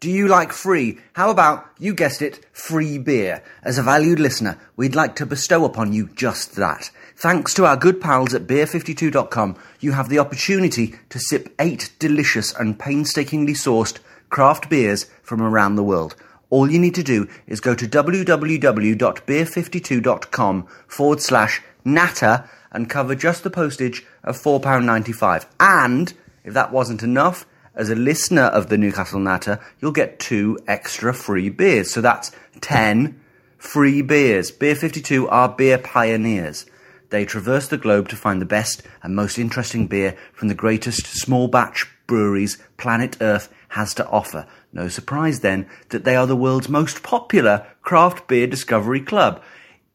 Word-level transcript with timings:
Do 0.00 0.10
you 0.10 0.28
like 0.28 0.52
free? 0.52 0.98
How 1.14 1.30
about, 1.30 1.66
you 1.78 1.94
guessed 1.94 2.20
it, 2.20 2.44
free 2.52 2.98
beer? 2.98 3.42
As 3.62 3.78
a 3.78 3.82
valued 3.82 4.20
listener, 4.20 4.58
we'd 4.76 4.94
like 4.94 5.16
to 5.16 5.26
bestow 5.26 5.64
upon 5.64 5.92
you 5.92 6.10
just 6.14 6.56
that. 6.56 6.90
Thanks 7.16 7.54
to 7.54 7.64
our 7.64 7.76
good 7.76 8.00
pals 8.00 8.34
at 8.34 8.46
beer52.com, 8.46 9.56
you 9.80 9.92
have 9.92 10.08
the 10.08 10.18
opportunity 10.18 10.96
to 11.08 11.18
sip 11.18 11.54
eight 11.58 11.92
delicious 11.98 12.52
and 12.52 12.78
painstakingly 12.78 13.54
sourced 13.54 13.98
craft 14.28 14.68
beers 14.68 15.06
from 15.22 15.40
around 15.40 15.76
the 15.76 15.82
world. 15.82 16.16
All 16.50 16.70
you 16.70 16.78
need 16.78 16.94
to 16.96 17.02
do 17.02 17.26
is 17.46 17.60
go 17.60 17.74
to 17.74 17.86
www.beer52.com 17.86 20.66
forward 20.86 21.20
slash 21.20 21.62
natter 21.84 22.48
and 22.72 22.90
cover 22.90 23.14
just 23.14 23.44
the 23.44 23.50
postage 23.50 24.04
of 24.22 24.36
£4.95. 24.36 25.46
And, 25.60 26.12
if 26.42 26.52
that 26.52 26.72
wasn't 26.72 27.02
enough, 27.02 27.46
as 27.74 27.90
a 27.90 27.94
listener 27.94 28.42
of 28.42 28.68
the 28.68 28.78
Newcastle 28.78 29.20
Natter, 29.20 29.60
you'll 29.80 29.92
get 29.92 30.18
two 30.18 30.58
extra 30.66 31.12
free 31.12 31.48
beers. 31.48 31.92
So 31.92 32.00
that's 32.00 32.30
10 32.60 33.20
free 33.58 34.02
beers. 34.02 34.50
Beer 34.50 34.74
52 34.74 35.28
are 35.28 35.48
beer 35.48 35.78
pioneers. 35.78 36.66
They 37.10 37.24
traverse 37.24 37.68
the 37.68 37.78
globe 37.78 38.08
to 38.08 38.16
find 38.16 38.40
the 38.40 38.46
best 38.46 38.82
and 39.02 39.14
most 39.14 39.38
interesting 39.38 39.86
beer 39.86 40.16
from 40.32 40.48
the 40.48 40.54
greatest 40.54 41.06
small 41.06 41.48
batch 41.48 41.86
breweries 42.06 42.58
planet 42.76 43.16
Earth 43.20 43.52
has 43.68 43.94
to 43.94 44.06
offer. 44.08 44.46
No 44.72 44.88
surprise 44.88 45.40
then 45.40 45.66
that 45.90 46.04
they 46.04 46.16
are 46.16 46.26
the 46.26 46.36
world's 46.36 46.68
most 46.68 47.02
popular 47.02 47.66
craft 47.82 48.26
beer 48.28 48.46
discovery 48.46 49.00
club. 49.00 49.42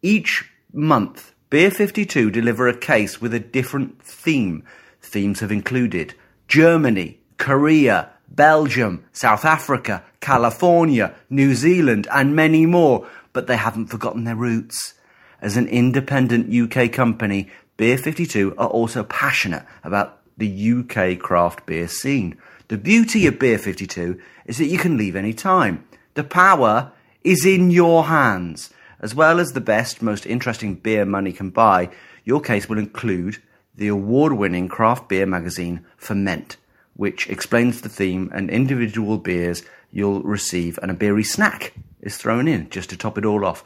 Each 0.02 0.50
month, 0.74 1.34
Beer 1.50 1.72
52 1.72 2.30
deliver 2.30 2.68
a 2.68 2.78
case 2.78 3.20
with 3.20 3.34
a 3.34 3.40
different 3.40 4.02
theme. 4.04 4.64
Themes 5.02 5.40
have 5.40 5.52
included 5.52 6.14
Germany, 6.48 7.19
Korea, 7.40 8.12
Belgium, 8.30 9.04
South 9.12 9.44
Africa, 9.44 10.04
California, 10.20 11.16
New 11.32 11.56
Zealand, 11.56 12.08
and 12.12 12.36
many 12.36 12.68
more, 12.68 13.08
but 13.34 13.48
they 13.48 13.58
haven't 13.58 13.88
forgotten 13.88 14.26
their 14.26 14.36
roots. 14.36 14.94
As 15.42 15.58
an 15.58 15.68
independent 15.68 16.54
UK 16.54 16.92
company, 16.92 17.50
Beer 17.78 17.98
52 17.98 18.56
are 18.58 18.68
also 18.68 19.04
passionate 19.04 19.66
about 19.84 20.20
the 20.38 20.72
UK 20.72 21.18
craft 21.18 21.66
beer 21.66 21.88
scene. 21.88 22.38
The 22.68 22.78
beauty 22.78 23.26
of 23.26 23.40
Beer 23.40 23.58
52 23.58 24.20
is 24.46 24.58
that 24.58 24.68
you 24.68 24.78
can 24.78 24.98
leave 24.98 25.16
any 25.16 25.34
time. 25.34 25.84
The 26.14 26.24
power 26.24 26.92
is 27.24 27.46
in 27.46 27.72
your 27.72 28.06
hands. 28.06 28.70
As 29.00 29.16
well 29.16 29.40
as 29.40 29.54
the 29.54 29.62
best, 29.62 30.02
most 30.02 30.26
interesting 30.26 30.76
beer 30.76 31.06
money 31.06 31.32
can 31.32 31.50
buy, 31.52 31.90
your 32.26 32.42
case 32.42 32.68
will 32.68 32.78
include 32.78 33.42
the 33.76 33.88
award 33.88 34.34
winning 34.34 34.68
craft 34.68 35.08
beer 35.08 35.26
magazine 35.26 35.86
Ferment, 35.98 36.58
which 37.00 37.30
explains 37.30 37.80
the 37.80 37.88
theme 37.88 38.30
and 38.34 38.50
individual 38.50 39.18
beers 39.18 39.64
you'll 39.90 40.22
receive, 40.22 40.78
and 40.82 40.92
a 40.92 40.94
beery 40.94 41.24
snack 41.24 41.72
is 42.02 42.18
thrown 42.18 42.46
in 42.46 42.70
just 42.70 42.90
to 42.90 42.98
top 42.98 43.18
it 43.18 43.24
all 43.24 43.46
off. 43.46 43.64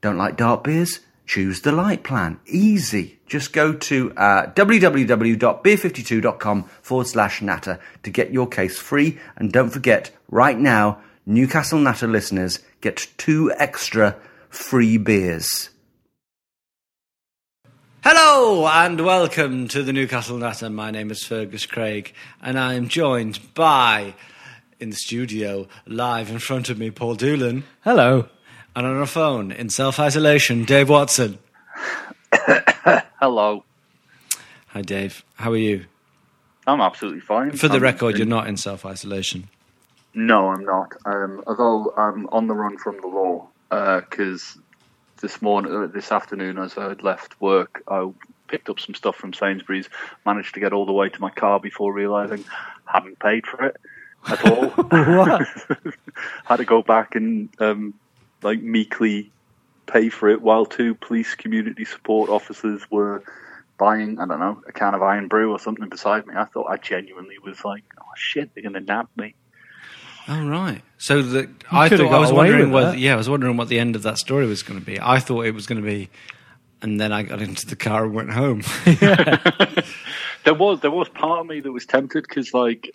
Don't 0.00 0.16
like 0.16 0.38
dark 0.38 0.64
beers? 0.64 1.00
Choose 1.26 1.60
the 1.60 1.70
light 1.70 2.02
plan. 2.02 2.40
Easy. 2.46 3.18
Just 3.26 3.52
go 3.52 3.74
to 3.74 4.10
uh, 4.16 4.46
www.beer52.com 4.54 6.62
forward 6.80 7.08
slash 7.08 7.42
natter 7.42 7.78
to 8.04 8.10
get 8.10 8.32
your 8.32 8.46
case 8.46 8.78
free. 8.78 9.18
And 9.36 9.52
don't 9.52 9.68
forget, 9.68 10.10
right 10.30 10.58
now, 10.58 11.02
Newcastle 11.26 11.78
Natter 11.78 12.08
listeners 12.08 12.60
get 12.80 13.06
two 13.18 13.52
extra 13.58 14.16
free 14.48 14.96
beers. 14.96 15.68
Hello 18.04 18.66
and 18.66 19.00
welcome 19.04 19.68
to 19.68 19.82
the 19.82 19.92
Newcastle 19.92 20.36
Natter. 20.36 20.68
My 20.70 20.90
name 20.90 21.10
is 21.10 21.22
Fergus 21.22 21.66
Craig 21.66 22.12
and 22.40 22.58
I 22.58 22.74
am 22.74 22.88
joined 22.88 23.54
by, 23.54 24.14
in 24.80 24.90
the 24.90 24.96
studio, 24.96 25.68
live 25.86 26.28
in 26.30 26.38
front 26.38 26.68
of 26.68 26.78
me, 26.78 26.90
Paul 26.90 27.14
Doolan. 27.14 27.62
Hello. 27.82 28.28
And 28.74 28.86
on 28.86 29.00
a 29.00 29.06
phone, 29.06 29.52
in 29.52 29.68
self 29.68 30.00
isolation, 30.00 30.64
Dave 30.64 30.88
Watson. 30.88 31.38
Hello. 33.20 33.64
Hi, 34.68 34.80
Dave. 34.82 35.24
How 35.34 35.52
are 35.52 35.56
you? 35.56 35.84
I'm 36.66 36.80
absolutely 36.80 37.20
fine. 37.20 37.52
For 37.52 37.68
the 37.68 37.74
I'm- 37.74 37.82
record, 37.82 38.16
you're 38.16 38.26
not 38.26 38.46
in 38.46 38.56
self 38.56 38.86
isolation. 38.86 39.48
No, 40.14 40.48
I'm 40.48 40.64
not. 40.64 40.92
Um, 41.04 41.42
although 41.46 41.92
I'm 41.96 42.26
on 42.28 42.46
the 42.46 42.54
run 42.54 42.78
from 42.78 43.00
the 43.00 43.06
law 43.06 43.48
because 43.70 44.58
this 45.22 45.40
morning, 45.40 45.74
uh, 45.74 45.86
this 45.86 46.12
afternoon, 46.12 46.58
as 46.58 46.76
I 46.76 46.90
had 46.90 47.02
left 47.02 47.40
work, 47.40 47.82
I 47.88 48.10
picked 48.48 48.68
up 48.68 48.78
some 48.78 48.94
stuff 48.94 49.16
from 49.16 49.32
Sainsbury's. 49.32 49.88
Managed 50.26 50.52
to 50.54 50.60
get 50.60 50.74
all 50.74 50.84
the 50.84 50.92
way 50.92 51.08
to 51.08 51.20
my 51.20 51.30
car 51.30 51.58
before 51.58 51.92
realizing 51.92 52.44
I 52.86 52.92
hadn't 52.92 53.18
paid 53.18 53.46
for 53.46 53.64
it 53.64 53.76
at 54.28 54.44
all. 54.50 54.68
Had 56.44 56.56
to 56.56 56.64
go 56.66 56.82
back 56.82 57.14
and 57.14 57.48
um, 57.58 57.94
like 58.42 58.60
meekly 58.60 59.30
pay 59.86 60.10
for 60.10 60.28
it 60.28 60.42
while 60.42 60.66
two 60.66 60.94
police 60.94 61.34
community 61.34 61.84
support 61.84 62.28
officers 62.28 62.82
were 62.90 63.22
buying, 63.78 64.20
I 64.20 64.26
don't 64.26 64.40
know, 64.40 64.62
a 64.68 64.72
can 64.72 64.94
of 64.94 65.02
Irn-Bru 65.02 65.50
or 65.50 65.58
something 65.58 65.88
beside 65.88 66.26
me. 66.26 66.34
I 66.36 66.44
thought 66.44 66.66
I 66.66 66.76
genuinely 66.76 67.38
was 67.38 67.64
like, 67.64 67.84
oh 67.98 68.12
shit, 68.16 68.54
they're 68.54 68.62
going 68.62 68.74
to 68.74 68.80
nab 68.80 69.08
me. 69.16 69.34
Oh 70.28 70.46
right. 70.46 70.82
So 70.98 71.22
the, 71.22 71.50
I 71.70 71.88
thought 71.88 72.00
I 72.12 72.18
was 72.18 72.32
wondering 72.32 72.70
what 72.70 72.92
that. 72.92 72.98
yeah 72.98 73.14
I 73.14 73.16
was 73.16 73.28
wondering 73.28 73.56
what 73.56 73.68
the 73.68 73.78
end 73.78 73.96
of 73.96 74.02
that 74.02 74.18
story 74.18 74.46
was 74.46 74.62
going 74.62 74.78
to 74.78 74.84
be. 74.84 74.98
I 75.00 75.18
thought 75.18 75.46
it 75.46 75.54
was 75.54 75.66
going 75.66 75.80
to 75.80 75.86
be, 75.86 76.10
and 76.80 77.00
then 77.00 77.12
I 77.12 77.22
got 77.22 77.42
into 77.42 77.66
the 77.66 77.76
car 77.76 78.04
and 78.04 78.14
went 78.14 78.30
home. 78.30 78.62
There 80.44 80.54
was 80.54 80.80
there 80.80 80.90
was 80.90 81.08
part 81.08 81.40
of 81.40 81.46
me 81.46 81.60
that 81.60 81.70
was 81.70 81.86
tempted 81.86 82.24
because 82.28 82.52
like 82.52 82.92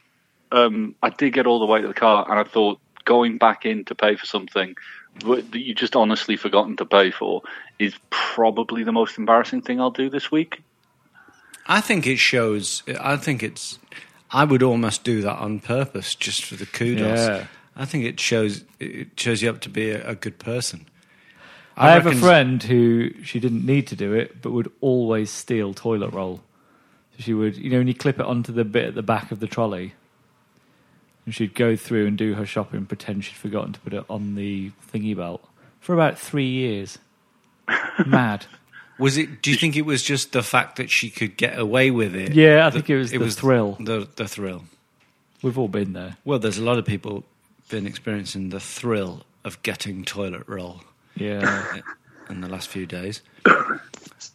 um, 0.51 0.95
I 1.01 1.09
did 1.09 1.33
get 1.33 1.47
all 1.47 1.59
the 1.59 1.65
way 1.65 1.81
to 1.81 1.87
the 1.87 1.93
car 1.93 2.25
and 2.29 2.39
I 2.39 2.43
thought 2.43 2.79
going 3.05 3.37
back 3.37 3.65
in 3.65 3.85
to 3.85 3.95
pay 3.95 4.15
for 4.15 4.25
something 4.25 4.75
that 5.21 5.55
you 5.55 5.73
just 5.73 5.95
honestly 5.95 6.37
forgotten 6.37 6.75
to 6.77 6.85
pay 6.85 7.11
for 7.11 7.41
is 7.79 7.95
probably 8.09 8.83
the 8.83 8.91
most 8.91 9.17
embarrassing 9.17 9.61
thing 9.61 9.79
I'll 9.79 9.91
do 9.91 10.09
this 10.09 10.31
week. 10.31 10.61
I 11.65 11.81
think 11.81 12.05
it 12.05 12.17
shows. 12.17 12.83
I 12.99 13.17
think 13.17 13.43
it's. 13.43 13.79
I 14.31 14.43
would 14.43 14.63
almost 14.63 15.03
do 15.03 15.21
that 15.21 15.37
on 15.37 15.59
purpose 15.59 16.15
just 16.15 16.43
for 16.43 16.55
the 16.55 16.65
kudos. 16.65 17.27
Yeah. 17.27 17.47
I 17.75 17.85
think 17.85 18.05
it 18.05 18.19
shows. 18.19 18.63
It 18.79 19.19
shows 19.19 19.41
you 19.41 19.49
up 19.49 19.61
to 19.61 19.69
be 19.69 19.91
a, 19.91 20.09
a 20.09 20.15
good 20.15 20.39
person. 20.39 20.87
I, 21.77 21.91
have 21.91 22.07
a 22.07 22.15
friend 22.15 22.61
who 22.63 23.11
she 23.23 23.39
didn't 23.39 23.63
need 23.63 23.85
to 23.87 23.95
do 23.95 24.13
it, 24.13 24.41
but 24.41 24.51
would 24.51 24.71
always 24.81 25.29
steal 25.29 25.75
toilet 25.75 26.09
roll. 26.09 26.41
So 27.15 27.23
she 27.23 27.33
would, 27.35 27.55
you 27.55 27.69
know, 27.69 27.77
when 27.77 27.87
you 27.87 27.93
clip 27.93 28.19
it 28.19 28.25
onto 28.25 28.51
the 28.51 28.65
bit 28.65 28.85
at 28.85 28.95
the 28.95 29.03
back 29.03 29.31
of 29.31 29.39
the 29.39 29.47
trolley, 29.47 29.93
and 31.25 31.35
she'd 31.35 31.53
go 31.53 31.75
through 31.75 32.07
and 32.07 32.17
do 32.17 32.33
her 32.33 32.47
shopping, 32.47 32.87
pretend 32.87 33.25
she'd 33.25 33.35
forgotten 33.35 33.73
to 33.73 33.79
put 33.81 33.93
it 33.93 34.03
on 34.09 34.33
the 34.33 34.71
thingy 34.91 35.15
belt 35.15 35.47
for 35.79 35.93
about 35.93 36.17
three 36.17 36.49
years. 36.49 36.97
Mad. 38.05 38.47
Was 38.99 39.17
it? 39.17 39.41
Do 39.41 39.51
you 39.51 39.57
think 39.57 39.75
it 39.75 39.83
was 39.85 40.01
just 40.03 40.31
the 40.31 40.41
fact 40.43 40.77
that 40.77 40.89
she 40.89 41.09
could 41.09 41.37
get 41.37 41.57
away 41.59 41.91
with 41.91 42.15
it? 42.15 42.33
Yeah, 42.33 42.65
I 42.65 42.69
think 42.71 42.89
it 42.89 42.97
was 42.97 43.13
it 43.13 43.19
the 43.19 43.29
thrill. 43.31 43.77
The 43.79 44.07
the 44.15 44.27
thrill. 44.27 44.63
We've 45.41 45.57
all 45.57 45.67
been 45.67 45.93
there. 45.93 46.17
Well, 46.25 46.39
there's 46.39 46.57
a 46.57 46.63
lot 46.63 46.77
of 46.79 46.85
people 46.85 47.23
been 47.69 47.85
experiencing 47.85 48.49
the 48.49 48.59
thrill 48.59 49.23
of 49.43 49.61
getting 49.61 50.03
toilet 50.03 50.43
roll 50.47 50.81
Yeah. 51.15 51.75
in 52.29 52.41
the 52.41 52.47
last 52.49 52.69
few 52.69 52.85
days. 52.87 53.21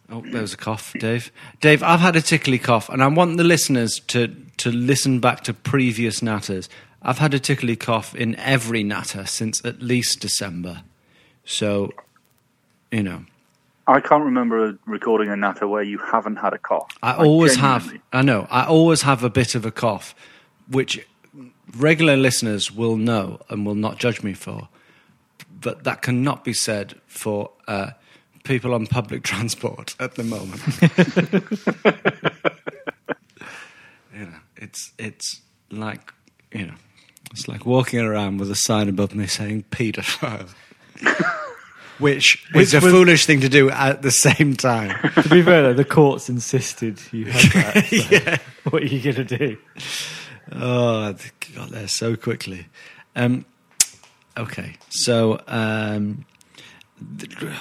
Oh, 0.09 0.21
there 0.31 0.41
was 0.41 0.53
a 0.53 0.57
cough, 0.57 0.93
Dave. 0.99 1.31
Dave, 1.59 1.83
I've 1.83 1.99
had 1.99 2.15
a 2.15 2.21
tickly 2.21 2.57
cough, 2.57 2.89
and 2.89 3.03
I 3.03 3.07
want 3.07 3.37
the 3.37 3.43
listeners 3.43 3.99
to 4.07 4.33
to 4.57 4.71
listen 4.71 5.19
back 5.19 5.41
to 5.43 5.53
previous 5.53 6.21
natters. 6.21 6.69
I've 7.01 7.17
had 7.17 7.33
a 7.33 7.39
tickly 7.39 7.75
cough 7.75 8.15
in 8.15 8.35
every 8.37 8.83
natter 8.83 9.25
since 9.25 9.63
at 9.65 9.81
least 9.81 10.21
December. 10.21 10.83
So, 11.43 11.91
you 12.91 13.03
know, 13.03 13.25
I 13.85 13.99
can't 13.99 14.23
remember 14.23 14.77
recording 14.85 15.29
a 15.29 15.35
natter 15.35 15.67
where 15.67 15.83
you 15.83 15.97
haven't 15.97 16.37
had 16.37 16.53
a 16.53 16.57
cough. 16.57 16.87
I 17.01 17.11
Like, 17.11 17.19
always 17.27 17.55
have. 17.57 17.91
I 18.13 18.21
know. 18.21 18.47
I 18.49 18.65
always 18.65 19.01
have 19.01 19.23
a 19.23 19.29
bit 19.29 19.55
of 19.55 19.65
a 19.65 19.71
cough, 19.71 20.15
which 20.69 21.05
regular 21.75 22.15
listeners 22.15 22.71
will 22.71 22.95
know 22.95 23.41
and 23.49 23.65
will 23.65 23.75
not 23.75 23.97
judge 23.97 24.23
me 24.23 24.33
for. 24.33 24.69
But 25.59 25.83
that 25.83 26.01
cannot 26.01 26.45
be 26.45 26.53
said 26.53 26.95
for 27.07 27.51
uh, 27.67 27.91
people 28.43 28.73
on 28.73 28.87
public 28.87 29.23
transport 29.23 29.95
at 29.99 30.15
the 30.15 30.23
moment. 30.23 30.61
you 34.13 34.25
know, 34.25 34.39
it's 34.57 34.93
it's 34.97 35.41
like 35.71 36.13
you 36.53 36.67
know, 36.67 36.75
it's 37.31 37.47
like 37.47 37.65
walking 37.65 37.99
around 37.99 38.37
with 38.37 38.51
a 38.51 38.55
sign 38.55 38.87
above 38.87 39.15
me 39.15 39.27
saying 39.27 39.65
"paedophile." 39.71 40.49
Which 42.03 42.45
is 42.55 42.73
a 42.73 42.79
was- 42.79 42.91
foolish 42.91 43.25
thing 43.25 43.41
to 43.41 43.49
do 43.49 43.69
at 43.69 44.01
the 44.01 44.11
same 44.11 44.55
time. 44.55 44.89
to 45.23 45.29
be 45.29 45.41
fair, 45.41 45.63
though, 45.63 45.73
the 45.73 45.85
courts 45.85 46.29
insisted 46.29 46.99
you 47.11 47.25
had 47.25 47.51
that. 47.73 48.39
so 48.63 48.69
What 48.69 48.83
are 48.83 48.85
you 48.87 49.01
going 49.01 49.27
to 49.27 49.37
do? 49.37 49.57
Oh, 50.51 50.99
I 50.99 51.15
got 51.55 51.69
there 51.69 51.87
so 51.87 52.15
quickly. 52.15 52.67
Um, 53.15 53.45
okay, 54.37 54.75
so 54.89 55.39
um, 55.47 56.25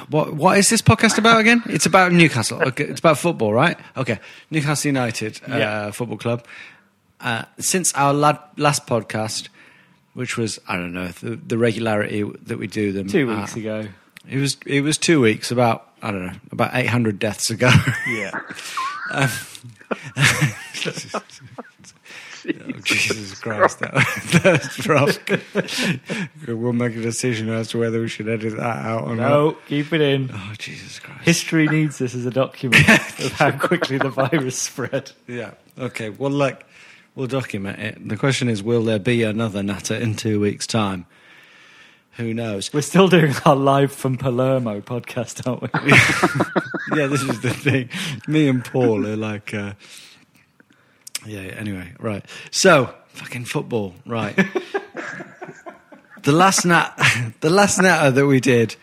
what 0.08 0.34
what 0.34 0.58
is 0.58 0.68
this 0.68 0.82
podcast 0.82 1.18
about 1.18 1.40
again? 1.40 1.62
It's 1.66 1.86
about 1.86 2.12
Newcastle. 2.12 2.62
Okay, 2.62 2.84
it's 2.84 3.00
about 3.00 3.18
football, 3.18 3.52
right? 3.52 3.76
Okay, 3.96 4.18
Newcastle 4.50 4.88
United 4.88 5.40
uh, 5.48 5.56
Yeah. 5.56 5.90
Football 5.90 6.18
Club. 6.18 6.44
Uh, 7.20 7.44
since 7.58 7.92
our 7.94 8.12
lad, 8.12 8.38
last 8.56 8.86
podcast, 8.86 9.48
which 10.14 10.36
was 10.36 10.58
I 10.66 10.76
don't 10.76 10.92
know 10.92 11.08
the, 11.08 11.36
the 11.36 11.56
regularity 11.58 12.22
that 12.24 12.58
we 12.58 12.66
do 12.66 12.92
them 12.92 13.08
Two 13.08 13.28
weeks 13.28 13.54
ago. 13.56 13.86
It 14.28 14.38
was 14.38 14.56
it 14.66 14.80
was 14.82 14.98
two 14.98 15.20
weeks 15.20 15.50
about 15.50 15.88
I 16.02 16.10
don't 16.10 16.26
know 16.26 16.32
about 16.50 16.70
eight 16.74 16.86
hundred 16.86 17.18
deaths 17.18 17.50
ago. 17.50 17.70
Yeah. 18.08 18.30
Um, 19.10 19.28
oh, 20.16 21.22
Jesus 22.82 23.38
Christ, 23.40 23.78
that, 23.80 24.40
that's 24.42 24.86
rough. 24.88 25.18
we'll 26.48 26.72
make 26.72 26.96
a 26.96 27.00
decision 27.00 27.48
as 27.50 27.68
to 27.68 27.78
whether 27.78 28.00
we 28.00 28.08
should 28.08 28.28
edit 28.28 28.56
that 28.56 28.84
out 28.84 29.04
or 29.04 29.14
No, 29.16 29.50
not. 29.50 29.66
keep 29.66 29.92
it 29.92 30.00
in. 30.00 30.30
Oh, 30.32 30.52
Jesus 30.58 30.98
Christ. 30.98 31.24
History 31.24 31.68
needs 31.68 31.98
this 31.98 32.14
as 32.14 32.26
a 32.26 32.30
document 32.30 32.88
of 32.88 33.32
how 33.32 33.50
quickly 33.52 33.98
the 33.98 34.08
virus 34.10 34.58
spread. 34.58 35.12
Yeah. 35.26 35.52
Okay. 35.78 36.10
Well, 36.10 36.30
like, 36.30 36.66
we'll 37.14 37.26
document 37.28 37.78
it. 37.78 38.08
The 38.08 38.16
question 38.16 38.48
is, 38.48 38.62
will 38.62 38.82
there 38.82 38.98
be 38.98 39.22
another 39.22 39.62
Natter 39.62 39.94
in 39.94 40.14
two 40.16 40.40
weeks' 40.40 40.66
time? 40.66 41.06
Who 42.16 42.34
knows? 42.34 42.72
We're 42.74 42.82
still 42.82 43.08
doing 43.08 43.32
our 43.46 43.56
live 43.56 43.90
from 43.90 44.18
Palermo 44.18 44.80
podcast, 44.82 45.46
aren't 45.46 45.62
we? 45.62 45.68
yeah, 46.98 47.06
this 47.06 47.22
is 47.22 47.40
the 47.40 47.50
thing. 47.50 47.88
Me 48.28 48.48
and 48.48 48.62
Paul 48.62 49.06
are 49.06 49.16
like, 49.16 49.54
uh, 49.54 49.72
yeah. 51.26 51.40
Anyway, 51.40 51.92
right. 51.98 52.24
So, 52.50 52.94
fucking 53.08 53.46
football, 53.46 53.94
right? 54.04 54.36
the 56.22 56.32
last 56.32 56.66
nat, 56.66 56.92
the 57.40 57.48
last 57.50 57.80
natter 57.80 58.10
that 58.10 58.26
we 58.26 58.40
did, 58.40 58.76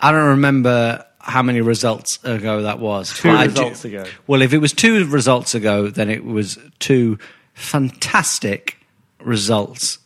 I 0.00 0.12
don't 0.12 0.28
remember 0.28 1.04
how 1.18 1.42
many 1.42 1.60
results 1.62 2.20
ago 2.22 2.62
that 2.62 2.78
was. 2.78 3.12
Two 3.18 3.30
I 3.30 3.48
do- 3.48 3.50
results 3.62 3.84
ago. 3.84 4.04
Well, 4.28 4.42
if 4.42 4.52
it 4.52 4.58
was 4.58 4.72
two 4.72 5.04
results 5.06 5.56
ago, 5.56 5.88
then 5.88 6.08
it 6.08 6.24
was 6.24 6.56
two 6.78 7.18
fantastic 7.54 8.78
results 9.20 9.98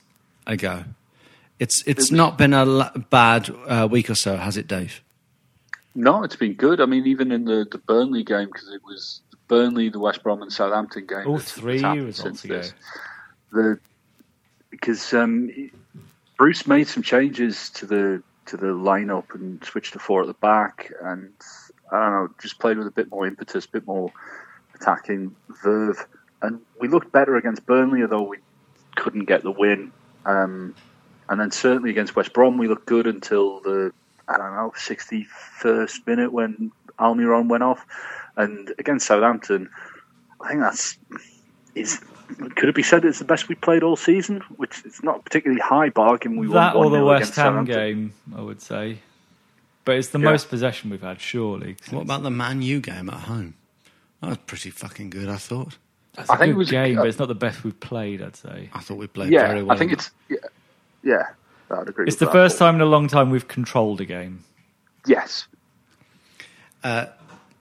ago. 0.46 0.84
It's 1.60 1.82
it's 1.86 2.10
not 2.10 2.38
been 2.38 2.54
a 2.54 2.90
bad 3.10 3.54
uh, 3.66 3.86
week 3.88 4.08
or 4.08 4.14
so, 4.14 4.36
has 4.36 4.56
it, 4.56 4.66
Dave? 4.66 5.02
No, 5.94 6.24
it's 6.24 6.34
been 6.36 6.54
good. 6.54 6.80
I 6.80 6.86
mean, 6.86 7.06
even 7.06 7.30
in 7.30 7.44
the, 7.44 7.66
the 7.70 7.76
Burnley 7.76 8.24
game, 8.24 8.46
because 8.46 8.72
it 8.72 8.80
was 8.82 9.20
Burnley, 9.46 9.90
the 9.90 9.98
West 9.98 10.22
Brom, 10.22 10.40
and 10.40 10.50
Southampton 10.50 11.06
game. 11.06 11.26
All 11.26 11.34
that's- 11.36 11.52
three 11.52 11.80
that's 11.80 11.98
results 11.98 12.22
since 12.22 12.44
ago. 12.44 12.56
this. 12.56 12.74
The 13.52 13.78
because 14.70 15.12
um, 15.12 15.50
Bruce 16.38 16.66
made 16.66 16.88
some 16.88 17.02
changes 17.02 17.68
to 17.70 17.84
the 17.84 18.22
to 18.46 18.56
the 18.56 18.68
lineup 18.68 19.34
and 19.34 19.62
switched 19.62 19.92
to 19.92 19.98
four 19.98 20.22
at 20.22 20.28
the 20.28 20.34
back, 20.34 20.90
and 21.02 21.30
I 21.92 22.00
don't 22.00 22.12
know, 22.12 22.28
just 22.40 22.58
played 22.58 22.78
with 22.78 22.86
a 22.86 22.90
bit 22.90 23.10
more 23.10 23.26
impetus, 23.26 23.66
a 23.66 23.70
bit 23.70 23.86
more 23.86 24.10
attacking 24.74 25.36
verve, 25.62 26.06
and 26.40 26.60
we 26.80 26.88
looked 26.88 27.12
better 27.12 27.36
against 27.36 27.66
Burnley, 27.66 28.00
although 28.00 28.22
we 28.22 28.38
couldn't 28.96 29.26
get 29.26 29.42
the 29.42 29.50
win. 29.50 29.92
Um, 30.24 30.74
and 31.30 31.40
then 31.40 31.50
certainly 31.50 31.88
against 31.90 32.14
West 32.16 32.32
Brom, 32.34 32.58
we 32.58 32.68
looked 32.68 32.84
good 32.86 33.06
until 33.06 33.60
the 33.60 33.92
I 34.28 34.36
don't 34.36 34.54
know 34.54 34.72
sixty 34.76 35.24
first 35.24 36.06
minute 36.06 36.32
when 36.32 36.70
Almiron 36.98 37.48
went 37.48 37.62
off, 37.62 37.86
and 38.36 38.72
against 38.78 39.06
Southampton, 39.06 39.70
I 40.42 40.48
think 40.48 40.60
that's 40.60 40.98
is 41.74 42.00
could 42.54 42.68
it 42.68 42.74
be 42.74 42.82
said 42.82 43.04
it's 43.04 43.18
the 43.18 43.24
best 43.24 43.48
we 43.48 43.54
played 43.56 43.82
all 43.82 43.96
season? 43.96 44.40
Which 44.56 44.84
is 44.84 45.02
not 45.02 45.16
a 45.16 45.22
particularly 45.22 45.60
high 45.60 45.88
bargain. 45.88 46.36
We 46.36 46.46
that 46.52 46.76
won 46.76 46.86
or 46.86 46.90
the 46.90 46.98
1-0 46.98 47.06
West 47.06 47.34
Ham 47.36 47.64
game, 47.64 48.12
I 48.36 48.40
would 48.40 48.60
say. 48.62 48.98
But 49.84 49.96
it's 49.96 50.08
the 50.08 50.18
Yeah. 50.20 50.26
most 50.30 50.48
possession 50.48 50.90
we've 50.90 51.00
had, 51.02 51.20
surely. 51.20 51.76
What 51.90 52.02
about 52.02 52.22
the 52.22 52.30
Man 52.30 52.62
U 52.62 52.80
game 52.80 53.08
at 53.08 53.20
home? 53.20 53.54
That 54.20 54.28
was 54.28 54.36
pretty 54.46 54.70
fucking 54.70 55.10
good, 55.10 55.28
I 55.28 55.36
thought. 55.38 55.76
That's 56.14 56.28
I 56.30 56.34
a 56.34 56.38
think 56.38 56.50
it 56.50 56.52
good 56.52 56.58
was 56.58 56.68
a- 56.68 56.72
game, 56.72 56.96
but 56.96 57.08
it's 57.08 57.18
not 57.18 57.28
the 57.28 57.34
best 57.34 57.64
we've 57.64 57.80
played, 57.80 58.20
I'd 58.22 58.36
say. 58.36 58.68
I 58.74 58.80
thought 58.80 58.98
we 58.98 59.06
played 59.08 59.32
Yeah, 59.32 59.48
very 59.48 59.62
well. 59.64 59.74
I 59.74 59.78
think 59.78 59.92
it's 59.92 60.10
yeah, 60.28 60.36
yeah. 61.02 61.26
I'd 61.70 61.88
agree. 61.88 62.06
It's 62.06 62.14
with 62.14 62.18
the 62.20 62.24
that. 62.26 62.32
first 62.32 62.58
time 62.58 62.74
in 62.76 62.80
a 62.80 62.86
long 62.86 63.06
time 63.08 63.30
we've 63.30 63.46
controlled 63.46 64.00
a 64.00 64.04
game. 64.04 64.44
Yes, 65.06 65.46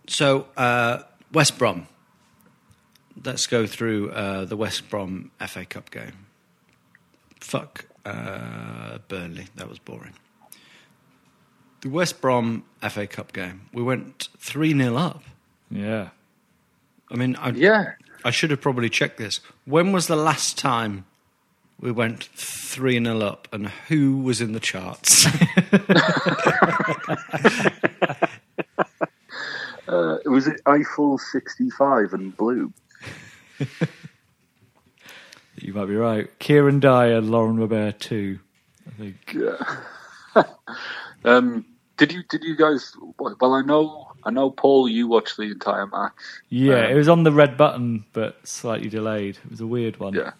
So, 0.07 0.47
uh, 0.57 1.03
West 1.31 1.57
Brom. 1.57 1.87
Let's 3.23 3.47
go 3.47 3.67
through 3.67 4.11
uh, 4.11 4.45
the 4.45 4.57
West 4.57 4.89
Brom 4.89 5.31
FA 5.45 5.65
Cup 5.65 5.91
game. 5.91 6.25
Fuck 7.39 7.85
uh, 8.05 8.97
Burnley. 9.07 9.47
That 9.55 9.69
was 9.69 9.79
boring. 9.79 10.13
The 11.81 11.89
West 11.89 12.19
Brom 12.21 12.63
FA 12.89 13.07
Cup 13.07 13.31
game. 13.33 13.69
We 13.73 13.83
went 13.83 14.29
3 14.37 14.75
0 14.77 14.95
up. 14.97 15.23
Yeah. 15.69 16.09
I 17.11 17.15
mean, 17.15 17.35
I, 17.37 17.49
yeah. 17.51 17.93
I 18.25 18.31
should 18.31 18.51
have 18.51 18.61
probably 18.61 18.89
checked 18.89 19.17
this. 19.17 19.39
When 19.65 19.91
was 19.91 20.07
the 20.07 20.15
last 20.15 20.57
time 20.57 21.05
we 21.79 21.91
went 21.91 22.23
3 22.25 23.03
0 23.03 23.19
up 23.21 23.47
and 23.51 23.67
who 23.87 24.17
was 24.17 24.41
in 24.41 24.51
the 24.53 24.59
charts? 24.59 25.25
Uh, 29.87 30.17
was 30.25 30.45
it 30.45 30.61
Eiffel 30.67 31.17
sixty 31.17 31.69
five 31.71 32.13
and 32.13 32.35
blue? 32.37 32.71
You 35.61 35.73
might 35.73 35.87
be 35.87 35.95
right. 35.95 36.29
Kieran 36.39 36.79
Dyer, 36.79 37.19
Laurent 37.19 37.59
Robert, 37.59 37.99
too. 37.99 38.39
I 38.87 38.91
think. 38.91 39.35
Yeah. 39.35 40.43
um, 41.25 41.65
did 41.97 42.13
you 42.13 42.23
did 42.29 42.43
you 42.45 42.55
guys? 42.55 42.95
Well, 43.17 43.53
I 43.53 43.61
know 43.61 44.07
I 44.23 44.31
know 44.31 44.51
Paul. 44.51 44.87
You 44.87 45.07
watched 45.07 45.35
the 45.35 45.43
entire 45.43 45.85
match. 45.85 46.13
Yeah, 46.47 46.85
Um, 46.85 46.91
it 46.91 46.95
was 46.95 47.09
on 47.09 47.23
the 47.23 47.31
red 47.33 47.57
button, 47.57 48.05
but 48.13 48.37
slightly 48.47 48.87
delayed. 48.87 49.37
It 49.43 49.51
was 49.51 49.59
a 49.59 49.67
weird 49.67 49.99
one. 49.99 50.13
Yeah. 50.13 50.31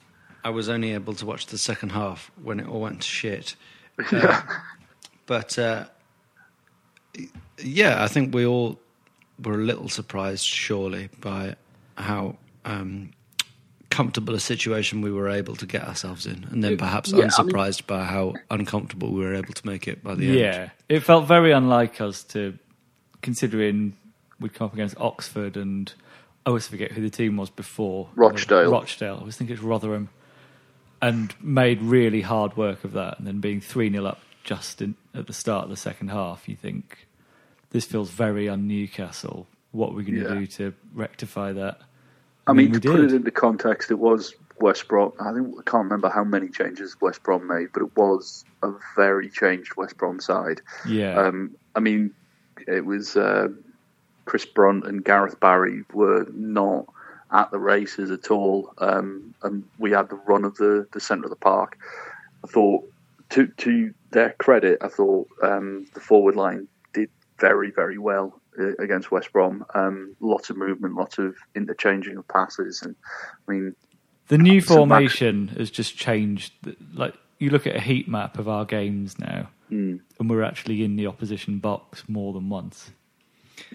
I 0.44 0.50
was 0.50 0.70
only 0.70 0.94
able 0.94 1.14
to 1.16 1.26
watch 1.26 1.48
the 1.48 1.58
second 1.58 1.92
half 1.92 2.32
when 2.42 2.60
it 2.60 2.68
all 2.68 2.82
went 2.82 3.02
to 3.02 3.08
shit. 3.08 3.56
Uh, 4.12 4.42
but 5.26 5.58
uh, 5.60 5.86
yeah, 7.62 8.04
I 8.04 8.08
think 8.08 8.34
we 8.34 8.46
all 8.46 8.80
were 9.44 9.56
a 9.56 9.64
little 9.64 9.90
surprised, 9.90 10.46
surely, 10.46 11.10
by 11.20 11.56
how 11.96 12.38
um, 12.66 13.12
comfortable 13.90 14.36
a 14.36 14.40
situation 14.40 15.02
we 15.02 15.12
were 15.12 15.30
able 15.30 15.56
to 15.58 15.66
get 15.66 15.84
ourselves 15.88 16.26
in, 16.26 16.46
and 16.52 16.64
then 16.64 16.78
perhaps 16.78 17.10
Yeah, 17.10 17.16
I 17.16 17.18
mean- 17.18 17.26
unsurprised 17.26 17.88
by 17.88 18.04
how 18.04 18.34
uncomfortable 18.50 19.12
we 19.12 19.22
were 19.22 19.36
able 19.36 19.54
to 19.54 19.66
make 19.66 19.88
it 19.88 20.04
by 20.04 20.16
the 20.16 20.28
end. 20.28 20.36
Yeah, 20.40 20.70
it 20.88 21.02
felt 21.02 21.28
very 21.28 21.52
unlike 21.52 22.00
us 22.00 22.24
to, 22.26 22.58
considering 23.22 23.96
we'd 24.40 24.54
come 24.54 24.66
up 24.68 24.74
against 24.74 24.96
Oxford 25.00 25.58
and 25.58 25.94
I 26.46 26.50
always 26.52 26.68
forget 26.68 26.94
who 26.94 27.02
the 27.02 27.10
team 27.10 27.36
was 27.36 27.50
before 27.50 28.08
Rochdale. 28.16 28.72
Rochdale. 28.72 29.20
I 29.22 29.26
was 29.26 29.36
thinking 29.36 29.54
it's 29.56 29.62
Rotherham, 29.64 30.08
and 31.02 31.34
made 31.42 31.82
really 31.82 32.22
hard 32.22 32.58
work 32.58 32.84
of 32.84 32.94
that. 32.94 33.18
And 33.20 33.28
then 33.28 33.40
being 33.40 33.62
three 33.62 33.90
0 33.92 34.06
up 34.06 34.20
just 34.44 34.82
in, 34.82 34.96
at 35.14 35.28
the 35.28 35.34
start 35.34 35.66
of 35.66 35.70
the 35.70 35.78
second 35.78 36.10
half, 36.10 36.48
you 36.50 36.56
think 36.56 37.08
this 37.72 37.86
feels 37.86 38.10
very 38.10 38.50
un 38.50 38.68
Newcastle. 38.68 39.48
What 39.72 39.92
are 39.92 39.94
we 39.94 40.04
going 40.04 40.16
to 40.24 40.30
Yeah. 40.34 40.40
do 40.40 40.48
to 40.48 40.74
rectify 40.94 41.54
that? 41.54 41.82
I 42.48 42.54
mean, 42.54 42.72
to 42.74 42.80
put 42.82 42.98
did. 42.98 43.12
it 43.12 43.16
into 43.16 43.30
context, 43.32 43.92
it 43.92 44.00
was 44.00 44.34
West 44.60 44.88
Brom. 44.88 45.14
I 45.20 45.32
think 45.34 45.48
I 45.60 45.62
can't 45.70 45.84
remember 45.84 46.10
how 46.10 46.24
many 46.24 46.50
changes 46.50 46.98
West 47.00 47.22
Brom 47.22 47.46
made, 47.48 47.68
but 47.74 47.84
it 47.84 47.96
was 47.96 48.44
a 48.64 48.72
very 48.96 49.30
changed 49.30 49.76
West 49.78 49.98
Brom 49.98 50.20
side. 50.20 50.62
Yeah. 50.88 51.16
Um, 51.20 51.56
I 51.76 51.80
mean, 51.80 52.12
it 52.68 52.84
was 52.86 53.16
uh, 53.16 53.50
Chris 54.26 54.46
Brunt 54.46 54.86
and 54.88 55.06
Gareth 55.06 55.40
Barry 55.40 55.84
were 55.94 56.26
not 56.34 56.88
at 57.32 57.52
the 57.52 57.60
races 57.60 58.12
at 58.12 58.32
all, 58.32 58.74
um, 58.80 59.34
and 59.44 59.64
we 59.78 59.92
had 59.92 60.10
the 60.10 60.16
run 60.28 60.44
of 60.46 60.56
the, 60.56 60.88
the 60.94 61.00
centre 61.00 61.26
of 61.26 61.30
the 61.30 61.36
park. 61.36 61.78
I 62.44 62.48
thought, 62.48 62.90
to 63.32 63.48
to 63.48 63.94
their 64.12 64.32
credit, 64.40 64.80
I 64.82 64.88
thought 64.88 65.28
um, 65.44 65.86
the 65.94 66.00
forward 66.00 66.36
line 66.36 66.68
did 66.94 67.10
very 67.40 67.72
very 67.72 67.98
well 67.98 68.40
uh, 68.60 68.74
against 68.80 69.12
West 69.12 69.32
Brom. 69.32 69.66
Um, 69.76 70.16
lots 70.20 70.50
of 70.50 70.58
movement, 70.58 70.96
lots 70.96 71.18
of 71.18 71.36
interchanging 71.56 72.18
of 72.18 72.28
passes, 72.28 72.82
and 72.82 72.96
I 73.48 73.52
mean, 73.52 73.76
The 74.28 74.38
new 74.38 74.62
formation 74.62 75.50
has 75.50 75.70
just 75.70 75.98
changed. 75.98 76.54
Like 76.94 77.14
you 77.38 77.50
look 77.52 77.68
at 77.68 77.76
a 77.76 77.82
heat 77.82 78.08
map 78.08 78.40
of 78.40 78.48
our 78.48 78.66
games 78.66 79.20
now, 79.20 79.50
Mm. 79.72 80.00
and 80.20 80.30
we're 80.30 80.42
actually 80.42 80.84
in 80.84 80.96
the 80.96 81.06
opposition 81.06 81.60
box 81.60 82.04
more 82.08 82.34
than 82.34 82.50
once. 82.50 82.92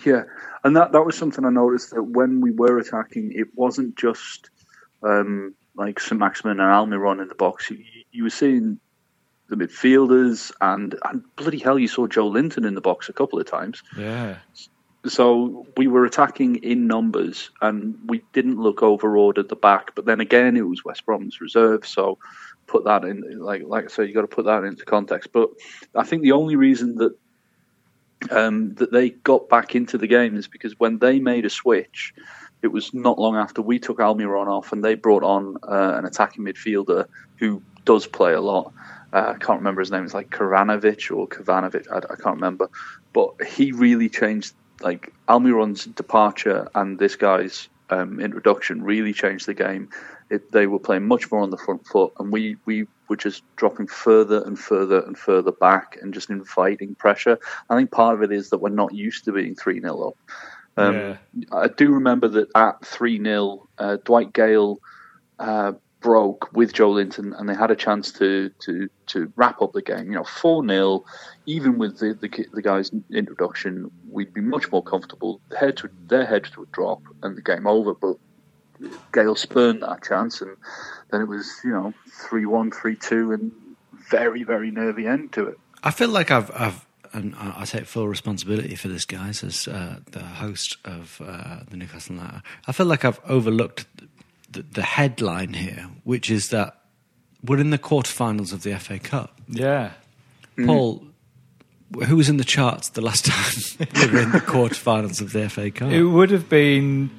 Yeah, 0.05 0.25
and 0.65 0.77
that 0.77 0.93
that 0.93 1.05
was 1.05 1.17
something 1.17 1.45
I 1.45 1.51
noticed 1.51 1.91
that 1.91 2.03
when 2.03 2.41
we 2.41 2.51
were 2.51 2.79
attacking, 2.79 3.33
it 3.33 3.49
wasn't 3.55 3.97
just 3.97 4.51
um, 5.03 5.55
like 5.77 6.01
St 6.01 6.19
Maximin 6.19 6.61
and 6.61 6.71
Almiron 6.71 7.21
in 7.21 7.29
the 7.29 7.35
box. 7.35 7.71
You, 7.71 7.83
you 8.13 8.25
were 8.25 8.31
seeing 8.31 8.79
the 9.49 9.57
midfielders, 9.57 10.53
and 10.61 10.95
and 11.05 11.23
bloody 11.37 11.59
hell, 11.59 11.79
you 11.79 11.89
saw 11.89 12.07
Joelinton 12.07 12.67
in 12.67 12.75
the 12.75 12.81
box 12.81 13.09
a 13.09 13.13
couple 13.13 13.39
of 13.39 13.47
times. 13.47 13.83
Yeah. 13.97 14.37
So 15.07 15.67
we 15.77 15.87
were 15.87 16.07
attacking 16.07 16.57
in 16.57 16.87
numbers, 16.87 17.51
and 17.61 17.99
we 18.07 18.23
didn't 18.33 18.59
look 18.59 18.83
overawed 18.83 19.39
at 19.39 19.51
the 19.51 19.57
back. 19.57 19.95
But 19.95 20.07
then 20.07 20.21
again, 20.21 20.57
it 20.57 20.63
was 20.63 20.85
West 20.85 21.05
Brom's 21.05 21.41
reserve, 21.43 21.87
so 21.87 22.19
put 22.67 22.85
that 22.85 23.05
in. 23.05 23.23
Like 23.39 23.63
like 23.67 23.85
I 23.85 23.89
said, 23.89 24.09
you 24.09 24.15
got 24.15 24.23
to 24.23 24.27
put 24.27 24.47
that 24.47 24.65
into 24.65 24.85
context. 24.85 25.31
But 25.33 25.51
I 25.95 26.05
think 26.05 26.23
the 26.23 26.33
only 26.33 26.57
reason 26.57 26.97
that 26.97 27.15
um, 28.31 28.75
that 28.75 28.93
they 28.93 29.11
got 29.11 29.49
back 29.49 29.75
into 29.75 29.99
the 29.99 30.07
game 30.07 30.37
is 30.37 30.49
because 30.49 30.79
when 30.79 30.99
they 30.99 31.19
made 31.19 31.45
a 31.45 31.51
switch, 31.51 32.15
it 32.63 32.69
was 32.69 32.95
not 32.95 33.19
long 33.19 33.37
after 33.37 33.61
we 33.61 33.79
took 33.79 33.99
Almiron 33.99 34.47
off, 34.47 34.73
and 34.73 34.85
they 34.85 34.95
brought 34.95 35.23
on 35.23 35.57
uh, 35.63 35.95
an 35.97 36.05
attacking 36.05 36.45
midfielder 36.45 37.07
who 37.37 37.63
does 37.85 38.07
play 38.07 38.33
a 38.33 38.41
lot. 38.41 38.73
Uh, 39.13 39.35
I 39.35 39.39
can't 39.39 39.61
remember 39.61 39.81
his 39.81 39.91
name. 39.91 40.05
It's 40.05 40.15
like 40.15 40.31
Karanovic 40.31 41.15
or 41.15 41.29
Kavanovic. 41.29 41.91
I, 41.91 41.99
I 41.99 42.17
can't 42.17 42.37
remember, 42.37 42.69
but 43.13 43.35
he 43.47 43.73
really 43.73 44.09
changed. 44.09 44.55
Like 44.81 45.13
Almiron's 45.29 45.85
departure 45.85 46.69
and 46.75 46.99
this 46.99 47.15
guy's 47.15 47.69
um, 47.91 48.19
introduction 48.21 48.83
really 48.83 49.13
changed 49.13 49.47
the 49.47 49.55
game. 49.55 49.89
It, 50.31 50.53
they 50.53 50.67
were 50.67 50.79
playing 50.79 51.07
much 51.07 51.31
more 51.31 51.43
on 51.43 51.51
the 51.51 51.59
front 51.59 51.87
foot, 51.87 52.13
and 52.19 52.33
we 52.33 52.57
we 52.65 52.87
were 53.09 53.17
just 53.17 53.43
dropping 53.57 53.87
further 53.87 54.43
and 54.45 54.59
further 54.59 55.01
and 55.01 55.17
further 55.17 55.53
back, 55.53 55.99
and 56.01 56.15
just 56.15 56.31
inviting 56.31 56.95
pressure. 56.95 57.39
I 57.69 57.77
think 57.77 57.91
part 57.91 58.15
of 58.15 58.23
it 58.23 58.33
is 58.33 58.51
that 58.51 58.59
we're 58.59 58.71
not 58.71 58.95
used 58.95 59.25
to 59.25 59.33
being 59.33 59.55
three 59.55 59.81
0 59.81 60.09
up. 60.09 60.17
Um, 60.77 60.95
Yeah. 60.95 61.17
I 61.53 61.69
do 61.69 61.91
remember 61.93 62.29
that 62.29 62.49
at 62.55 62.85
3 62.85 63.23
0, 63.23 63.69
uh, 63.79 63.99
Dwight 64.05 64.33
Gayle 64.33 64.81
uh, 65.39 65.73
broke 66.01 66.53
with 66.53 66.73
Joelinton 66.73 67.39
and 67.39 67.49
they 67.49 67.55
had 67.55 67.71
a 67.71 67.77
chance 67.77 68.13
to, 68.13 68.51
to, 68.61 68.89
to 69.07 69.33
wrap 69.37 69.63
up 69.63 69.73
the 69.73 69.83
game. 69.83 70.07
You 70.07 70.19
know, 70.19 70.25
4 70.25 70.67
0, 70.69 71.05
even 71.47 71.79
with 71.79 71.99
the, 71.99 72.15
the, 72.15 72.47
the 72.53 72.63
guy's 72.63 72.91
introduction, 73.11 73.91
we'd 74.11 74.35
be 74.35 74.41
much 74.41 74.71
more 74.71 74.83
comfortable. 74.83 75.41
Their 75.49 75.61
heads 75.61 75.83
would, 75.83 76.09
their 76.09 76.27
heads 76.27 76.57
would 76.57 76.73
drop 76.73 77.03
and 77.23 77.37
the 77.37 77.43
game 77.43 77.67
over, 77.67 77.95
but 77.95 78.17
Gayle 79.13 79.37
spurned 79.37 79.83
that 79.83 80.03
chance 80.03 80.41
and 80.41 80.57
then 81.11 81.23
it 81.23 81.29
was, 81.29 81.51
you 81.65 81.71
know, 81.71 81.93
3 82.29 82.47
1, 82.47 82.71
3 82.71 82.97
2, 82.97 83.33
and 83.33 83.53
very, 84.11 84.43
very 84.43 84.71
nervy 84.71 85.07
end 85.07 85.33
to 85.33 85.47
it. 85.47 85.59
I 85.83 85.91
feel 85.91 86.09
like 86.09 86.31
I've, 86.31 86.51
I've 86.53 86.87
and 87.13 87.35
I 87.37 87.55
I 87.59 87.65
take 87.65 87.87
full 87.87 88.09
responsibility 88.09 88.75
for 88.75 88.89
this, 88.89 89.05
guys, 89.05 89.45
as 89.45 89.69
uh, 89.69 90.01
the 90.11 90.21
host 90.21 90.77
of 90.85 91.21
uh, 91.25 91.61
the 91.71 91.77
Newcastle 91.77 92.17
Night. 92.17 92.43
I 92.67 92.73
feel 92.73 92.87
like 92.87 93.05
I've 93.05 93.21
overlooked 93.27 93.87
the, 94.51 94.63
the 94.63 94.83
headline 94.83 95.55
here, 95.55 95.89
which 96.03 96.31
is 96.31 96.49
that 96.51 96.81
we're 97.43 97.61
in 97.61 97.71
the 97.71 97.79
quarterfinals 97.79 98.53
of 98.53 98.63
the 98.63 98.79
FA 98.79 98.99
Cup. 98.99 99.39
Yeah. 99.49 99.93
Paul, 100.65 101.05
who 102.07 102.17
was 102.17 102.29
in 102.29 102.37
the 102.37 102.45
charts 102.45 102.91
the 102.91 103.01
last 103.01 103.25
time 103.27 103.89
we 103.95 104.07
were 104.13 104.21
in 104.21 104.33
the 104.33 104.41
quarterfinals 104.41 105.21
of 105.21 105.33
the 105.33 105.49
FA 105.49 105.71
Cup? 105.71 105.91
It 105.93 106.05
would 106.05 106.31
have 106.31 106.49
been 106.49 107.11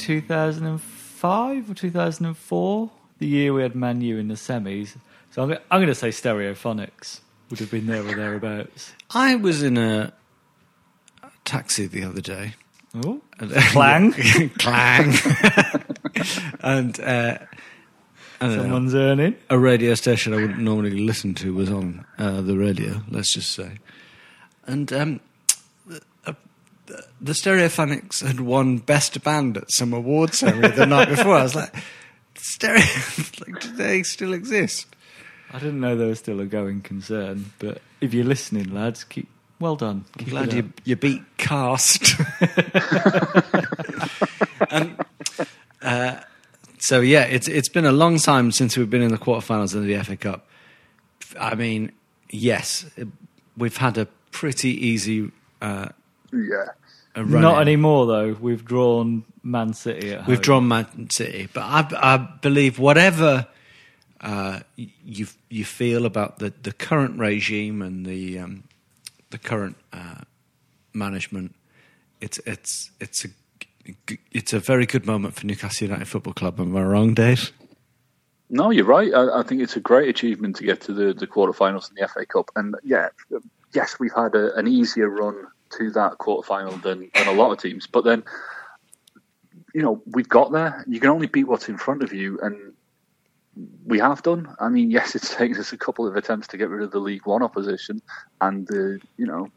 2005 1.25 1.71
or 1.71 1.73
2004, 1.73 2.91
the 3.17 3.27
year 3.27 3.53
we 3.53 3.63
had 3.63 3.75
Man 3.75 4.01
U 4.01 4.17
in 4.17 4.27
the 4.27 4.35
semis. 4.35 4.95
So 5.31 5.43
I'm, 5.43 5.51
I'm 5.71 5.79
going 5.79 5.87
to 5.87 5.95
say 5.95 6.09
Stereophonics 6.09 7.21
would 7.49 7.59
have 7.59 7.71
been 7.71 7.87
there 7.87 8.05
or 8.05 8.13
thereabouts. 8.13 8.93
I 9.09 9.35
was 9.35 9.63
in 9.63 9.77
a 9.77 10.13
taxi 11.43 11.87
the 11.87 12.03
other 12.03 12.21
day. 12.21 12.53
Oh, 13.03 13.21
Clang. 13.39 14.11
clang. 14.59 15.13
and 16.59 16.99
uh, 16.99 17.37
don't 18.39 18.41
know. 18.41 18.61
Someone's 18.61 18.95
earning. 18.95 19.35
a 19.49 19.57
radio 19.57 19.95
station 19.95 20.33
I 20.33 20.37
wouldn't 20.37 20.59
normally 20.59 20.91
listen 20.91 21.33
to 21.35 21.55
was 21.55 21.71
on 21.71 22.05
uh, 22.19 22.41
the 22.41 22.55
radio, 22.55 23.01
let's 23.09 23.33
just 23.33 23.51
say. 23.51 23.79
And 24.67 24.93
um, 24.93 25.19
the 27.21 27.33
Stereophonics 27.33 28.25
had 28.25 28.39
won 28.39 28.77
Best 28.77 29.21
Band 29.23 29.57
at 29.57 29.71
some 29.71 29.93
award 29.93 30.33
ceremony 30.33 30.75
the 30.75 30.85
night 30.85 31.09
before. 31.09 31.35
I 31.35 31.43
was 31.43 31.55
like, 31.55 31.73
Stereo, 32.35 32.81
like, 33.47 33.61
do 33.61 33.75
they 33.75 34.03
still 34.03 34.33
exist? 34.33 34.87
I 35.51 35.59
didn't 35.59 35.79
know 35.79 35.95
there 35.95 36.07
was 36.07 36.19
still 36.19 36.39
a 36.39 36.45
going 36.45 36.81
concern, 36.81 37.51
but 37.59 37.81
if 38.01 38.13
you're 38.13 38.25
listening, 38.25 38.73
lads, 38.73 39.03
keep 39.03 39.27
well 39.59 39.75
done. 39.75 40.05
Keep 40.17 40.29
glad 40.29 40.53
you, 40.53 40.73
you 40.83 40.95
beat 40.95 41.21
Cast. 41.37 42.15
and, 44.69 44.97
uh, 45.81 46.19
so 46.79 46.99
yeah, 46.99 47.23
it's 47.23 47.47
it's 47.47 47.69
been 47.69 47.85
a 47.85 47.91
long 47.91 48.19
time 48.19 48.51
since 48.51 48.77
we've 48.77 48.89
been 48.89 49.01
in 49.01 49.11
the 49.11 49.17
quarterfinals 49.17 49.73
of 49.75 49.85
the 49.85 49.97
FA 50.03 50.17
Cup. 50.17 50.47
I 51.39 51.55
mean, 51.55 51.91
yes, 52.29 52.85
we've 53.57 53.77
had 53.77 53.97
a 53.97 54.07
pretty 54.31 54.69
easy 54.69 55.31
uh, 55.61 55.89
Yeah. 56.35 56.65
Not 57.23 57.61
anymore 57.61 58.05
though. 58.07 58.33
We've 58.33 58.63
drawn 58.65 59.23
Man 59.41 59.73
City 59.73 60.11
at 60.13 60.27
We've 60.27 60.37
home. 60.37 60.43
drawn 60.43 60.67
Man 60.67 61.09
City, 61.09 61.47
but 61.53 61.61
I, 61.61 61.87
I 61.93 62.17
believe 62.41 62.77
whatever 62.77 63.47
uh, 64.21 64.59
you 64.75 65.27
you 65.49 65.63
feel 65.63 66.05
about 66.05 66.39
the, 66.39 66.53
the 66.63 66.73
current 66.73 67.17
regime 67.19 67.81
and 67.81 68.05
the 68.05 68.39
um, 68.39 68.63
the 69.29 69.37
current 69.37 69.77
uh, 69.93 70.21
management, 70.93 71.55
it's 72.19 72.37
it's 72.45 72.91
it's 72.99 73.23
a 73.25 73.29
g- 74.07 74.19
it's 74.31 74.51
a 74.51 74.59
very 74.59 74.85
good 74.85 75.05
moment 75.05 75.35
for 75.35 75.45
Newcastle 75.45 75.87
United 75.87 76.07
Football 76.07 76.33
Club. 76.33 76.59
Am 76.59 76.75
I 76.75 76.83
wrong, 76.83 77.13
Dave? 77.13 77.51
No, 78.49 78.71
you're 78.71 78.85
right. 78.85 79.13
I, 79.13 79.39
I 79.39 79.43
think 79.43 79.61
it's 79.61 79.75
a 79.75 79.79
great 79.79 80.09
achievement 80.09 80.57
to 80.57 80.63
get 80.65 80.81
to 80.81 80.93
the, 80.93 81.13
the 81.13 81.25
quarterfinals 81.27 81.89
in 81.89 81.95
the 81.99 82.07
FA 82.07 82.25
Cup. 82.25 82.51
And 82.55 82.75
yeah, 82.83 83.09
yes, 83.73 83.99
we've 83.99 84.13
had 84.13 84.35
a, 84.35 84.53
an 84.55 84.67
easier 84.67 85.09
run 85.09 85.47
to 85.77 85.91
that 85.91 86.13
quarterfinal 86.19 86.81
than, 86.81 87.09
than 87.13 87.27
a 87.27 87.33
lot 87.33 87.51
of 87.51 87.59
teams. 87.59 87.87
But 87.87 88.03
then, 88.03 88.23
you 89.73 89.81
know, 89.81 90.01
we've 90.05 90.29
got 90.29 90.51
there. 90.51 90.83
You 90.87 90.99
can 90.99 91.09
only 91.09 91.27
beat 91.27 91.45
what's 91.45 91.69
in 91.69 91.77
front 91.77 92.03
of 92.03 92.13
you. 92.13 92.39
And 92.41 92.73
we 93.85 93.99
have 93.99 94.23
done. 94.23 94.55
I 94.59 94.69
mean, 94.69 94.91
yes, 94.91 95.15
it's 95.15 95.35
taken 95.35 95.57
us 95.57 95.73
a 95.73 95.77
couple 95.77 96.07
of 96.07 96.15
attempts 96.15 96.47
to 96.49 96.57
get 96.57 96.69
rid 96.69 96.83
of 96.83 96.91
the 96.91 96.99
League 96.99 97.25
One 97.25 97.43
opposition 97.43 98.01
and 98.41 98.67
the, 98.67 98.99
you 99.17 99.25
know, 99.25 99.49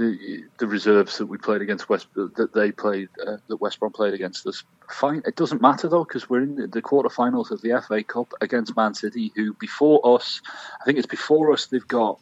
the 0.00 0.44
the 0.58 0.66
reserves 0.66 1.18
that 1.18 1.26
we 1.26 1.36
played 1.36 1.60
against 1.60 1.88
West 1.88 2.06
that 2.14 2.54
they 2.54 2.72
played 2.72 3.08
uh, 3.26 3.36
that 3.48 3.60
West 3.60 3.78
Brom 3.80 3.92
played 3.92 4.14
against 4.14 4.46
us. 4.46 4.64
Fine, 4.88 5.22
it 5.26 5.36
doesn't 5.36 5.60
matter 5.60 5.88
though 5.88 6.04
because 6.04 6.30
we're 6.30 6.42
in 6.42 6.56
the, 6.56 6.66
the 6.66 6.80
quarterfinals 6.80 7.50
of 7.50 7.60
the 7.60 7.80
FA 7.86 8.02
Cup 8.02 8.32
against 8.40 8.76
Man 8.76 8.94
City, 8.94 9.30
who 9.36 9.52
before 9.54 10.00
us, 10.16 10.40
I 10.80 10.84
think 10.84 10.96
it's 10.96 11.06
before 11.06 11.52
us 11.52 11.66
they've 11.66 11.86
got 11.86 12.18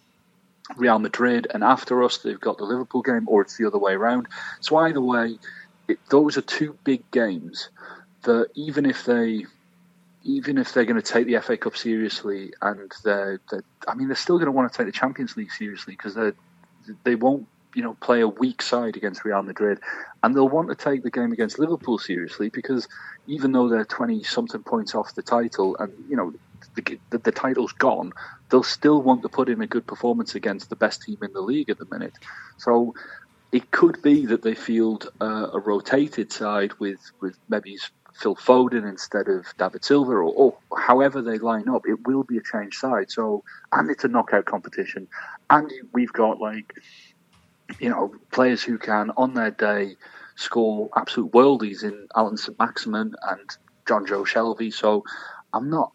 Real 0.77 0.99
Madrid, 0.99 1.47
and 1.53 1.65
after 1.65 2.03
us 2.03 2.19
they've 2.19 2.41
got 2.41 2.59
the 2.59 2.65
Liverpool 2.65 3.03
game, 3.03 3.29
or 3.29 3.43
it's 3.43 3.57
the 3.57 3.67
other 3.67 3.79
way 3.79 3.95
around. 3.95 4.29
So 4.61 4.77
either 4.77 5.01
way, 5.01 5.39
it, 5.89 5.99
those 6.11 6.37
are 6.37 6.43
two 6.43 6.77
big 6.85 7.09
games 7.11 7.71
that 8.23 8.49
even 8.55 8.85
if 8.87 9.05
they 9.05 9.47
even 10.25 10.59
if 10.59 10.75
they're 10.75 10.85
going 10.85 11.01
to 11.01 11.13
take 11.13 11.27
the 11.27 11.41
FA 11.41 11.57
Cup 11.57 11.77
seriously, 11.77 12.53
and 12.61 12.93
they're, 13.03 13.41
they're 13.51 13.65
I 13.87 13.95
mean, 13.95 14.09
they're 14.09 14.17
still 14.17 14.37
going 14.37 14.47
to 14.47 14.53
want 14.53 14.71
to 14.71 14.77
take 14.77 14.87
the 14.87 14.93
Champions 14.93 15.37
League 15.37 15.53
seriously 15.53 15.95
because 15.95 16.15
they 16.15 16.33
they 17.05 17.15
won't 17.15 17.47
you 17.75 17.83
know, 17.83 17.95
play 18.01 18.21
a 18.21 18.29
weak 18.29 18.63
side 18.63 18.97
against 18.97 19.25
Real 19.25 19.43
Madrid, 19.43 19.79
and 20.23 20.35
they'll 20.35 20.49
want 20.49 20.69
to 20.69 20.75
take 20.75 21.03
the 21.03 21.11
game 21.11 21.33
against 21.33 21.59
Liverpool 21.59 21.99
seriously 21.99 22.49
because 22.49 22.89
even 23.27 23.53
though 23.53 23.69
they're 23.69 23.85
twenty 23.85 24.23
something 24.23 24.63
points 24.63 24.95
off 24.95 25.15
the 25.15 25.23
title, 25.23 25.77
and 25.77 25.93
you 26.09 26.17
know 26.17 26.35
the, 26.75 26.99
the, 27.11 27.19
the 27.19 27.33
title's 27.33 27.73
gone, 27.73 28.13
they'll 28.51 28.63
still 28.63 29.03
want 29.03 29.23
to 29.23 29.29
put 29.29 29.49
in 29.49 29.61
a 29.61 29.67
good 29.67 29.87
performance 29.87 30.35
against 30.35 30.71
the 30.71 30.77
best 30.77 31.03
team 31.03 31.19
in 31.23 31.33
the 31.33 31.41
league 31.41 31.71
at 31.71 31.79
the 31.79 31.87
minute. 31.91 32.15
So 32.57 32.95
it 33.53 33.71
could 33.71 34.03
be 34.03 34.27
that 34.27 34.43
they 34.43 34.55
field 34.55 35.09
uh, 35.21 35.49
a 35.53 35.59
rotated 35.59 36.33
side 36.33 36.73
with 36.79 37.01
with 37.21 37.37
maybe 37.49 37.79
Phil 38.15 38.37
Foden 38.37 38.89
instead 38.89 39.29
of 39.29 39.47
David 39.59 39.85
Silva, 39.85 40.13
or, 40.13 40.23
or 40.23 40.59
however 40.77 41.23
they 41.23 41.39
line 41.39 41.69
up. 41.69 41.83
It 41.87 42.07
will 42.07 42.25
be 42.25 42.39
a 42.39 42.43
changed 42.43 42.79
side. 42.79 43.11
So 43.11 43.45
and 43.73 43.91
it's 43.91 44.05
a 44.05 44.09
knockout 44.09 44.45
competition, 44.45 45.09
and 45.51 45.71
we've 45.93 46.13
got 46.13 46.41
like 46.41 46.73
you 47.79 47.89
know 47.89 48.13
players 48.33 48.63
who 48.63 48.79
can 48.79 49.11
on 49.17 49.35
their 49.35 49.51
day 49.51 49.97
score 50.37 50.89
absolute 50.97 51.33
worldies 51.33 51.83
in 51.83 52.07
Allan 52.15 52.37
St 52.37 52.59
Maximin 52.59 53.15
and 53.29 53.51
Jonjo 53.87 54.27
Shelvey. 54.27 54.73
So 54.73 55.05
I'm 55.53 55.71
not 55.71 55.93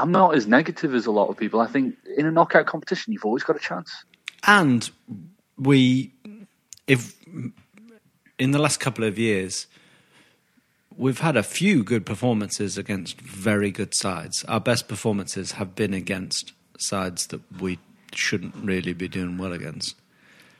I'm 0.00 0.12
not 0.12 0.34
as 0.34 0.46
negative 0.46 0.94
as 0.94 1.06
a 1.06 1.10
lot 1.10 1.28
of 1.28 1.36
people. 1.36 1.60
I 1.60 1.66
think 1.66 1.96
in 2.16 2.26
a 2.26 2.30
knockout 2.30 2.66
competition, 2.66 3.12
you've 3.12 3.24
always 3.24 3.42
got 3.42 3.56
a 3.56 3.60
chance. 3.60 4.04
And 4.46 4.90
we, 5.58 6.12
if 6.86 7.14
in 8.38 8.50
the 8.52 8.58
last 8.58 8.80
couple 8.80 9.04
of 9.04 9.18
years, 9.18 9.66
we've 10.96 11.20
had 11.20 11.36
a 11.36 11.42
few 11.42 11.84
good 11.84 12.06
performances 12.06 12.78
against 12.78 13.20
very 13.20 13.70
good 13.70 13.94
sides. 13.94 14.44
Our 14.44 14.60
best 14.60 14.88
performances 14.88 15.52
have 15.52 15.74
been 15.74 15.94
against 15.94 16.52
sides 16.78 17.26
that 17.28 17.40
we 17.60 17.78
shouldn't 18.14 18.54
really 18.56 18.92
be 18.92 19.08
doing 19.08 19.38
well 19.38 19.52
against. 19.52 19.96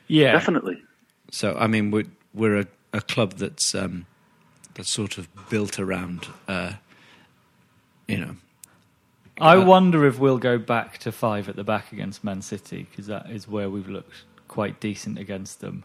Yeah, 0.07 0.33
Definitely. 0.33 0.81
So 1.31 1.55
I 1.57 1.67
mean, 1.67 1.91
we're 1.91 2.07
we're 2.33 2.59
a, 2.59 2.67
a 2.91 3.01
club 3.01 3.33
that's 3.33 3.73
um, 3.73 4.05
that's 4.73 4.91
sort 4.91 5.17
of 5.17 5.27
built 5.49 5.79
around, 5.79 6.27
uh, 6.47 6.73
you 8.07 8.17
know, 8.17 8.35
I 9.41 9.57
Uh, 9.57 9.65
wonder 9.65 10.05
if 10.05 10.19
we'll 10.19 10.37
go 10.37 10.57
back 10.57 10.97
to 10.99 11.11
five 11.11 11.49
at 11.49 11.55
the 11.55 11.63
back 11.63 11.91
against 11.91 12.23
Man 12.23 12.41
City 12.41 12.87
because 12.89 13.07
that 13.07 13.29
is 13.29 13.47
where 13.47 13.69
we've 13.69 13.89
looked 13.89 14.23
quite 14.47 14.79
decent 14.79 15.17
against 15.17 15.61
them. 15.61 15.83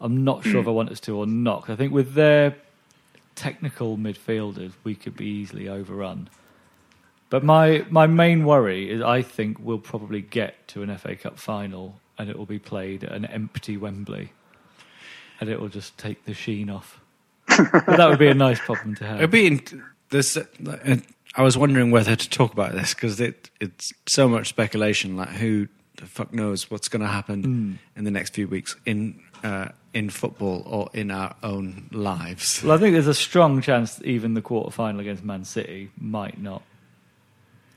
I'm 0.00 0.24
not 0.24 0.44
sure 0.44 0.60
if 0.60 0.66
I 0.66 0.70
want 0.70 0.90
us 0.90 1.00
to 1.00 1.16
or 1.16 1.26
not. 1.26 1.68
I 1.70 1.76
think 1.76 1.92
with 1.92 2.14
their 2.14 2.56
technical 3.34 3.96
midfielders, 3.96 4.72
we 4.84 4.94
could 4.94 5.16
be 5.16 5.26
easily 5.26 5.68
overrun. 5.68 6.28
But 7.30 7.42
my 7.44 7.84
my 7.90 8.06
main 8.06 8.44
worry 8.44 8.90
is 8.90 9.00
I 9.00 9.22
think 9.22 9.58
we'll 9.60 9.78
probably 9.78 10.20
get 10.20 10.68
to 10.68 10.82
an 10.82 10.96
FA 10.98 11.16
Cup 11.16 11.38
final 11.38 12.00
and 12.18 12.28
it 12.28 12.36
will 12.38 12.46
be 12.46 12.58
played 12.58 13.04
at 13.04 13.12
an 13.12 13.24
empty 13.24 13.76
Wembley, 13.76 14.32
and 15.40 15.48
it 15.48 15.60
will 15.60 15.70
just 15.70 15.96
take 15.98 16.24
the 16.24 16.34
sheen 16.34 16.68
off. 16.68 17.00
but 17.48 17.86
that 17.86 18.08
would 18.08 18.18
be 18.18 18.28
a 18.28 18.34
nice 18.34 18.60
problem 18.60 18.94
to 18.96 19.06
have. 19.06 19.18
It'd 19.18 19.30
be 19.30 19.46
in, 19.46 19.82
this. 20.10 20.36
I 21.34 21.42
was 21.42 21.56
wondering 21.56 21.90
whether 21.90 22.14
to 22.16 22.28
talk 22.30 22.52
about 22.52 22.72
this 22.72 22.94
because 22.94 23.20
it, 23.20 23.50
it's 23.60 23.92
so 24.06 24.28
much 24.28 24.48
speculation. 24.48 25.16
Like 25.16 25.30
who 25.30 25.68
the 25.96 26.06
fuck 26.06 26.32
knows 26.32 26.70
what's 26.70 26.88
going 26.88 27.02
to 27.02 27.08
happen 27.08 27.42
Mm. 27.44 27.98
in 27.98 28.04
the 28.04 28.10
next 28.10 28.34
few 28.34 28.48
weeks 28.48 28.76
in 28.84 29.20
uh, 29.42 29.68
in 29.94 30.08
football 30.10 30.62
or 30.66 30.88
in 30.94 31.10
our 31.10 31.34
own 31.42 31.88
lives. 31.92 32.62
Well, 32.62 32.72
I 32.76 32.78
think 32.78 32.92
there's 32.94 33.06
a 33.08 33.14
strong 33.14 33.60
chance 33.60 33.96
that 33.96 34.06
even 34.06 34.34
the 34.34 34.42
quarter 34.42 34.70
final 34.70 35.00
against 35.00 35.24
Man 35.24 35.44
City 35.44 35.90
might 35.98 36.40
not 36.40 36.62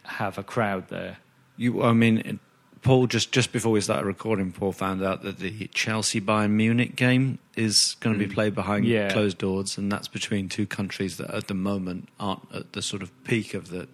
have 0.03 0.37
a 0.37 0.43
crowd 0.43 0.89
there. 0.89 1.17
You, 1.57 1.81
I 1.83 1.93
mean, 1.93 2.39
Paul 2.85 3.07
just 3.07 3.31
just 3.31 3.51
before 3.51 3.71
we 3.71 3.81
started 3.81 4.05
recording, 4.05 4.51
Paul 4.51 4.71
found 4.71 5.03
out 5.03 5.23
that 5.23 5.39
the 5.39 5.67
Chelsea 5.73 6.21
Bayern 6.21 6.51
Munich 6.51 6.95
game 6.95 7.39
is 7.55 7.95
going 7.99 8.17
to 8.17 8.27
be 8.27 8.31
played 8.31 8.53
behind 8.53 8.85
Yeah. 8.85 9.11
closed 9.11 9.39
doors, 9.39 9.75
and 9.79 9.91
that's 9.91 10.07
between 10.07 10.49
two 10.49 10.67
countries 10.67 11.17
that 11.17 11.31
at 11.31 11.47
the 11.47 11.55
moment 11.55 12.09
aren't 12.19 12.43
at 12.53 12.73
the 12.73 12.83
sort 12.83 13.01
of 13.01 13.11
peak 13.23 13.55
of 13.55 13.69
the 13.71 13.87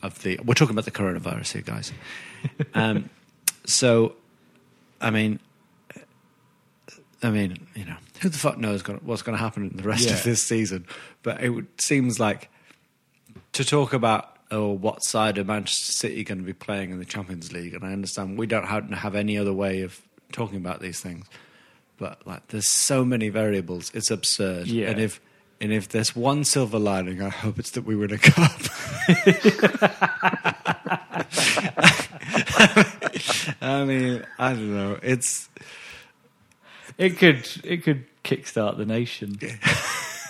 of 0.00 0.22
the. 0.22 0.38
We're 0.42 0.54
talking 0.54 0.74
about 0.74 0.86
the 0.86 0.90
coronavirus 0.90 1.52
here, 1.52 1.60
guys. 1.60 1.92
um, 2.74 3.10
so, 3.66 4.16
I 4.98 5.10
mean, 5.10 5.40
I 7.22 7.28
mean, 7.28 7.66
you 7.74 7.84
know, 7.84 7.96
who 8.22 8.30
the 8.30 8.38
fuck 8.38 8.56
knows 8.56 8.80
what's 9.02 9.20
going 9.20 9.36
to 9.36 9.44
happen 9.44 9.68
in 9.70 9.76
the 9.76 9.82
rest 9.82 10.06
Yeah. 10.06 10.14
of 10.14 10.22
this 10.22 10.42
season? 10.42 10.86
But 11.22 11.42
it 11.44 11.52
seems 11.82 12.18
like 12.18 12.48
to 13.52 13.62
talk 13.62 13.92
about 13.92 14.37
oh, 14.50 14.70
what 14.70 15.04
side 15.04 15.38
of 15.38 15.46
Manchester 15.46 15.92
City 15.92 16.24
going 16.24 16.38
to 16.38 16.44
be 16.44 16.52
playing 16.52 16.90
in 16.90 16.98
the 16.98 17.04
Champions 17.04 17.52
League, 17.52 17.74
and 17.74 17.84
I 17.84 17.92
understand 17.92 18.38
we 18.38 18.46
don't 18.46 18.66
have, 18.66 18.88
have 18.90 19.14
any 19.14 19.38
other 19.38 19.52
way 19.52 19.82
of 19.82 20.00
talking 20.32 20.58
about 20.58 20.80
these 20.80 21.00
things, 21.00 21.26
but 21.98 22.26
like 22.26 22.48
there's 22.48 22.68
so 22.68 23.04
many 23.04 23.28
variables, 23.28 23.90
it's 23.94 24.10
absurd. 24.10 24.66
Yeah. 24.66 24.90
And 24.90 25.00
if 25.00 25.20
and 25.60 25.72
if 25.72 25.88
there's 25.88 26.14
one 26.14 26.44
silver 26.44 26.78
lining, 26.78 27.20
I 27.20 27.30
hope 27.30 27.58
it's 27.58 27.72
that 27.72 27.84
we 27.84 27.96
win 27.96 28.12
a 28.12 28.18
cup. 28.18 28.60
I 33.60 33.84
mean, 33.84 34.24
I 34.38 34.52
don't 34.52 34.74
know. 34.74 34.98
It's 35.02 35.48
It 36.96 37.18
could 37.18 37.48
it 37.64 37.82
could 37.82 38.04
kickstart 38.22 38.76
the 38.76 38.86
nation, 38.86 39.36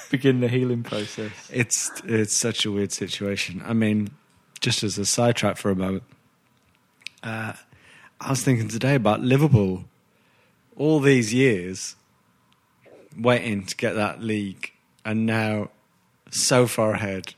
begin 0.11 0.41
the 0.41 0.49
healing 0.49 0.83
process. 0.83 1.33
it's 1.53 1.91
it's 2.05 2.37
such 2.37 2.65
a 2.65 2.71
weird 2.71 2.93
situation. 2.93 3.63
I 3.65 3.73
mean, 3.73 4.11
just 4.61 4.83
as 4.83 4.99
a 4.99 5.07
sidetrack 5.07 5.57
for 5.57 5.71
a 5.71 5.77
moment, 5.77 6.05
uh, 7.23 7.53
I 8.21 8.31
was 8.31 8.43
thinking 8.43 8.69
today 8.69 8.95
about 8.95 9.21
Liverpool. 9.21 9.85
All 10.77 11.01
these 11.01 11.35
years 11.35 11.97
waiting 13.19 13.67
to 13.67 13.77
get 13.77 13.95
that 13.95 14.23
league, 14.23 14.73
and 15.05 15.27
now 15.27 15.71
so 16.31 16.67
far 16.67 16.93
ahead. 16.93 17.35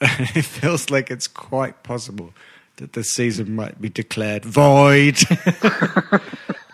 it 0.00 0.44
feels 0.44 0.90
like 0.90 1.10
it's 1.10 1.26
quite 1.26 1.82
possible 1.82 2.34
that 2.76 2.92
the 2.92 3.04
season 3.04 3.54
might 3.54 3.80
be 3.80 3.88
declared 3.88 4.44
void. 4.44 5.18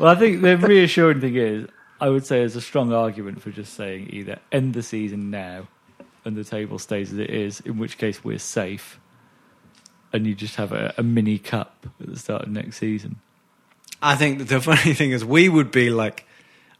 Well, 0.00 0.08
I 0.08 0.14
think 0.14 0.40
the 0.40 0.56
reassuring 0.56 1.20
thing 1.20 1.36
is, 1.36 1.68
I 2.00 2.08
would 2.08 2.24
say 2.24 2.38
there's 2.38 2.56
a 2.56 2.60
strong 2.60 2.92
argument 2.92 3.42
for 3.42 3.50
just 3.50 3.74
saying 3.74 4.08
either 4.10 4.38
end 4.50 4.74
the 4.74 4.82
season 4.82 5.30
now 5.30 5.68
and 6.24 6.36
the 6.36 6.44
table 6.44 6.78
stays 6.78 7.12
as 7.12 7.18
it 7.18 7.30
is, 7.30 7.60
in 7.60 7.78
which 7.78 7.98
case 7.98 8.24
we're 8.24 8.38
safe, 8.38 8.98
and 10.12 10.26
you 10.26 10.34
just 10.34 10.56
have 10.56 10.72
a, 10.72 10.94
a 10.96 11.02
mini 11.02 11.38
cup 11.38 11.86
at 12.00 12.08
the 12.08 12.18
start 12.18 12.42
of 12.42 12.48
next 12.48 12.78
season. 12.78 13.16
I 14.02 14.16
think 14.16 14.48
the 14.48 14.60
funny 14.60 14.94
thing 14.94 15.12
is, 15.12 15.24
we 15.24 15.48
would 15.48 15.70
be 15.70 15.90
like, 15.90 16.26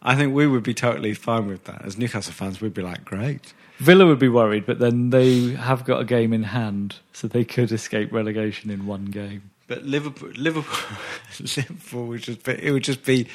I 0.02 0.16
think 0.16 0.34
we 0.34 0.46
would 0.46 0.62
be 0.62 0.74
totally 0.74 1.14
fine 1.14 1.46
with 1.46 1.64
that. 1.64 1.84
As 1.84 1.98
Newcastle 1.98 2.32
fans, 2.32 2.60
we'd 2.60 2.74
be 2.74 2.82
like, 2.82 3.04
great. 3.04 3.52
Villa 3.78 4.06
would 4.06 4.18
be 4.18 4.28
worried, 4.28 4.66
but 4.66 4.78
then 4.78 5.10
they 5.10 5.52
have 5.52 5.84
got 5.84 6.00
a 6.00 6.04
game 6.04 6.32
in 6.32 6.44
hand, 6.44 6.96
so 7.12 7.28
they 7.28 7.44
could 7.44 7.72
escape 7.72 8.12
relegation 8.12 8.70
in 8.70 8.86
one 8.86 9.06
game. 9.06 9.50
But 9.66 9.84
Liverpool, 9.84 10.30
Liverpool, 10.36 10.98
Liverpool 11.38 12.06
would 12.06 12.22
just 12.22 12.42
be, 12.42 12.52
it 12.62 12.72
would 12.72 12.84
just 12.84 13.04
be, 13.04 13.26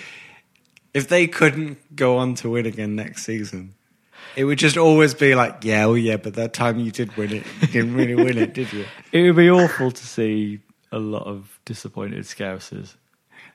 if 0.95 1.07
they 1.09 1.27
couldn't 1.27 1.95
go 1.95 2.17
on 2.17 2.33
to 2.35 2.49
win 2.49 2.65
again 2.65 2.95
next 2.95 3.23
season, 3.25 3.75
it 4.35 4.45
would 4.45 4.57
just 4.57 4.77
always 4.77 5.13
be 5.13 5.35
like, 5.35 5.63
yeah, 5.63 5.85
oh 5.85 5.93
yeah, 5.93 6.17
but 6.17 6.33
that 6.35 6.53
time 6.53 6.79
you 6.79 6.89
did 6.91 7.15
win 7.17 7.31
it, 7.33 7.43
you 7.61 7.67
didn't 7.67 7.93
really 7.95 8.15
win 8.15 8.37
it, 8.37 8.53
did 8.53 8.71
you? 8.73 8.85
It 9.11 9.21
would 9.23 9.35
be 9.35 9.49
awful 9.49 9.91
to 9.91 10.05
see 10.05 10.59
a 10.91 10.99
lot 10.99 11.27
of 11.27 11.59
disappointed 11.65 12.23
Scousers. 12.23 12.95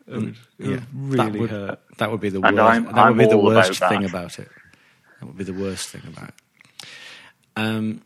It 0.06 0.12
would, 0.14 0.36
it 0.58 0.68
would 0.68 0.86
really 0.94 1.16
that 1.32 1.38
would, 1.40 1.50
hurt. 1.50 1.80
That 1.98 2.10
would 2.10 2.20
be 2.20 2.28
the 2.30 2.40
And 2.42 2.56
worst. 2.56 2.70
I'm- 2.72 2.84
that 2.84 2.96
I'm 2.98 3.16
would 3.16 3.18
be 3.24 3.30
the 3.30 3.36
all 3.36 3.50
about 3.50 3.66
worst 3.68 3.78
thing 3.88 4.04
about 4.04 4.38
it. 4.38 4.48
That 5.20 5.26
would 5.26 5.36
be 5.38 5.44
the 5.44 5.52
worst 5.54 5.88
thing 5.90 6.02
about 6.06 6.28
it. 6.30 6.34
Um, 7.56 8.02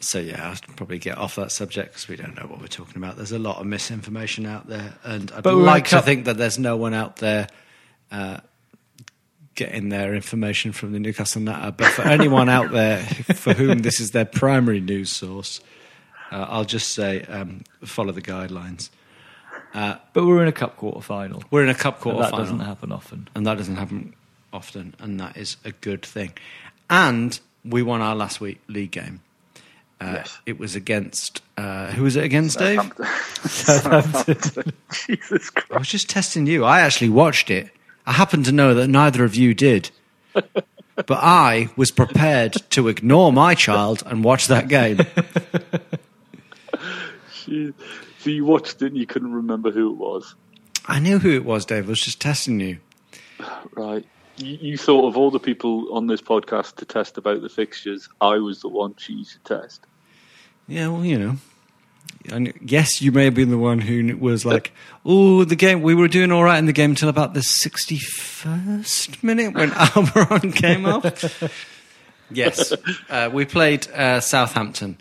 so 0.00 0.18
yeah, 0.18 0.48
I'll 0.50 0.74
probably 0.76 0.98
get 0.98 1.16
off 1.18 1.36
that 1.36 1.52
subject 1.52 1.90
because 1.92 2.08
we 2.08 2.16
don't 2.16 2.34
know 2.36 2.46
what 2.46 2.60
we're 2.60 2.66
talking 2.66 2.96
about. 2.96 3.16
There's 3.16 3.32
a 3.32 3.38
lot 3.38 3.58
of 3.58 3.66
misinformation 3.66 4.46
out 4.46 4.66
there, 4.66 4.94
and 5.04 5.30
I'd 5.32 5.42
But 5.44 5.54
like 5.54 5.88
to 5.88 5.96
cou- 5.96 6.02
think 6.02 6.24
that 6.26 6.36
there's 6.36 6.58
no 6.58 6.76
one 6.76 6.92
out 6.94 7.16
there 7.16 7.46
uh, 8.10 8.38
getting 9.54 9.88
their 9.90 10.14
information 10.14 10.72
from 10.72 10.92
the 10.92 10.98
Newcastle 10.98 11.40
Natter. 11.42 11.72
But 11.72 11.88
for 11.88 12.02
anyone 12.02 12.48
out 12.48 12.70
there 12.72 13.04
for 13.34 13.52
whom 13.54 13.80
this 13.80 14.00
is 14.00 14.10
their 14.12 14.24
primary 14.24 14.80
news 14.80 15.10
source, 15.10 15.60
uh, 16.30 16.46
I'll 16.48 16.64
just 16.64 16.94
say 16.94 17.22
um, 17.24 17.62
follow 17.84 18.12
the 18.12 18.22
guidelines. 18.22 18.90
But 19.74 20.00
we're 20.14 20.42
in 20.42 20.48
a 20.48 20.52
cup 20.52 20.76
quarter 20.76 21.00
final. 21.00 21.42
We're 21.50 21.62
in 21.62 21.68
a 21.70 21.74
cup 21.74 22.00
quarter 22.00 22.20
That 22.20 22.30
final. 22.30 22.38
That 22.46 22.52
doesn't 22.52 22.66
happen 22.66 22.92
often. 22.92 23.28
and 23.34 23.46
that 23.46 23.56
doesn't 23.58 23.76
happen 23.76 24.14
often, 24.52 24.94
and 24.98 25.18
that 25.20 25.36
is 25.36 25.56
a 25.64 25.72
good 25.72 26.02
thing. 26.04 26.32
And 26.90 27.38
we 27.64 27.82
won 27.82 28.02
our 28.02 28.14
last 28.14 28.40
week 28.40 28.60
league 28.68 28.90
game. 28.92 29.20
Uh, 30.00 30.14
Yes. 30.16 30.38
It 30.46 30.58
was 30.58 30.74
against 30.74 31.42
uh, 31.56 31.86
who 31.92 32.02
was 32.02 32.16
it 32.16 32.24
against, 32.24 32.58
Dave? 32.58 32.80
Southampton. 33.44 34.72
Jesus 34.92 35.50
I 35.70 35.78
was 35.78 35.88
just 35.88 36.08
testing 36.10 36.46
you. 36.46 36.64
I 36.64 36.80
actually 36.80 37.10
watched 37.10 37.50
it. 37.50 37.70
I 38.06 38.12
happen 38.12 38.42
to 38.44 38.52
know 38.52 38.74
that 38.74 38.88
neither 38.88 39.24
of 39.24 39.34
you 39.34 39.54
did, 39.54 39.90
but 40.32 41.10
I 41.10 41.70
was 41.76 41.90
prepared 41.90 42.54
to 42.70 42.88
ignore 42.88 43.32
my 43.32 43.54
child 43.54 44.02
and 44.06 44.24
watch 44.24 44.48
that 44.48 44.68
game. 44.68 44.98
Jeez. 47.32 47.74
So 48.18 48.30
you 48.30 48.44
watched 48.44 48.82
it 48.82 48.86
and 48.86 48.96
you 48.96 49.06
couldn't 49.06 49.32
remember 49.32 49.70
who 49.72 49.90
it 49.90 49.96
was. 49.96 50.34
I 50.86 50.98
knew 50.98 51.18
who 51.18 51.30
it 51.30 51.44
was, 51.44 51.64
Dave. 51.64 51.86
I 51.86 51.88
was 51.88 52.00
just 52.00 52.20
testing 52.20 52.60
you. 52.60 52.78
Right. 53.74 54.06
You, 54.36 54.58
you 54.60 54.78
thought 54.78 55.08
of 55.08 55.16
all 55.16 55.30
the 55.30 55.40
people 55.40 55.92
on 55.92 56.06
this 56.06 56.20
podcast 56.20 56.76
to 56.76 56.84
test 56.84 57.18
about 57.18 57.42
the 57.42 57.48
fixtures, 57.48 58.08
I 58.20 58.36
was 58.38 58.60
the 58.60 58.68
one 58.68 58.94
she 58.96 59.24
should 59.24 59.44
test. 59.44 59.86
Yeah, 60.68 60.88
well, 60.88 61.04
you 61.04 61.18
know. 61.18 61.36
And 62.30 62.52
yes, 62.60 63.02
you 63.02 63.10
may 63.12 63.24
have 63.24 63.34
been 63.34 63.50
the 63.50 63.58
one 63.58 63.80
who 63.80 64.16
was 64.16 64.44
like, 64.44 64.72
"Oh, 65.04 65.44
the 65.44 65.56
game. 65.56 65.82
We 65.82 65.94
were 65.94 66.08
doing 66.08 66.30
all 66.30 66.44
right 66.44 66.58
in 66.58 66.66
the 66.66 66.72
game 66.72 66.90
until 66.90 67.08
about 67.08 67.34
the 67.34 67.42
sixty-first 67.42 69.22
minute 69.24 69.54
when 69.54 69.70
Almiron 69.72 70.54
came 70.54 70.86
off." 70.86 71.42
yes, 72.30 72.72
uh, 73.10 73.28
we 73.32 73.44
played 73.44 73.88
uh, 73.90 74.20
Southampton. 74.20 74.98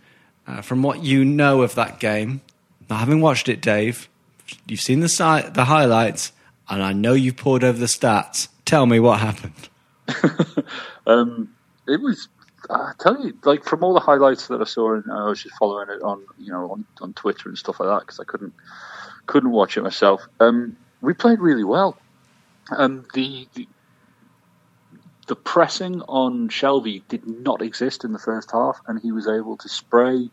Uh, 0.48 0.62
from 0.62 0.82
what 0.82 1.04
you 1.04 1.24
know 1.24 1.62
of 1.62 1.76
that 1.76 2.00
game, 2.00 2.42
not 2.90 3.00
having 3.00 3.22
watched 3.22 3.48
it, 3.48 3.62
Dave, 3.62 4.10
you've 4.68 4.82
seen 4.82 5.00
the 5.00 5.08
si- 5.08 5.48
the 5.54 5.66
highlights, 5.66 6.32
and 6.68 6.82
I 6.82 6.94
know 6.94 7.14
you've 7.14 7.38
poured 7.38 7.64
over 7.64 7.78
the 7.78 7.86
stats. 7.86 8.48
Tell 8.66 8.88
me 8.88 9.00
what 9.00 9.20
happened. 9.20 9.70
Um, 11.08 11.54
it 11.88 12.00
was, 12.00 12.28
I 12.72 12.94
tell 13.00 13.24
you, 13.24 13.38
like 13.44 13.64
from 13.64 13.84
all 13.84 13.94
the 13.94 14.00
highlights 14.00 14.48
that 14.48 14.62
I 14.62 14.66
saw, 14.66 14.94
and 14.94 15.12
I 15.12 15.26
was 15.26 15.44
just 15.44 15.56
following 15.56 15.90
it 15.90 16.02
on, 16.02 16.26
you 16.40 16.52
know, 16.52 16.72
on, 16.72 16.86
on 17.02 17.14
Twitter 17.14 17.50
and 17.50 17.58
stuff 17.58 17.80
like 17.80 17.90
that 17.90 18.02
because 18.02 18.20
I 18.20 18.24
couldn't 18.24 18.54
couldn't 19.28 19.52
watch 19.52 19.78
it 19.78 19.84
myself. 19.84 20.22
Um, 20.40 20.78
we 21.02 21.14
played 21.14 21.40
really 21.40 21.64
well. 21.64 21.98
Um, 22.76 23.06
the, 23.14 23.48
the 23.54 23.68
the 25.28 25.36
pressing 25.36 26.02
on 26.04 26.50
Shelvey 26.50 27.04
did 27.08 27.28
not 27.28 27.62
exist 27.62 28.04
in 28.04 28.14
the 28.14 28.20
first 28.20 28.52
half, 28.52 28.80
and 28.88 29.00
he 29.00 29.12
was 29.12 29.28
able 29.28 29.58
to 29.58 29.70
spray. 29.70 30.30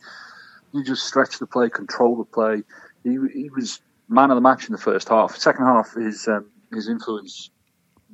He 0.72 0.82
just 0.82 1.06
stretch 1.06 1.38
the 1.38 1.46
play, 1.46 1.70
control 1.70 2.16
the 2.16 2.24
play. 2.24 2.62
He, 3.04 3.18
he 3.32 3.50
was 3.50 3.80
man 4.08 4.30
of 4.30 4.36
the 4.36 4.40
match 4.40 4.66
in 4.66 4.72
the 4.72 4.78
first 4.78 5.08
half. 5.08 5.36
Second 5.36 5.66
half, 5.66 5.94
his 5.94 6.28
um, 6.28 6.46
his 6.72 6.88
influence 6.88 7.50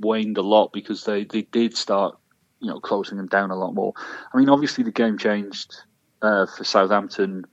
waned 0.00 0.38
a 0.38 0.42
lot 0.42 0.72
because 0.72 1.04
they, 1.04 1.24
they 1.24 1.42
did 1.42 1.76
start, 1.76 2.16
you 2.64 2.70
know, 2.70 2.80
closing 2.80 3.18
them 3.18 3.28
down 3.28 3.50
a 3.50 3.56
lot 3.56 3.74
more. 3.74 3.92
I 4.32 4.38
mean, 4.38 4.48
obviously 4.48 4.84
the 4.84 4.90
game 4.90 5.18
changed 5.18 5.76
uh, 6.22 6.46
for 6.46 6.64
Southampton 6.64 7.44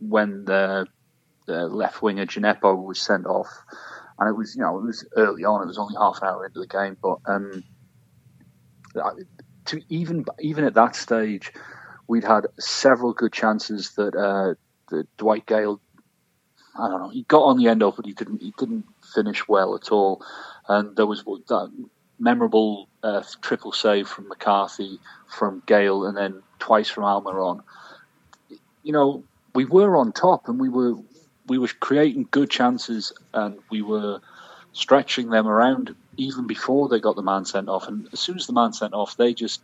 when 0.00 0.44
their 0.44 0.86
left 1.46 2.02
winger 2.02 2.26
Djenepo 2.26 2.84
was 2.84 3.00
sent 3.00 3.26
off, 3.26 3.48
and 4.18 4.28
it 4.28 4.36
was 4.36 4.54
you 4.54 4.62
know 4.62 4.78
it 4.78 4.82
was 4.82 5.06
early 5.16 5.44
on. 5.44 5.62
It 5.62 5.66
was 5.66 5.78
only 5.78 5.94
half 5.96 6.18
an 6.22 6.28
hour 6.28 6.46
into 6.46 6.60
the 6.60 6.66
game, 6.66 6.96
but 7.00 7.18
um, 7.26 7.64
to 9.66 9.80
even 9.88 10.24
even 10.40 10.64
at 10.64 10.74
that 10.74 10.96
stage, 10.96 11.52
we'd 12.06 12.24
had 12.24 12.46
several 12.58 13.12
good 13.12 13.32
chances 13.32 13.92
that 13.92 14.14
uh, 14.14 14.54
that 14.90 15.16
Dwight 15.16 15.46
Gayle. 15.46 15.80
I 16.78 16.88
don't 16.88 17.00
know. 17.00 17.08
He 17.08 17.24
got 17.24 17.42
on 17.42 17.58
the 17.58 17.68
end 17.68 17.82
of, 17.82 17.96
but 17.96 18.06
he 18.06 18.12
didn't. 18.12 18.40
He 18.40 18.52
didn't 18.58 18.84
finish 19.14 19.46
well 19.48 19.74
at 19.74 19.90
all. 19.90 20.24
And 20.68 20.96
there 20.96 21.06
was 21.06 21.24
that 21.24 21.88
memorable 22.18 22.88
uh, 23.02 23.22
triple 23.42 23.72
save 23.72 24.08
from 24.08 24.28
McCarthy, 24.28 24.98
from 25.28 25.62
Gayle, 25.66 26.04
and 26.04 26.16
then 26.16 26.42
twice 26.58 26.88
from 26.88 27.04
Almiron. 27.04 27.62
You 28.82 28.92
know, 28.92 29.24
we 29.54 29.64
were 29.64 29.96
on 29.96 30.12
top, 30.12 30.48
and 30.48 30.60
we 30.60 30.68
were 30.68 30.94
we 31.46 31.58
were 31.58 31.68
creating 31.80 32.28
good 32.30 32.50
chances, 32.50 33.12
and 33.32 33.58
we 33.70 33.82
were 33.82 34.20
stretching 34.72 35.30
them 35.30 35.46
around 35.46 35.94
even 36.16 36.46
before 36.46 36.88
they 36.88 37.00
got 37.00 37.16
the 37.16 37.22
man 37.22 37.44
sent 37.44 37.68
off. 37.68 37.88
And 37.88 38.08
as 38.12 38.20
soon 38.20 38.36
as 38.36 38.46
the 38.46 38.52
man 38.52 38.72
sent 38.72 38.92
off, 38.92 39.16
they 39.16 39.32
just 39.32 39.62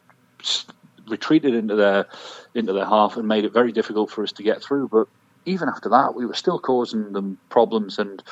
retreated 1.06 1.54
into 1.54 1.74
their 1.76 2.06
into 2.54 2.72
their 2.72 2.86
half 2.86 3.16
and 3.16 3.28
made 3.28 3.44
it 3.44 3.52
very 3.52 3.72
difficult 3.72 4.10
for 4.10 4.22
us 4.22 4.32
to 4.32 4.42
get 4.42 4.62
through. 4.62 4.88
But 4.88 5.08
even 5.44 5.68
after 5.68 5.88
that, 5.90 6.14
we 6.14 6.24
were 6.24 6.34
still 6.34 6.58
causing 6.58 7.12
them 7.12 7.38
problems. 7.50 7.98
And 7.98 8.22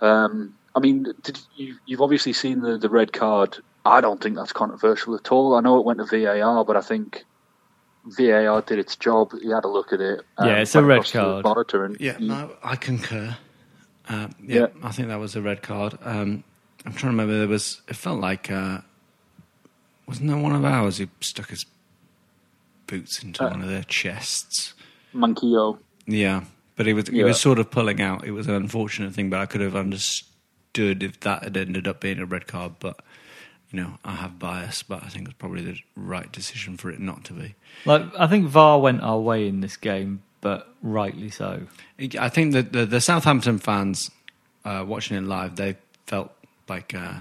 um, 0.00 0.54
I 0.74 0.80
mean, 0.80 1.06
did 1.22 1.38
you, 1.56 1.76
you've 1.86 2.00
obviously 2.00 2.32
seen 2.32 2.60
the, 2.60 2.78
the 2.78 2.88
red 2.88 3.12
card. 3.12 3.58
I 3.84 4.00
don't 4.00 4.22
think 4.22 4.36
that's 4.36 4.52
controversial 4.52 5.14
at 5.14 5.30
all. 5.32 5.54
I 5.54 5.60
know 5.60 5.78
it 5.78 5.84
went 5.84 5.98
to 5.98 6.04
VAR, 6.06 6.64
but 6.64 6.76
I 6.76 6.80
think 6.80 7.24
VAR 8.06 8.62
did 8.62 8.78
its 8.78 8.96
job. 8.96 9.32
He 9.42 9.50
had 9.50 9.64
a 9.64 9.68
look 9.68 9.92
at 9.92 10.00
it. 10.00 10.20
um, 10.38 10.48
Yeah, 10.48 10.56
it's 10.58 10.74
a 10.74 10.82
red 10.82 11.04
card. 11.10 11.44
Monitor 11.44 11.84
and 11.84 11.96
Yeah, 12.00 12.16
he- 12.18 12.26
no, 12.28 12.50
I 12.62 12.76
concur. 12.76 13.36
Uh, 14.08 14.28
yeah, 14.42 14.60
Yeah. 14.60 14.66
I 14.82 14.92
think 14.92 15.08
that 15.08 15.18
was 15.20 15.36
a 15.36 15.42
red 15.42 15.62
card. 15.62 15.98
Um, 16.02 16.42
I'm 16.84 16.92
trying 16.92 17.00
to 17.00 17.06
remember. 17.22 17.38
There 17.38 17.48
was. 17.48 17.80
It 17.88 17.94
felt 17.96 18.20
like. 18.20 18.50
Uh, 18.50 18.78
wasn't 20.06 20.28
there 20.28 20.36
one 20.38 20.54
of 20.54 20.64
ours 20.64 20.98
who 20.98 21.06
stuck 21.20 21.50
his 21.50 21.64
boots 22.88 23.22
into 23.22 23.44
Uh, 23.44 23.50
one 23.50 23.62
of 23.62 23.68
their 23.68 23.84
chests? 23.84 24.74
Manquillo. 25.14 25.78
Yeah, 26.06 26.42
but 26.76 26.86
he 26.86 26.92
was. 26.92 27.08
He 27.08 27.18
Yeah. 27.18 27.26
was 27.26 27.40
sort 27.40 27.58
of 27.60 27.70
pulling 27.70 28.00
out. 28.00 28.24
It 28.24 28.32
was 28.32 28.48
an 28.48 28.54
unfortunate 28.54 29.12
thing, 29.14 29.30
but 29.30 29.38
I 29.38 29.46
could 29.46 29.60
have 29.60 29.76
understood 29.76 30.28
if 30.76 31.20
that 31.20 31.42
had 31.44 31.56
ended 31.56 31.86
up 31.86 32.00
being 32.00 32.18
a 32.18 32.26
red 32.26 32.46
card. 32.46 32.72
But 32.80 33.00
you 33.70 33.80
know, 33.80 33.98
I 34.04 34.16
have 34.16 34.38
bias, 34.38 34.82
but 34.82 35.02
I 35.02 35.08
think 35.08 35.26
it's 35.28 35.36
probably 35.38 35.62
the 35.62 35.78
right 35.96 36.30
decision 36.30 36.76
for 36.76 36.90
it 36.90 37.00
not 37.00 37.24
to 37.24 37.32
be. 37.32 37.54
Like 37.84 38.04
I 38.18 38.26
think 38.26 38.46
VAR 38.48 38.80
went 38.80 39.02
our 39.02 39.18
way 39.18 39.48
in 39.48 39.60
this 39.60 39.76
game, 39.76 40.22
but 40.40 40.68
rightly 40.82 41.30
so. 41.30 41.62
I 42.18 42.28
think 42.28 42.52
that 42.52 42.72
the, 42.72 42.84
the 42.84 43.00
Southampton 43.00 43.58
fans 43.58 44.10
uh, 44.64 44.84
watching 44.86 45.16
it 45.16 45.22
live, 45.22 45.56
they 45.56 45.76
felt 46.06 46.32
like 46.68 46.94
uh, 46.94 47.20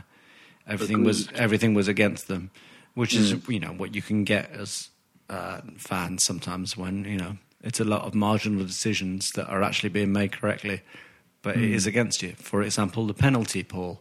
everything 0.68 1.04
was 1.04 1.30
everything 1.36 1.74
was 1.74 1.88
against 1.88 2.28
them, 2.28 2.52
which 2.94 3.16
is 3.16 3.34
Mm. 3.34 3.54
you 3.54 3.60
know 3.60 3.72
what 3.74 3.96
you 3.96 4.02
can 4.02 4.24
get 4.24 4.52
as 4.52 4.90
uh, 5.30 5.62
fans 5.78 6.24
sometimes 6.26 6.76
when 6.76 7.06
you 7.06 7.18
know 7.18 7.38
it's 7.64 7.80
a 7.80 7.86
lot 7.86 8.02
of 8.04 8.14
marginal 8.14 8.66
decisions 8.66 9.30
that 9.36 9.48
are 9.48 9.64
actually 9.64 9.90
being 9.90 10.12
made 10.12 10.32
correctly, 10.34 10.82
but 11.42 11.56
it 11.56 11.60
Mm. 11.70 11.74
is 11.74 11.88
against 11.88 12.22
you. 12.22 12.34
For 12.38 12.62
example, 12.62 13.08
the 13.08 13.14
penalty, 13.14 13.64
Paul, 13.64 14.00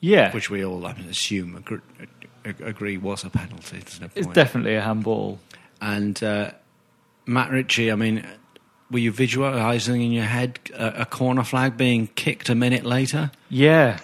Yeah, 0.00 0.32
which 0.32 0.50
we 0.50 0.64
all 0.64 0.84
I 0.86 0.94
mean, 0.94 1.08
assume 1.08 1.56
agree, 1.56 1.80
agree 2.44 2.96
was 2.96 3.24
a 3.24 3.30
penalty. 3.30 3.82
No 4.00 4.08
it's 4.14 4.26
definitely 4.28 4.74
a 4.74 4.80
handball. 4.82 5.38
And 5.80 6.20
uh, 6.22 6.50
Matt 7.26 7.50
Ritchie, 7.50 7.90
I 7.92 7.94
mean, 7.94 8.26
were 8.90 8.98
you 8.98 9.12
visualising 9.12 10.02
in 10.02 10.12
your 10.12 10.24
head 10.24 10.58
a, 10.74 11.02
a 11.02 11.04
corner 11.06 11.44
flag 11.44 11.76
being 11.76 12.08
kicked 12.08 12.48
a 12.48 12.54
minute 12.54 12.84
later? 12.84 13.30
Yeah, 13.48 13.98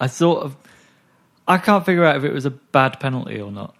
I 0.00 0.06
sort 0.08 0.44
of. 0.44 0.56
I 1.46 1.58
can't 1.58 1.84
figure 1.84 2.04
out 2.04 2.16
if 2.16 2.24
it 2.24 2.32
was 2.32 2.46
a 2.46 2.50
bad 2.50 2.98
penalty 3.00 3.38
or 3.40 3.52
not. 3.52 3.74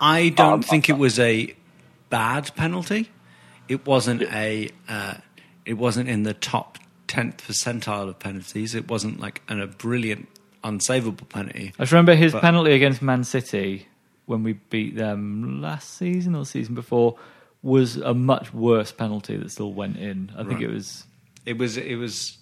I 0.00 0.28
don't 0.28 0.52
Um, 0.54 0.62
think 0.62 0.88
it 0.88 0.96
was 0.96 1.18
a 1.18 1.54
bad 2.08 2.54
penalty. 2.54 3.10
It 3.68 3.84
wasn't 3.86 4.22
a. 4.22 4.70
Uh, 4.88 5.14
it 5.66 5.74
wasn't 5.74 6.08
in 6.08 6.22
the 6.22 6.34
top 6.34 6.78
tenth 7.10 7.46
percentile 7.46 8.08
of 8.08 8.18
penalties. 8.20 8.74
It 8.74 8.88
wasn't 8.88 9.18
like 9.20 9.42
an, 9.48 9.60
a 9.60 9.66
brilliant, 9.66 10.28
unsavable 10.62 11.28
penalty. 11.28 11.72
I 11.78 11.82
just 11.82 11.92
remember 11.92 12.14
his 12.14 12.32
But- 12.32 12.42
penalty 12.42 12.72
against 12.72 13.02
Man 13.02 13.24
City 13.24 13.88
when 14.26 14.42
we 14.44 14.52
beat 14.54 14.94
them 14.94 15.60
last 15.60 15.96
season 15.98 16.34
or 16.36 16.46
season 16.46 16.74
before 16.76 17.16
was 17.62 17.96
a 17.96 18.14
much 18.14 18.54
worse 18.54 18.92
penalty 18.92 19.36
that 19.36 19.50
still 19.50 19.72
went 19.72 19.96
in. 19.96 20.30
I 20.34 20.44
think 20.44 20.60
Right. 20.60 20.62
it 20.62 20.70
was. 20.70 21.04
It 21.44 21.58
was. 21.58 21.76
It 21.76 21.96
was. 21.96 22.38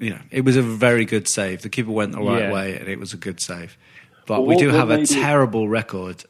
You 0.00 0.10
know, 0.10 0.20
it 0.30 0.44
was 0.44 0.56
a 0.56 0.62
very 0.62 1.04
good 1.04 1.26
save. 1.28 1.62
The 1.62 1.68
keeper 1.68 1.90
went 1.92 2.12
the 2.12 2.18
right 2.20 2.42
Yeah. 2.42 2.52
way, 2.52 2.78
and 2.78 2.88
it 2.88 2.98
was 3.00 3.12
a 3.12 3.16
good 3.16 3.40
save. 3.40 3.76
But 4.26 4.40
Well, 4.40 4.46
we 4.48 4.56
do 4.56 4.68
have 4.70 4.90
a 4.90 4.96
made 4.98 5.10
it- 5.10 5.14
terrible 5.14 5.68
record 5.68 6.24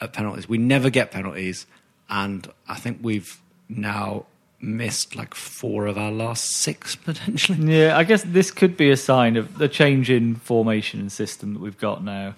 at 0.00 0.12
penalties. 0.12 0.48
We 0.48 0.58
never 0.58 0.90
get 0.90 1.10
penalties, 1.10 1.66
and 2.10 2.46
I 2.68 2.74
think 2.74 2.98
we've 3.02 3.40
now 3.68 4.26
missed 4.60 5.14
like 5.14 5.34
four 5.34 5.86
of 5.86 5.96
our 5.96 6.10
last 6.10 6.44
six 6.50 6.96
potentially. 7.10 7.76
Yeah, 7.78 7.96
I 7.96 8.04
guess 8.04 8.22
this 8.24 8.50
could 8.50 8.76
be 8.76 8.90
a 8.90 8.96
sign 8.96 9.36
of 9.36 9.58
the 9.58 9.68
change 9.68 10.10
in 10.10 10.34
formation 10.36 11.00
and 11.00 11.12
system 11.12 11.54
that 11.54 11.60
we've 11.60 11.78
got 11.78 12.02
now. 12.04 12.34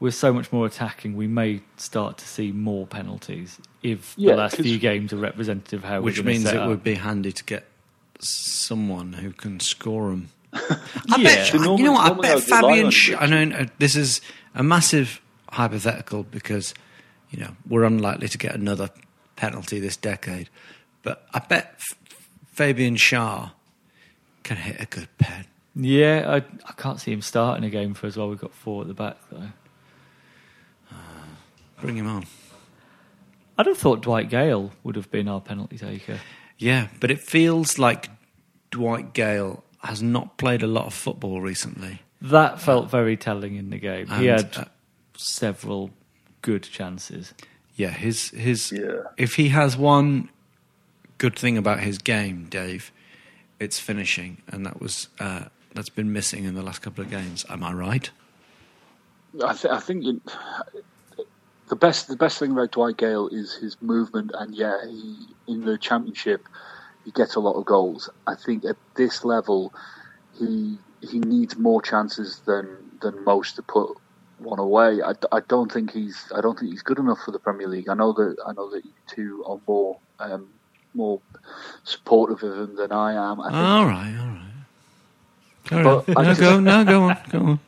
We're 0.00 0.10
so 0.12 0.32
much 0.32 0.50
more 0.50 0.64
attacking. 0.64 1.14
We 1.14 1.26
may 1.26 1.60
start 1.76 2.16
to 2.18 2.26
see 2.26 2.52
more 2.52 2.86
penalties 2.86 3.58
if 3.82 4.14
Yeah, 4.16 4.32
the 4.32 4.38
last 4.38 4.56
few 4.56 4.78
games 4.78 5.12
are 5.12 5.18
representative 5.18 5.84
of 5.84 5.88
how 5.90 6.00
Which 6.00 6.18
we're 6.18 6.24
means 6.24 6.44
set 6.44 6.54
it 6.54 6.60
up. 6.60 6.68
would 6.68 6.82
be 6.82 6.94
handy 6.94 7.32
to 7.32 7.44
get 7.44 7.66
someone 8.18 9.12
who 9.14 9.30
can 9.32 9.60
score 9.60 10.10
them. 10.10 10.30
I 10.52 10.78
Yeah. 11.18 11.24
bet, 11.24 11.46
So 11.48 11.58
normally- 11.58 11.80
you 11.82 11.84
know 11.86 11.92
what? 11.92 12.12
I 12.12 12.14
bet 12.20 12.36
I'd 12.36 12.42
Fabian. 12.44 12.90
Sh- 12.90 13.12
I 13.18 13.26
know 13.26 13.56
uh, 13.56 13.66
this 13.78 13.94
is 13.94 14.20
a 14.54 14.62
massive 14.62 15.20
hypothetical 15.50 16.22
because 16.24 16.74
you 17.30 17.38
know 17.40 17.50
we're 17.68 17.84
unlikely 17.84 18.28
to 18.28 18.38
get 18.38 18.54
another 18.54 18.88
penalty 19.36 19.80
this 19.80 19.96
decade, 19.96 20.48
but 21.02 21.26
I 21.32 21.38
bet 21.40 21.74
F- 21.78 21.98
Fabian 22.52 22.96
Schär 22.96 23.52
can 24.42 24.56
hit 24.56 24.80
a 24.80 24.86
good 24.86 25.08
pen. 25.18 25.46
Yeah, 25.76 26.24
I, 26.26 26.36
I 26.36 26.72
can't 26.76 27.00
see 27.00 27.12
him 27.12 27.22
starting 27.22 27.64
a 27.64 27.70
game 27.70 27.94
for 27.94 28.06
us 28.06 28.16
while 28.16 28.28
we've 28.28 28.40
got 28.40 28.52
four 28.52 28.82
at 28.82 28.88
the 28.88 28.94
back 28.94 29.16
though. 29.30 29.48
Bring 31.80 31.96
him 31.96 32.06
on. 32.08 32.26
I'd 33.56 33.66
have 33.66 33.78
thought 33.78 34.02
Dwight 34.02 34.28
Gayle 34.28 34.70
would 34.84 34.96
have 34.96 35.10
been 35.10 35.28
our 35.28 35.40
penalty 35.40 35.78
taker. 35.78 36.18
Yeah, 36.58 36.88
but 37.00 37.10
it 37.10 37.20
feels 37.20 37.78
like 37.78 38.10
Dwight 38.70 39.14
Gayle 39.14 39.64
has 39.82 40.02
not 40.02 40.36
played 40.36 40.62
a 40.62 40.66
lot 40.66 40.84
of 40.86 40.92
football 40.92 41.40
recently. 41.40 42.02
That 42.20 42.60
felt 42.60 42.90
very 42.90 43.16
telling 43.16 43.56
in 43.56 43.70
the 43.70 43.78
game. 43.78 44.08
he 44.08 44.26
had 44.26 44.54
uh, 44.56 44.64
several 45.16 45.90
good 46.42 46.64
chances. 46.64 47.32
Yeah, 47.76 47.88
his 47.90 48.28
his. 48.30 48.72
Yeah. 48.72 49.04
If 49.16 49.36
he 49.36 49.48
has 49.48 49.74
one 49.76 50.28
good 51.20 51.38
thing 51.38 51.58
about 51.58 51.80
his 51.80 51.98
game, 51.98 52.46
Dave, 52.48 52.90
it's 53.60 53.78
finishing, 53.78 54.38
and 54.48 54.64
that 54.64 54.80
was 54.80 55.08
uh, 55.20 55.44
that's 55.74 55.90
been 55.90 56.12
missing 56.12 56.44
in 56.44 56.54
the 56.54 56.62
last 56.62 56.80
couple 56.80 57.04
of 57.04 57.10
games. 57.10 57.44
Am 57.50 57.62
I 57.62 57.72
right? 57.74 58.10
I, 59.44 59.52
th- 59.52 59.72
I 59.72 59.78
think 59.78 60.04
it, 60.06 60.16
the 61.68 61.76
best 61.76 62.08
the 62.08 62.16
best 62.16 62.38
thing 62.38 62.52
about 62.52 62.72
Dwight 62.72 62.96
Gayle 62.96 63.28
is 63.28 63.54
his 63.54 63.76
movement, 63.82 64.32
and 64.34 64.54
yeah, 64.54 64.78
he 64.86 65.26
in 65.46 65.60
the 65.66 65.76
championship 65.76 66.48
he 67.04 67.10
gets 67.10 67.34
a 67.34 67.40
lot 67.40 67.52
of 67.52 67.66
goals. 67.66 68.08
I 68.26 68.34
think 68.34 68.64
at 68.64 68.76
this 68.96 69.22
level, 69.22 69.74
he 70.38 70.78
he 71.02 71.18
needs 71.20 71.56
more 71.56 71.82
chances 71.82 72.40
than 72.46 72.66
than 73.02 73.22
most 73.24 73.56
to 73.56 73.62
put 73.62 73.94
one 74.38 74.58
away. 74.58 75.02
I, 75.02 75.12
I 75.30 75.40
don't 75.40 75.70
think 75.70 75.92
he's 75.92 76.32
I 76.34 76.40
don't 76.40 76.58
think 76.58 76.72
he's 76.72 76.82
good 76.82 76.98
enough 76.98 77.18
for 77.26 77.30
the 77.30 77.38
Premier 77.38 77.68
League. 77.68 77.90
I 77.90 77.94
know 77.94 78.14
that 78.14 78.36
I 78.46 78.52
know 78.54 78.70
that 78.70 78.86
you 78.86 78.92
two 79.06 79.44
are 79.46 79.60
more 79.66 79.98
um, 80.18 80.48
more 80.94 81.20
supportive 81.84 82.42
of 82.42 82.58
him 82.58 82.76
than 82.76 82.92
I 82.92 83.12
am. 83.14 83.40
I 83.40 83.44
think, 83.44 83.54
All 83.56 83.86
right, 83.86 84.16
all 84.18 84.26
right. 84.28 85.84
All 85.86 86.04
But 86.04 86.08
right. 86.08 86.18
I 86.18 86.22
No, 86.22 86.28
just- 86.30 86.40
go, 86.40 86.60
no, 86.72 86.84
go 86.84 87.02
on, 87.04 87.16
go 87.30 87.38
on. 87.38 87.60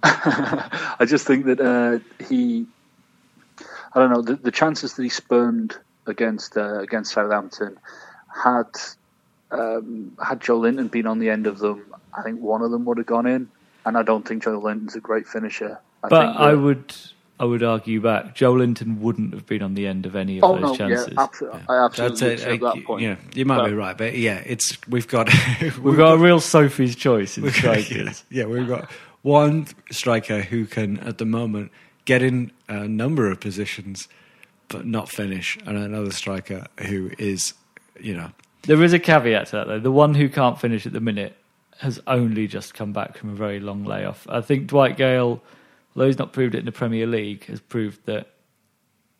I 0.02 1.04
just 1.06 1.26
think 1.26 1.46
that 1.46 1.60
uh, 1.60 1.98
he, 2.28 2.66
I 3.94 3.98
don't 3.98 4.12
know, 4.12 4.22
the, 4.22 4.36
the 4.36 4.52
chances 4.52 4.94
that 4.94 5.02
he 5.02 5.08
spurned 5.08 5.76
against 6.06 6.56
uh, 6.56 6.78
against 6.78 7.12
Southampton 7.12 7.76
had 8.32 8.66
um, 9.50 10.16
had 10.24 10.40
Joelinton 10.40 10.90
been 10.90 11.06
on 11.06 11.18
the 11.18 11.30
end 11.30 11.46
of 11.46 11.58
them, 11.58 11.84
I 12.16 12.22
think 12.22 12.40
one 12.40 12.62
of 12.62 12.70
them 12.70 12.84
would 12.84 12.98
have 12.98 13.06
gone 13.06 13.26
in. 13.26 13.48
And 13.86 13.96
I 13.96 14.02
don't 14.02 14.26
think 14.26 14.44
Joelinton's 14.44 14.94
a 14.94 15.00
great 15.00 15.26
finisher. 15.26 15.78
I 16.04 16.08
but 16.08 16.20
think 16.26 16.36
that- 16.36 16.42
I 16.44 16.54
would 16.54 16.94
I 17.40 17.44
would 17.44 17.62
argue 17.62 18.00
back. 18.00 18.34
Joelinton 18.34 18.98
wouldn't 18.98 19.32
have 19.32 19.46
been 19.46 19.62
on 19.62 19.74
the 19.74 19.86
end 19.86 20.06
of 20.06 20.16
any 20.16 20.38
of 20.38 20.44
Oh 20.44 20.54
those 20.54 20.62
no, 20.62 20.76
chances. 20.76 21.08
yeah, 21.12 21.22
absolutely. 21.22 21.60
I 21.68 21.84
absolutely 21.84 22.08
That's 22.18 22.22
it. 22.22 22.32
accept 22.48 22.62
Uh, 22.62 22.74
that 22.74 22.84
point. 22.84 23.02
You, 23.02 23.16
you 23.34 23.44
might 23.44 23.58
But- 23.58 23.66
be 23.68 23.74
right, 23.74 23.96
but 23.98 24.16
yeah, 24.18 24.42
it's 24.44 24.76
we've 24.88 25.06
got 25.08 25.28
We've 25.82 25.96
got 25.96 26.14
a 26.14 26.18
real 26.18 26.40
Sophie's 26.40 26.96
choice 26.96 27.38
in 27.38 27.48
strikers. 27.52 28.24
yeah, 28.30 28.44
we've 28.46 28.66
got 28.68 28.90
one 29.22 29.66
striker 29.90 30.42
who 30.42 30.64
can, 30.66 30.98
at 31.00 31.18
the 31.18 31.24
moment, 31.26 31.70
get 32.04 32.22
in 32.22 32.50
a 32.68 32.86
number 32.88 33.30
of 33.30 33.38
positions 33.40 34.08
but 34.68 34.84
not 34.86 35.08
finish, 35.08 35.56
and 35.64 35.78
another 35.78 36.10
striker 36.10 36.66
who 36.86 37.10
is, 37.18 37.54
you 38.00 38.14
know, 38.14 38.30
There 38.62 38.82
is 38.82 38.92
a 38.92 38.98
caveat 38.98 39.46
to 39.46 39.52
that 39.56 39.66
though. 39.66 39.78
The 39.80 39.90
one 39.92 40.14
who 40.14 40.28
can't 40.28 40.60
finish 40.60 40.86
at 40.86 40.92
the 40.92 41.00
minute 41.00 41.34
has 41.78 42.00
only 42.06 42.46
just 42.46 42.74
come 42.74 42.92
back 42.92 43.16
from 43.16 43.30
a 43.30 43.34
very 43.34 43.60
long 43.60 43.84
layoff. 43.84 44.26
I 44.28 44.40
think 44.42 44.66
Dwight 44.66 44.96
Gayle, 44.98 45.40
although 45.98 46.06
he's 46.06 46.18
not 46.18 46.32
proved 46.32 46.54
it 46.54 46.58
in 46.58 46.64
the 46.64 46.70
Premier 46.70 47.08
League, 47.08 47.44
has 47.46 47.60
proved 47.60 48.06
that 48.06 48.28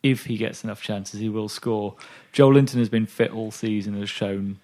if 0.04 0.26
he 0.26 0.36
gets 0.36 0.62
enough 0.62 0.80
chances, 0.80 1.18
he 1.18 1.28
will 1.28 1.48
score. 1.48 1.96
Joelinton 2.32 2.78
has 2.78 2.88
been 2.88 3.04
fit 3.04 3.32
all 3.32 3.50
season, 3.50 3.94
and 3.94 4.02
has 4.02 4.08
shown 4.08 4.60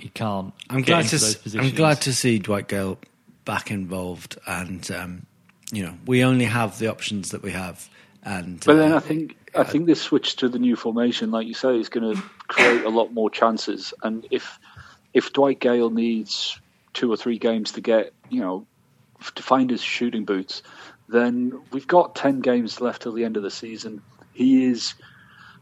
he 0.00 0.08
can't. 0.08 0.52
I'm 0.68 0.78
get 0.78 0.86
glad 0.86 1.04
into 1.04 1.18
to 1.18 1.24
those 1.24 1.36
s- 1.36 1.42
positions. 1.42 1.70
I'm 1.70 1.76
glad 1.76 2.00
to 2.00 2.12
see 2.12 2.40
Dwight 2.40 2.66
Gayle 2.66 2.98
back 3.44 3.70
involved, 3.70 4.38
and 4.44 4.90
um, 4.90 5.26
you 5.70 5.84
know, 5.84 5.94
we 6.04 6.24
only 6.24 6.46
have 6.46 6.80
the 6.80 6.88
options 6.88 7.30
that 7.30 7.44
we 7.44 7.52
have, 7.52 7.88
and 8.24 8.58
But 8.66 8.74
then 8.74 8.90
uh, 8.90 8.96
I 8.96 9.00
think 9.00 9.36
I 9.54 9.62
think 9.62 9.86
this 9.86 10.02
switch 10.02 10.34
to 10.36 10.48
the 10.48 10.58
new 10.58 10.74
formation, 10.74 11.30
like 11.30 11.46
you 11.46 11.54
say, 11.54 11.78
is 11.78 11.88
going 11.88 12.16
to 12.16 12.20
create 12.48 12.82
a 12.84 12.88
lot 12.90 13.12
more 13.12 13.30
chances. 13.30 13.94
And 14.02 14.26
if 14.32 14.58
if 15.14 15.32
Dwight 15.32 15.60
Gayle 15.60 15.90
needs 15.90 16.58
two 16.92 17.12
or 17.12 17.16
three 17.16 17.38
games 17.38 17.70
to 17.72 17.80
get, 17.80 18.12
you 18.30 18.40
know, 18.40 18.66
to 19.36 19.42
find 19.44 19.70
his 19.70 19.80
shooting 19.80 20.24
boots, 20.24 20.64
then 21.12 21.52
we've 21.72 21.86
got 21.86 22.14
ten 22.14 22.40
games 22.40 22.80
left 22.80 23.02
till 23.02 23.12
the 23.14 23.24
end 23.24 23.36
of 23.36 23.42
the 23.42 23.50
season. 23.50 24.02
He 24.32 24.66
is. 24.66 24.94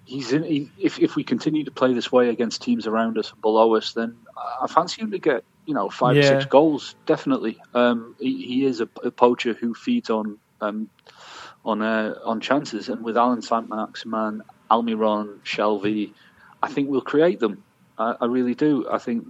He's 0.05 0.33
in. 0.33 0.43
He, 0.45 0.73
if 0.79 0.99
if 0.99 1.17
we 1.17 1.25
continue 1.25 1.65
to 1.65 1.71
play 1.73 1.93
this 1.95 2.11
way 2.13 2.31
against 2.31 2.63
teams 2.63 2.87
around 2.87 3.19
us 3.19 3.33
and 3.33 3.43
below 3.43 3.75
us, 3.77 3.93
then 3.95 4.17
I 4.63 4.67
fancy 4.67 5.03
him 5.03 5.11
to 5.13 5.19
get 5.19 5.45
you 5.67 5.75
know 5.75 5.91
five 5.91 6.19
or 6.19 6.23
Yeah. 6.23 6.23
six 6.23 6.47
goals. 6.47 6.95
Definitely, 7.07 7.59
um, 7.75 8.15
he, 8.19 8.47
he 8.47 8.65
is 8.67 8.81
a, 8.81 8.89
a 9.05 9.11
poacher 9.11 9.55
who 9.55 9.75
feeds 9.75 10.11
on 10.11 10.39
um, 10.61 10.91
on 11.65 11.83
uh, 11.83 12.15
on 12.25 12.41
chances. 12.41 12.89
And 12.89 13.05
with 13.05 13.17
Allan 13.19 13.43
Saint 13.43 13.69
Maximin, 13.69 14.43
Almiron, 14.71 15.41
Shelvey, 15.45 16.13
I 16.63 16.69
think 16.69 16.89
we'll 16.89 17.03
create 17.03 17.41
them. 17.41 17.65
I, 17.99 18.17
I 18.21 18.27
really 18.27 18.55
do. 18.55 18.89
I 18.91 18.99
think 18.99 19.25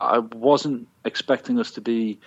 I 0.00 0.18
wasn't 0.18 0.88
expecting 1.04 1.58
us 1.60 1.72
to 1.72 1.80
be 1.80 2.20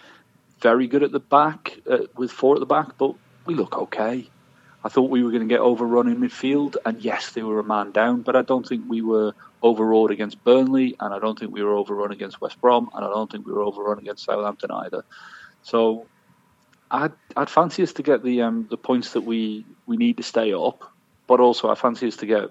very 0.62 0.88
good 0.88 1.04
at 1.04 1.12
the 1.12 1.20
back 1.20 1.80
uh, 1.90 2.00
with 2.16 2.32
four 2.32 2.56
at 2.56 2.60
the 2.60 2.66
back, 2.66 2.98
but 2.98 3.16
we 3.46 3.56
look 3.56 3.78
okay. 3.78 4.30
I 4.84 4.90
thought 4.90 5.10
we 5.10 5.24
were 5.24 5.32
going 5.32 5.48
to 5.48 5.54
get 5.54 5.60
overrun 5.60 6.08
in 6.08 6.18
midfield, 6.18 6.78
and 6.86 7.02
yes, 7.02 7.32
they 7.32 7.44
were 7.44 7.60
a 7.60 7.64
man 7.64 7.92
down, 7.92 8.22
but 8.22 8.36
I 8.36 8.42
don't 8.42 8.66
think 8.66 8.86
we 8.88 9.02
were 9.02 9.34
overawed 9.62 10.12
against 10.12 10.44
Burnley, 10.44 10.96
and 11.00 11.14
I 11.14 11.20
don't 11.20 11.38
think 11.38 11.52
we 11.52 11.64
were 11.64 11.74
overrun 11.74 12.12
against 12.12 12.40
West 12.40 12.62
Brom, 12.62 12.90
and 12.94 13.04
I 13.04 13.10
don't 13.10 13.32
think 13.32 13.46
we 13.46 13.54
were 13.54 13.64
overrun 13.64 14.00
against 14.00 14.24
Southampton 14.24 14.72
either. 14.72 15.04
So 15.64 16.06
I'd, 16.90 17.12
I'd 17.36 17.50
fancy 17.50 17.84
us 17.84 17.94
to 17.94 18.04
get 18.04 18.24
the 18.24 18.44
um, 18.44 18.68
the 18.70 18.78
points 18.78 19.14
that 19.14 19.22
we, 19.22 19.66
we 19.88 19.98
need 19.98 20.18
to 20.18 20.24
stay 20.24 20.54
up, 20.54 20.92
but 21.26 21.40
also 21.40 21.70
I 21.70 21.76
fancy 21.76 22.08
us 22.08 22.18
to 22.18 22.26
get 22.26 22.50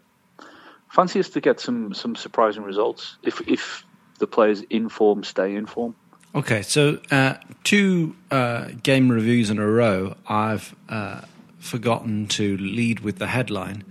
fancy 0.90 1.21
us 1.21 1.31
to 1.31 1.40
get 1.40 1.61
some, 1.61 1.95
some 1.95 2.16
surprising 2.16 2.62
results 2.62 3.16
if 3.23 3.40
if 3.49 3.85
the 4.19 4.27
players 4.27 4.62
in 4.69 4.88
form 4.88 5.25
stay 5.25 5.55
in 5.55 5.66
form. 5.66 5.95
Okay, 6.37 6.61
so 6.61 6.99
uh, 7.11 7.37
two 7.64 8.14
uh, 8.31 8.68
game 8.83 9.11
reviews 9.11 9.49
in 9.49 9.59
a 9.59 9.66
row, 9.66 10.16
I've 10.27 10.77
uh, 10.87 11.22
forgotten 11.59 12.27
to 12.27 12.59
lead 12.59 13.01
with 13.01 13.16
the 13.16 13.27
headline, 13.27 13.85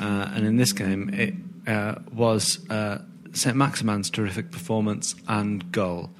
uh, 0.00 0.32
and 0.34 0.44
in 0.44 0.56
this 0.56 0.72
game 0.72 1.14
it 1.14 1.34
uh, 1.70 2.00
was 2.12 2.68
uh, 2.70 3.02
St 3.34 3.56
Maximin's 3.56 4.10
terrific 4.10 4.50
performance 4.50 5.14
and 5.28 5.70
goal. 5.70 6.10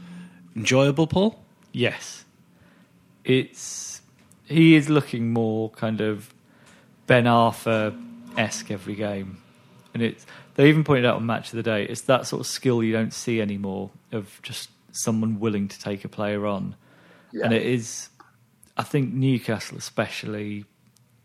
Enjoyable, 0.54 1.08
Paul? 1.08 1.44
Yes. 1.72 2.24
It's 3.24 4.02
he 4.44 4.76
is 4.76 4.88
looking 4.88 5.32
more 5.32 5.70
kind 5.70 6.00
of 6.00 6.32
Ben 7.08 7.24
Arfa 7.24 8.00
esque 8.36 8.70
every 8.70 8.94
game. 8.94 9.38
And 9.94 10.02
it's 10.04 10.26
they 10.54 10.68
even 10.68 10.84
pointed 10.84 11.06
out 11.06 11.16
on 11.16 11.26
match 11.26 11.48
of 11.48 11.56
the 11.56 11.64
day, 11.64 11.82
it's 11.86 12.02
that 12.02 12.28
sort 12.28 12.38
of 12.38 12.46
skill 12.46 12.84
you 12.84 12.92
don't 12.92 13.12
see 13.12 13.40
anymore 13.40 13.90
of 14.12 14.38
just 14.44 14.70
someone 14.96 15.38
willing 15.40 15.68
to 15.68 15.78
take 15.80 16.04
a 16.04 16.08
player 16.08 16.46
on. 16.46 16.74
And 17.32 17.52
it 17.52 17.62
is 17.62 18.08
I 18.76 18.82
think 18.82 19.12
Newcastle 19.14 19.78
especially 19.78 20.64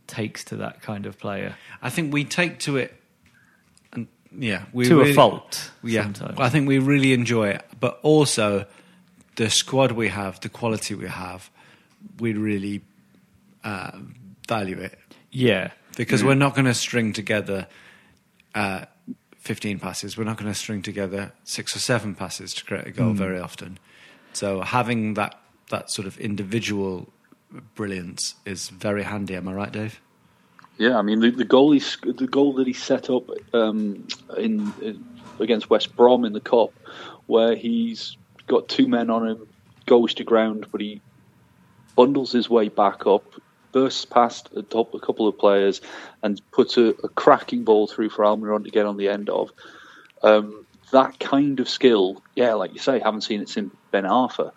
takes 0.08 0.44
to 0.46 0.58
that 0.58 0.82
kind 0.82 1.06
of 1.06 1.18
player. 1.18 1.56
I 1.82 1.90
think 1.90 2.14
we 2.14 2.24
take 2.26 2.60
to 2.60 2.78
it, 2.78 2.94
and 3.94 4.08
yeah, 4.38 4.66
we 4.74 4.86
To 4.86 5.02
a 5.02 5.14
fault, 5.14 5.72
Yeah, 5.84 6.04
sometimes. 6.04 6.40
I 6.40 6.50
think 6.50 6.68
we 6.68 6.80
really 6.80 7.14
enjoy 7.14 7.50
it, 7.50 7.66
but 7.80 8.00
also 8.04 8.66
the 9.36 9.50
squad 9.50 9.92
we 9.94 10.10
have, 10.10 10.40
the 10.42 10.50
quality 10.50 10.96
we 10.96 11.08
have, 11.08 11.50
we 12.20 12.34
really 12.34 12.82
uh, 13.64 13.92
value 14.48 14.78
it. 14.80 14.98
Yeah. 15.32 15.72
because 15.98 16.22
Mm. 16.24 16.28
we're 16.28 16.36
not 16.36 16.56
going 16.56 16.66
to 16.66 16.74
string 16.74 17.14
together 17.14 17.68
uh, 18.56 18.86
15 19.42 19.80
passes. 19.80 20.18
We're 20.18 20.24
not 20.24 20.38
going 20.38 20.52
to 20.52 20.58
string 20.58 20.82
together 20.82 21.34
six 21.44 21.76
or 21.76 21.80
seven 21.80 22.16
passes 22.16 22.54
to 22.54 22.64
create 22.66 22.88
a 22.88 22.92
goal 22.92 23.14
Mm. 23.14 23.18
very 23.18 23.40
often. 23.40 23.78
So 24.34 24.62
having 24.62 25.16
that 25.16 25.38
that 25.70 25.90
sort 25.90 26.06
of 26.08 26.18
individual 26.20 27.12
brilliance 27.76 28.36
is 28.46 28.70
very 28.70 29.04
handy. 29.04 29.36
Am 29.36 29.48
I 29.48 29.54
right, 29.54 29.72
Dave? 29.72 30.00
Yeah, 30.78 30.98
I 30.98 31.02
mean 31.02 31.20
the, 31.20 31.32
the 31.32 31.44
goal 31.46 31.72
he 31.72 31.80
the 32.04 32.28
goal 32.28 32.54
that 32.54 32.68
he 32.68 32.74
set 32.74 33.10
up 33.10 33.30
um, 33.54 34.08
in, 34.38 34.74
in 34.82 35.06
against 35.40 35.70
West 35.70 35.96
Brom 35.96 36.24
in 36.26 36.34
the 36.34 36.40
cup, 36.40 36.72
where 37.28 37.56
he's 37.56 38.18
got 38.48 38.68
two 38.70 38.88
men 38.88 39.10
on 39.10 39.28
him, 39.28 39.48
goes 39.86 40.14
to 40.16 40.24
ground, 40.24 40.68
but 40.72 40.82
he 40.82 41.02
bundles 41.96 42.32
his 42.32 42.50
way 42.50 42.68
back 42.70 43.06
up, 43.08 43.24
bursts 43.72 44.06
past 44.06 44.50
a, 44.56 44.62
top, 44.62 44.94
a 44.94 45.00
couple 45.00 45.28
of 45.28 45.38
players, 45.38 45.82
and 46.24 46.42
puts 46.52 46.78
a, 46.78 46.88
a 47.04 47.10
cracking 47.10 47.64
ball 47.64 47.88
through 47.88 48.10
for 48.10 48.24
Almiron 48.24 48.64
to 48.66 48.72
get 48.72 48.86
on 48.86 48.98
the 48.98 49.10
end 49.10 49.30
of. 49.30 49.52
Um, 50.24 50.66
that 50.92 51.20
kind 51.20 51.60
of 51.60 51.70
skill, 51.70 52.22
yeah, 52.36 52.54
like 52.54 52.74
you 52.74 52.80
say, 52.80 53.00
haven't 53.00 53.22
seen 53.22 53.42
it 53.42 53.50
since 53.50 53.74
Ben 53.92 54.04
Arfa, 54.04 54.52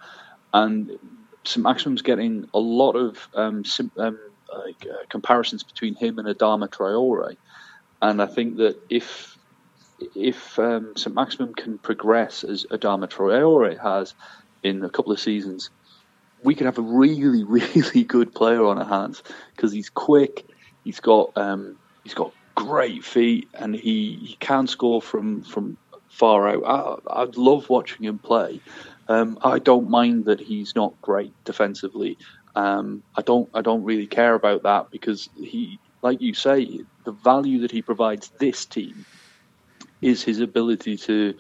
and 0.52 0.98
St 1.44 1.62
Maximin's 1.62 2.02
getting 2.02 2.48
a 2.52 2.58
lot 2.58 2.92
of 2.92 3.28
um, 3.34 3.64
sim- 3.64 3.92
um, 3.96 4.18
uh, 4.52 4.72
comparisons 5.08 5.62
between 5.62 5.94
him 5.94 6.18
and 6.18 6.28
Adama 6.28 6.68
Traore, 6.68 7.36
and 8.02 8.20
I 8.20 8.26
think 8.26 8.56
that 8.56 8.76
if 8.88 9.38
if 10.14 10.58
um, 10.58 10.94
St 10.96 11.14
Maximin 11.14 11.54
can 11.54 11.78
progress 11.78 12.44
as 12.44 12.66
Adama 12.70 13.08
Traore 13.08 13.80
has 13.80 14.14
in 14.62 14.84
a 14.84 14.90
couple 14.90 15.12
of 15.12 15.20
seasons, 15.20 15.70
we 16.44 16.54
could 16.54 16.66
have 16.66 16.78
a 16.78 16.82
really, 16.82 17.42
really 17.44 18.04
good 18.04 18.32
player 18.34 18.64
on 18.64 18.78
our 18.78 18.84
hands 18.84 19.22
because 19.56 19.72
he's 19.72 19.90
quick, 19.90 20.46
he's 20.84 21.00
got 21.00 21.32
um, 21.36 21.76
he's 22.04 22.14
got 22.14 22.32
great 22.54 23.04
feet, 23.04 23.48
and 23.54 23.74
he, 23.74 24.16
he 24.22 24.36
can 24.38 24.66
score 24.66 25.02
from 25.02 25.42
from 25.42 25.76
far 26.08 26.48
out. 26.48 26.62
I, 27.08 27.22
I 27.22 27.26
love 27.34 27.68
watching 27.68 28.04
him 28.04 28.18
play. 28.18 28.60
Um, 29.08 29.38
I 29.42 29.58
don't 29.58 29.90
mind 29.90 30.26
that 30.26 30.40
he's 30.40 30.74
not 30.76 30.94
great 31.02 31.32
defensively. 31.44 32.16
Um, 32.54 33.02
I 33.16 33.22
don't 33.22 33.48
I 33.54 33.62
don't 33.62 33.82
really 33.82 34.06
care 34.06 34.34
about 34.34 34.62
that 34.62 34.90
because 34.90 35.28
he, 35.36 35.80
like 36.02 36.20
you 36.20 36.34
say, 36.34 36.80
the 37.04 37.12
value 37.12 37.60
that 37.60 37.72
he 37.72 37.82
provides 37.82 38.30
this 38.38 38.64
team 38.64 39.04
is 40.00 40.22
his 40.22 40.40
ability 40.40 40.96
to 40.98 41.34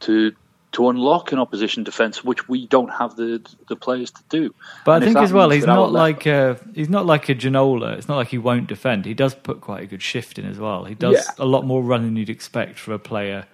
to 0.00 0.32
to 0.78 0.88
unlock 0.88 1.32
an 1.32 1.38
opposition 1.38 1.84
defence, 1.84 2.24
which 2.24 2.48
we 2.48 2.66
don't 2.68 2.88
have 2.88 3.16
the 3.16 3.44
the 3.68 3.76
players 3.76 4.10
to 4.12 4.22
do. 4.30 4.54
But 4.86 5.02
And 5.02 5.04
I 5.04 5.06
think 5.08 5.18
as 5.18 5.32
well, 5.32 5.50
he's 5.50 5.64
that 5.64 5.70
our 5.70 5.76
not 5.76 5.92
left- 5.92 6.24
like 6.24 6.26
a, 6.26 6.58
he's 6.74 6.88
not 6.88 7.04
like 7.04 7.28
a 7.28 7.34
Ginola. 7.34 7.98
It's 7.98 8.08
not 8.08 8.16
like 8.16 8.28
he 8.28 8.38
won't 8.38 8.68
defend. 8.68 9.04
He 9.04 9.12
does 9.14 9.34
put 9.34 9.60
quite 9.60 9.82
a 9.82 9.86
good 9.86 10.02
shift 10.02 10.38
in 10.38 10.46
as 10.46 10.58
well. 10.58 10.84
He 10.84 10.94
does 10.94 11.14
Yeah. 11.16 11.44
a 11.44 11.46
lot 11.46 11.66
more 11.66 11.82
run 11.82 12.02
than 12.02 12.16
you'd 12.16 12.30
expect 12.30 12.78
for 12.78 12.92
a 12.94 12.98
player 12.98 13.44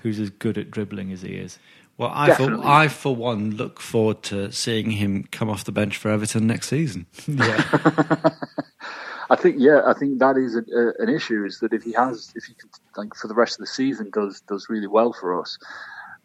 who's 0.00 0.20
as 0.20 0.30
good 0.30 0.58
at 0.58 0.70
dribbling 0.70 1.10
as 1.10 1.22
he 1.22 1.32
is. 1.36 1.58
Well, 1.96 2.10
I 2.12 2.34
for, 2.34 2.58
I 2.66 2.88
for 2.88 3.14
one 3.16 3.52
look 3.52 3.80
forward 3.80 4.22
to 4.24 4.50
seeing 4.52 4.90
him 4.90 5.24
come 5.30 5.48
off 5.48 5.64
the 5.64 5.72
bench 5.72 5.96
for 5.96 6.10
Everton 6.10 6.46
next 6.46 6.68
season. 6.68 7.06
Yeah, 7.28 8.30
I 9.30 9.36
think 9.36 9.56
yeah, 9.58 9.80
I 9.86 9.94
think 9.94 10.18
that 10.18 10.36
is 10.36 10.54
a, 10.54 10.60
a, 10.76 10.92
an 11.02 11.08
issue. 11.08 11.44
Is 11.46 11.60
that 11.60 11.72
if 11.72 11.82
he 11.82 11.92
has, 11.92 12.30
if 12.36 12.44
he 12.44 12.54
can, 12.54 12.68
like 12.96 13.14
for 13.14 13.26
the 13.28 13.34
rest 13.34 13.54
of 13.54 13.60
the 13.60 13.66
season 13.66 14.10
does 14.12 14.42
does 14.42 14.68
really 14.68 14.86
well 14.86 15.12
for 15.14 15.40
us, 15.40 15.56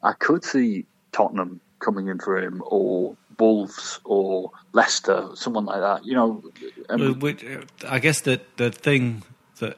I 0.04 0.14
could 0.14 0.44
see 0.44 0.86
Tottenham 1.12 1.60
coming 1.80 2.08
in 2.08 2.20
for 2.20 2.38
him 2.42 2.62
or 2.66 3.16
Wolves 3.38 4.00
or 4.04 4.52
Leicester, 4.74 5.30
someone 5.36 5.66
like 5.66 5.80
that. 5.80 6.06
You 6.06 6.14
know, 6.16 6.44
Well, 6.90 7.14
which, 7.14 7.44
uh, 7.44 7.62
I 7.88 8.00
guess 8.00 8.22
that 8.22 8.58
the 8.58 8.70
thing 8.72 9.24
that 9.60 9.78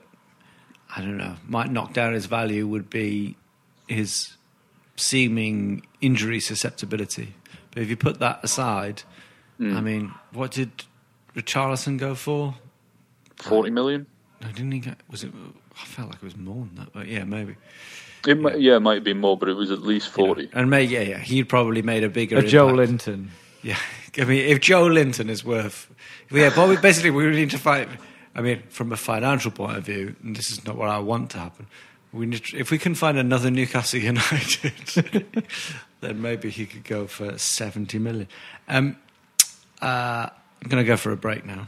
I 0.95 1.01
don't 1.01 1.17
know 1.17 1.35
might 1.47 1.71
knock 1.71 1.93
down 1.93 2.13
his 2.13 2.25
value 2.25 2.67
would 2.67 2.89
be 2.89 3.35
his 3.87 4.35
seeming 4.95 5.85
injury 6.01 6.39
susceptibility. 6.39 7.35
But 7.71 7.83
if 7.83 7.89
you 7.89 7.97
put 7.97 8.19
that 8.19 8.39
aside, 8.43 9.03
Hmm. 9.57 9.77
I 9.77 9.81
mean, 9.81 10.11
what 10.33 10.51
did 10.51 10.71
Richarlison 11.35 11.99
go 11.99 12.15
for? 12.15 12.55
forty 13.37 13.69
million. 13.69 14.07
No, 14.41 14.47
didn't 14.47 14.71
he 14.71 14.79
get? 14.79 14.97
Was 15.09 15.23
it? 15.23 15.31
I 15.79 15.85
felt 15.85 16.07
like 16.09 16.17
it 16.17 16.23
was 16.23 16.35
more 16.35 16.65
than 16.65 16.75
that, 16.75 16.93
but 16.93 17.07
yeah, 17.07 17.23
maybe. 17.25 17.55
It 18.27 18.39
might, 18.39 18.59
yeah, 18.59 18.75
it 18.75 18.81
might 18.81 19.03
be 19.03 19.13
more, 19.13 19.37
but 19.37 19.49
it 19.49 19.53
was 19.53 19.71
at 19.71 19.81
least 19.81 20.09
forty. 20.09 20.49
And 20.53 20.69
may, 20.69 20.83
yeah, 20.83 21.01
yeah, 21.01 21.17
he'd 21.17 21.49
probably 21.49 21.81
made 21.81 22.03
a 22.03 22.09
bigger. 22.09 22.37
a 22.37 22.43
Joelinton. 22.43 23.29
Yeah, 23.63 23.77
I 24.17 24.25
mean, 24.25 24.45
if 24.45 24.59
Joelinton 24.59 25.29
is 25.29 25.43
worth, 25.43 25.89
yeah, 26.29 26.51
but 26.55 26.69
we, 26.69 26.77
basically 26.77 27.11
we 27.11 27.29
need 27.31 27.51
to 27.51 27.57
fight. 27.57 27.87
I 28.33 28.41
mean, 28.41 28.63
from 28.69 28.91
a 28.91 28.97
financial 28.97 29.51
point 29.51 29.77
of 29.77 29.85
view, 29.85 30.15
and 30.23 30.35
this 30.35 30.51
is 30.51 30.65
not 30.65 30.77
what 30.77 30.89
I 30.89 30.99
want 30.99 31.31
to 31.31 31.39
happen. 31.39 31.67
We 32.13 32.25
need 32.25 32.45
to, 32.45 32.57
if 32.57 32.71
we 32.71 32.77
can 32.77 32.95
find 32.95 33.17
another 33.17 33.49
Newcastle 33.49 33.99
United, 34.01 35.45
then 36.01 36.21
maybe 36.21 36.49
he 36.49 36.65
could 36.65 36.83
go 36.83 37.07
for 37.07 37.37
seventy 37.37 37.99
million. 37.99 38.27
Um, 38.67 38.97
uh, 39.81 40.29
I'm 40.61 40.69
going 40.69 40.83
to 40.83 40.87
go 40.87 40.95
for 40.95 41.11
a 41.11 41.17
break 41.17 41.45
now. 41.45 41.67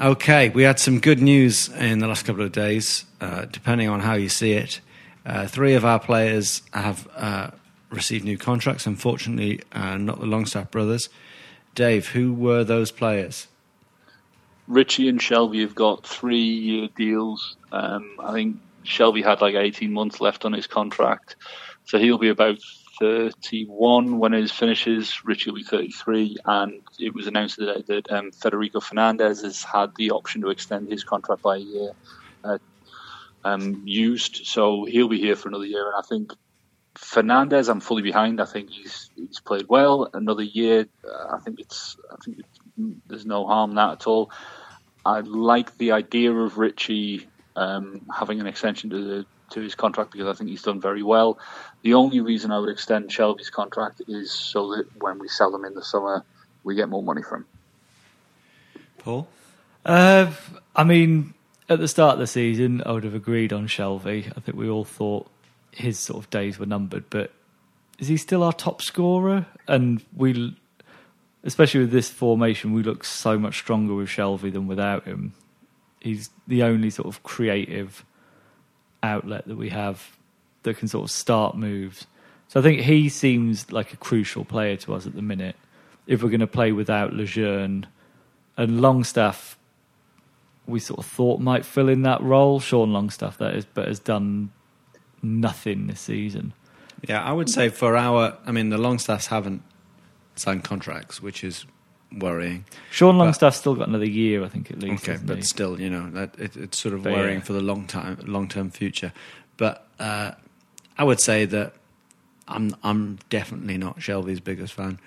Okay, 0.00 0.48
we 0.48 0.62
had 0.62 0.78
some 0.78 0.98
good 0.98 1.20
news 1.20 1.68
in 1.68 1.98
the 1.98 2.06
last 2.06 2.24
couple 2.24 2.42
of 2.42 2.52
days, 2.52 3.04
uh, 3.20 3.44
depending 3.44 3.90
on 3.90 4.00
how 4.00 4.14
you 4.14 4.30
see 4.30 4.52
it. 4.52 4.80
Uh, 5.26 5.46
three 5.46 5.74
of 5.74 5.84
our 5.84 6.00
players 6.00 6.62
have 6.72 7.06
uh, 7.14 7.50
received 7.90 8.24
new 8.24 8.38
contracts, 8.38 8.86
unfortunately, 8.86 9.60
uh, 9.72 9.98
not 9.98 10.18
the 10.18 10.24
Longstaff 10.24 10.70
brothers. 10.70 11.10
Dave, 11.74 12.08
who 12.08 12.32
were 12.32 12.64
those 12.64 12.90
players? 12.90 13.48
Richie 14.68 15.06
and 15.06 15.20
Shelvey 15.20 15.60
have 15.60 15.74
got 15.74 16.06
three 16.06 16.38
year 16.38 16.88
deals. 16.96 17.56
Um, 17.70 18.16
I 18.20 18.32
think 18.32 18.56
Shelvey 18.86 19.22
had 19.22 19.42
like 19.42 19.54
18 19.54 19.92
months 19.92 20.18
left 20.18 20.46
on 20.46 20.54
his 20.54 20.66
contract. 20.66 21.36
So 21.84 21.98
he'll 21.98 22.16
be 22.16 22.30
about 22.30 22.58
31 23.00 24.18
when 24.18 24.32
his 24.32 24.52
finishes. 24.52 25.24
Richie 25.24 25.50
will 25.50 25.56
be 25.56 25.64
33. 25.64 26.36
And 26.44 26.82
it 26.98 27.14
was 27.14 27.26
announced 27.26 27.56
today 27.56 27.82
that 27.88 28.12
um, 28.12 28.30
Federico 28.30 28.80
Fernandez 28.80 29.42
has 29.42 29.64
had 29.64 29.90
the 29.96 30.12
option 30.12 30.42
to 30.42 30.50
extend 30.50 30.88
his 30.88 31.02
contract 31.02 31.42
by 31.42 31.56
a 31.56 31.60
year 31.60 31.92
uh, 32.44 32.58
um, 33.42 33.82
used. 33.86 34.46
So 34.46 34.84
he'll 34.84 35.08
be 35.08 35.18
here 35.18 35.36
for 35.36 35.48
another 35.48 35.64
year. 35.64 35.86
And 35.86 35.96
I 35.98 36.02
think 36.06 36.32
Fernandez, 36.96 37.68
I'm 37.68 37.80
fully 37.80 38.02
behind. 38.02 38.40
I 38.40 38.44
think 38.44 38.70
he's 38.70 39.10
he's 39.16 39.40
played 39.40 39.66
well. 39.68 40.10
Another 40.12 40.42
year, 40.42 40.86
uh, 41.04 41.36
I 41.36 41.38
think 41.40 41.60
it's 41.60 41.96
I 42.12 42.16
think 42.24 42.40
it's, 42.40 42.60
there's 43.06 43.26
no 43.26 43.46
harm 43.46 43.70
in 43.70 43.76
that 43.76 43.92
at 43.92 44.06
all. 44.06 44.30
I 45.04 45.20
like 45.20 45.76
the 45.78 45.92
idea 45.92 46.32
of 46.32 46.58
Richie 46.58 47.28
um, 47.56 48.02
having 48.14 48.40
an 48.40 48.46
extension 48.46 48.90
to 48.90 49.04
the, 49.04 49.26
to 49.50 49.60
his 49.60 49.74
contract 49.74 50.12
because 50.12 50.26
I 50.26 50.32
think 50.32 50.50
he's 50.50 50.62
done 50.62 50.80
very 50.80 51.02
well. 51.02 51.38
The 51.82 51.94
only 51.94 52.20
reason 52.20 52.50
I 52.50 52.58
would 52.58 52.68
extend 52.68 53.10
Shelvey's 53.10 53.50
contract 53.50 54.02
is 54.08 54.32
so 54.32 54.76
that 54.76 54.86
when 55.00 55.18
we 55.18 55.28
sell 55.28 55.54
him 55.54 55.64
in 55.64 55.74
the 55.74 55.84
summer, 55.84 56.24
we 56.64 56.74
get 56.74 56.88
more 56.88 57.02
money 57.02 57.22
from. 57.22 57.46
Paul? 58.98 59.28
Uh, 59.84 60.32
I 60.76 60.84
mean, 60.84 61.34
at 61.68 61.78
the 61.78 61.88
start 61.88 62.14
of 62.14 62.18
the 62.18 62.26
season, 62.26 62.82
I 62.84 62.92
would 62.92 63.04
have 63.04 63.14
agreed 63.14 63.52
on 63.52 63.66
Shelvey. 63.66 64.26
I 64.36 64.40
think 64.40 64.56
we 64.56 64.68
all 64.68 64.84
thought 64.84 65.30
his 65.72 65.98
sort 65.98 66.22
of 66.22 66.30
days 66.30 66.58
were 66.58 66.66
numbered, 66.66 67.04
but 67.10 67.32
is 67.98 68.08
he 68.08 68.16
still 68.16 68.42
our 68.42 68.52
top 68.52 68.82
scorer? 68.82 69.46
And 69.68 70.04
we, 70.16 70.56
especially 71.44 71.80
with 71.80 71.92
this 71.92 72.10
formation, 72.10 72.72
we 72.72 72.82
look 72.82 73.04
so 73.04 73.38
much 73.38 73.58
stronger 73.58 73.94
with 73.94 74.08
Shelvey 74.08 74.52
than 74.52 74.66
without 74.66 75.04
him. 75.04 75.34
He's 76.00 76.30
the 76.48 76.62
only 76.62 76.90
sort 76.90 77.08
of 77.08 77.22
creative 77.22 78.04
outlet 79.02 79.46
that 79.46 79.56
we 79.56 79.70
have 79.70 80.16
that 80.62 80.76
can 80.76 80.88
sort 80.88 81.04
of 81.04 81.10
start 81.10 81.56
moves. 81.56 82.06
So 82.48 82.60
I 82.60 82.62
think 82.62 82.80
he 82.80 83.08
seems 83.08 83.70
like 83.70 83.92
a 83.92 83.96
crucial 83.96 84.44
player 84.44 84.76
to 84.78 84.94
us 84.94 85.06
at 85.06 85.14
the 85.14 85.22
minute. 85.22 85.56
If 86.06 86.22
we're 86.22 86.30
going 86.30 86.40
to 86.40 86.46
play 86.46 86.72
without 86.72 87.12
Lejeune 87.12 87.86
and 88.56 88.80
Longstaff, 88.80 89.56
we 90.66 90.80
sort 90.80 90.98
of 90.98 91.06
thought 91.06 91.40
might 91.40 91.64
fill 91.64 91.88
in 91.88 92.02
that 92.02 92.20
role. 92.22 92.60
Sean 92.60 92.92
Longstaff, 92.92 93.38
that 93.38 93.54
is, 93.54 93.64
but 93.64 93.88
has 93.88 94.00
done 94.00 94.50
nothing 95.22 95.86
this 95.86 96.00
season. 96.00 96.52
Yeah, 97.08 97.22
I 97.22 97.32
would 97.32 97.48
say 97.48 97.68
for 97.68 97.96
our, 97.96 98.36
I 98.44 98.52
mean, 98.52 98.70
the 98.70 98.78
Longstaffs 98.78 99.28
haven't 99.28 99.62
signed 100.36 100.64
contracts, 100.64 101.22
which 101.22 101.44
is 101.44 101.64
worrying. 102.12 102.64
Sean 102.90 103.18
Longstaff's 103.18 103.58
still 103.58 103.74
got 103.74 103.88
another 103.88 104.08
year, 104.08 104.44
I 104.44 104.48
think, 104.48 104.70
at 104.70 104.78
least. 104.78 105.08
Okay, 105.08 105.18
but 105.24 105.38
he? 105.38 105.42
still, 105.42 105.80
you 105.80 105.90
know, 105.90 106.10
that 106.10 106.34
it, 106.38 106.56
it's 106.56 106.78
sort 106.78 106.94
of 106.94 107.02
But 107.02 107.12
worrying 107.12 107.38
yeah. 107.38 107.44
for 107.44 107.52
the 107.52 107.60
long 107.60 107.86
time, 107.86 108.18
long 108.26 108.48
term 108.48 108.70
future. 108.70 109.12
But 109.56 109.86
uh, 109.98 110.32
I 110.96 111.04
would 111.04 111.20
say 111.20 111.44
that 111.46 111.74
I'm 112.48 112.74
I'm 112.82 113.18
definitely 113.28 113.78
not 113.78 114.00
Shelvey's 114.00 114.40
biggest 114.40 114.74
fan, 114.74 114.98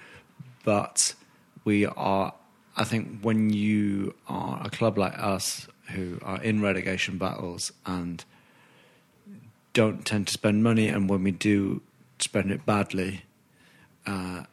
but 0.63 1.15
we 1.63 1.85
are. 1.85 2.33
I 2.75 2.83
think 2.83 3.19
when 3.21 3.51
you 3.51 4.15
are 4.27 4.61
a 4.63 4.69
club 4.69 4.97
like 4.97 5.17
us 5.17 5.67
who 5.91 6.17
are 6.23 6.41
in 6.41 6.61
relegation 6.61 7.19
battles 7.19 7.71
and 7.85 8.23
don't 9.73 10.05
tend 10.05 10.27
to 10.27 10.33
spend 10.33 10.63
money, 10.63 10.87
and 10.87 11.09
when 11.09 11.23
we 11.23 11.31
do 11.31 11.81
spend 12.19 12.51
it 12.51 12.65
badly, 12.65 13.23
uh, 14.05 14.43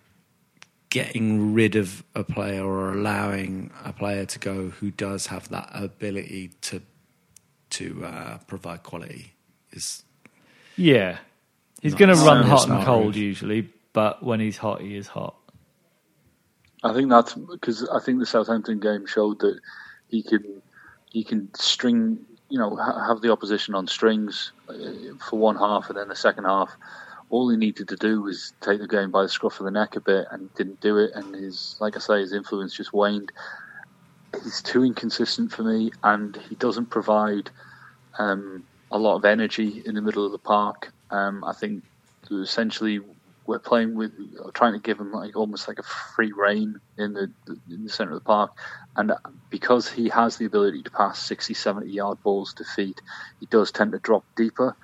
getting 0.90 1.54
rid 1.54 1.76
of 1.76 2.02
a 2.14 2.24
player 2.24 2.64
or 2.64 2.92
allowing 2.92 3.70
a 3.84 3.92
player 3.92 4.26
to 4.26 4.38
go 4.38 4.70
who 4.70 4.90
does 4.90 5.28
have 5.28 5.48
that 5.48 5.68
ability 5.72 6.50
to 6.60 6.82
to 7.70 8.04
uh, 8.04 8.38
provide 8.48 8.82
quality 8.82 9.32
is 9.70 10.02
yeah, 10.76 11.18
he's 11.80 11.94
going 11.94 12.08
to 12.08 12.20
run 12.22 12.46
necessarily 12.46 12.48
hot 12.48 12.68
and 12.68 12.84
cold 12.86 13.04
move. 13.06 13.16
usually, 13.16 13.68
but 13.92 14.22
when 14.22 14.40
he's 14.40 14.56
hot, 14.56 14.80
he 14.80 14.96
is 14.96 15.06
hot. 15.06 15.36
I 16.82 16.94
think 16.94 17.10
that's 17.10 17.34
because 17.34 17.88
I 17.88 18.00
think 18.00 18.18
the 18.18 18.26
Southampton 18.26 18.80
game 18.80 19.06
showed 19.06 19.40
that 19.40 19.58
he 20.08 20.22
can 20.22 20.62
he 21.10 21.22
can 21.22 21.52
string 21.54 22.18
you 22.48 22.58
know 22.58 22.76
ha- 22.76 23.06
have 23.06 23.20
the 23.20 23.30
opposition 23.30 23.74
on 23.74 23.86
strings 23.86 24.52
uh, 24.68 24.74
for 25.28 25.38
one 25.38 25.56
half 25.56 25.88
and 25.88 25.98
then 25.98 26.08
the 26.08 26.16
second 26.16 26.44
half. 26.44 26.70
All 27.30 27.48
he 27.48 27.56
needed 27.56 27.88
to 27.88 27.96
do 27.96 28.22
was 28.22 28.52
take 28.60 28.80
the 28.80 28.88
game 28.88 29.10
by 29.10 29.22
the 29.22 29.28
scruff 29.28 29.60
of 29.60 29.64
the 29.64 29.70
neck 29.70 29.96
a 29.96 30.00
bit, 30.00 30.26
and 30.30 30.52
didn't 30.54 30.80
do 30.80 30.98
it. 30.98 31.12
And 31.14 31.34
his, 31.34 31.76
like 31.80 31.96
I 31.96 32.00
say, 32.00 32.20
his 32.20 32.32
influence 32.32 32.76
just 32.76 32.92
waned. 32.92 33.32
He's 34.42 34.62
too 34.62 34.84
inconsistent 34.84 35.52
for 35.52 35.62
me, 35.62 35.92
and 36.02 36.36
he 36.48 36.56
doesn't 36.56 36.86
provide 36.86 37.50
um, 38.18 38.64
a 38.90 38.98
lot 38.98 39.16
of 39.16 39.24
energy 39.24 39.82
in 39.86 39.94
the 39.94 40.02
middle 40.02 40.26
of 40.26 40.32
the 40.32 40.38
park. 40.38 40.92
Um, 41.10 41.44
I 41.44 41.52
think 41.52 41.84
essentially 42.30 43.00
we're 43.46 43.58
playing 43.58 43.94
with, 43.94 44.12
trying 44.54 44.74
to 44.74 44.78
give 44.78 44.98
him 45.00 45.12
like 45.12 45.36
almost 45.36 45.66
like 45.66 45.78
a 45.78 45.82
free 45.82 46.32
reign 46.32 46.80
in 46.98 47.12
the 47.12 47.32
in 47.68 47.84
the 47.84 47.90
center 47.90 48.12
of 48.12 48.18
the 48.18 48.24
park, 48.24 48.52
and 48.96 49.12
because 49.50 49.90
he 49.90 50.08
has 50.08 50.36
the 50.36 50.44
ability 50.44 50.82
to 50.82 50.90
pass 50.90 51.20
60, 51.22 51.54
70 51.54 51.90
yard 51.90 52.22
balls 52.22 52.54
to 52.54 52.64
feet, 52.64 53.00
he 53.40 53.46
does 53.46 53.72
tend 53.72 53.92
to 53.92 53.98
drop 53.98 54.24
deeper, 54.36 54.76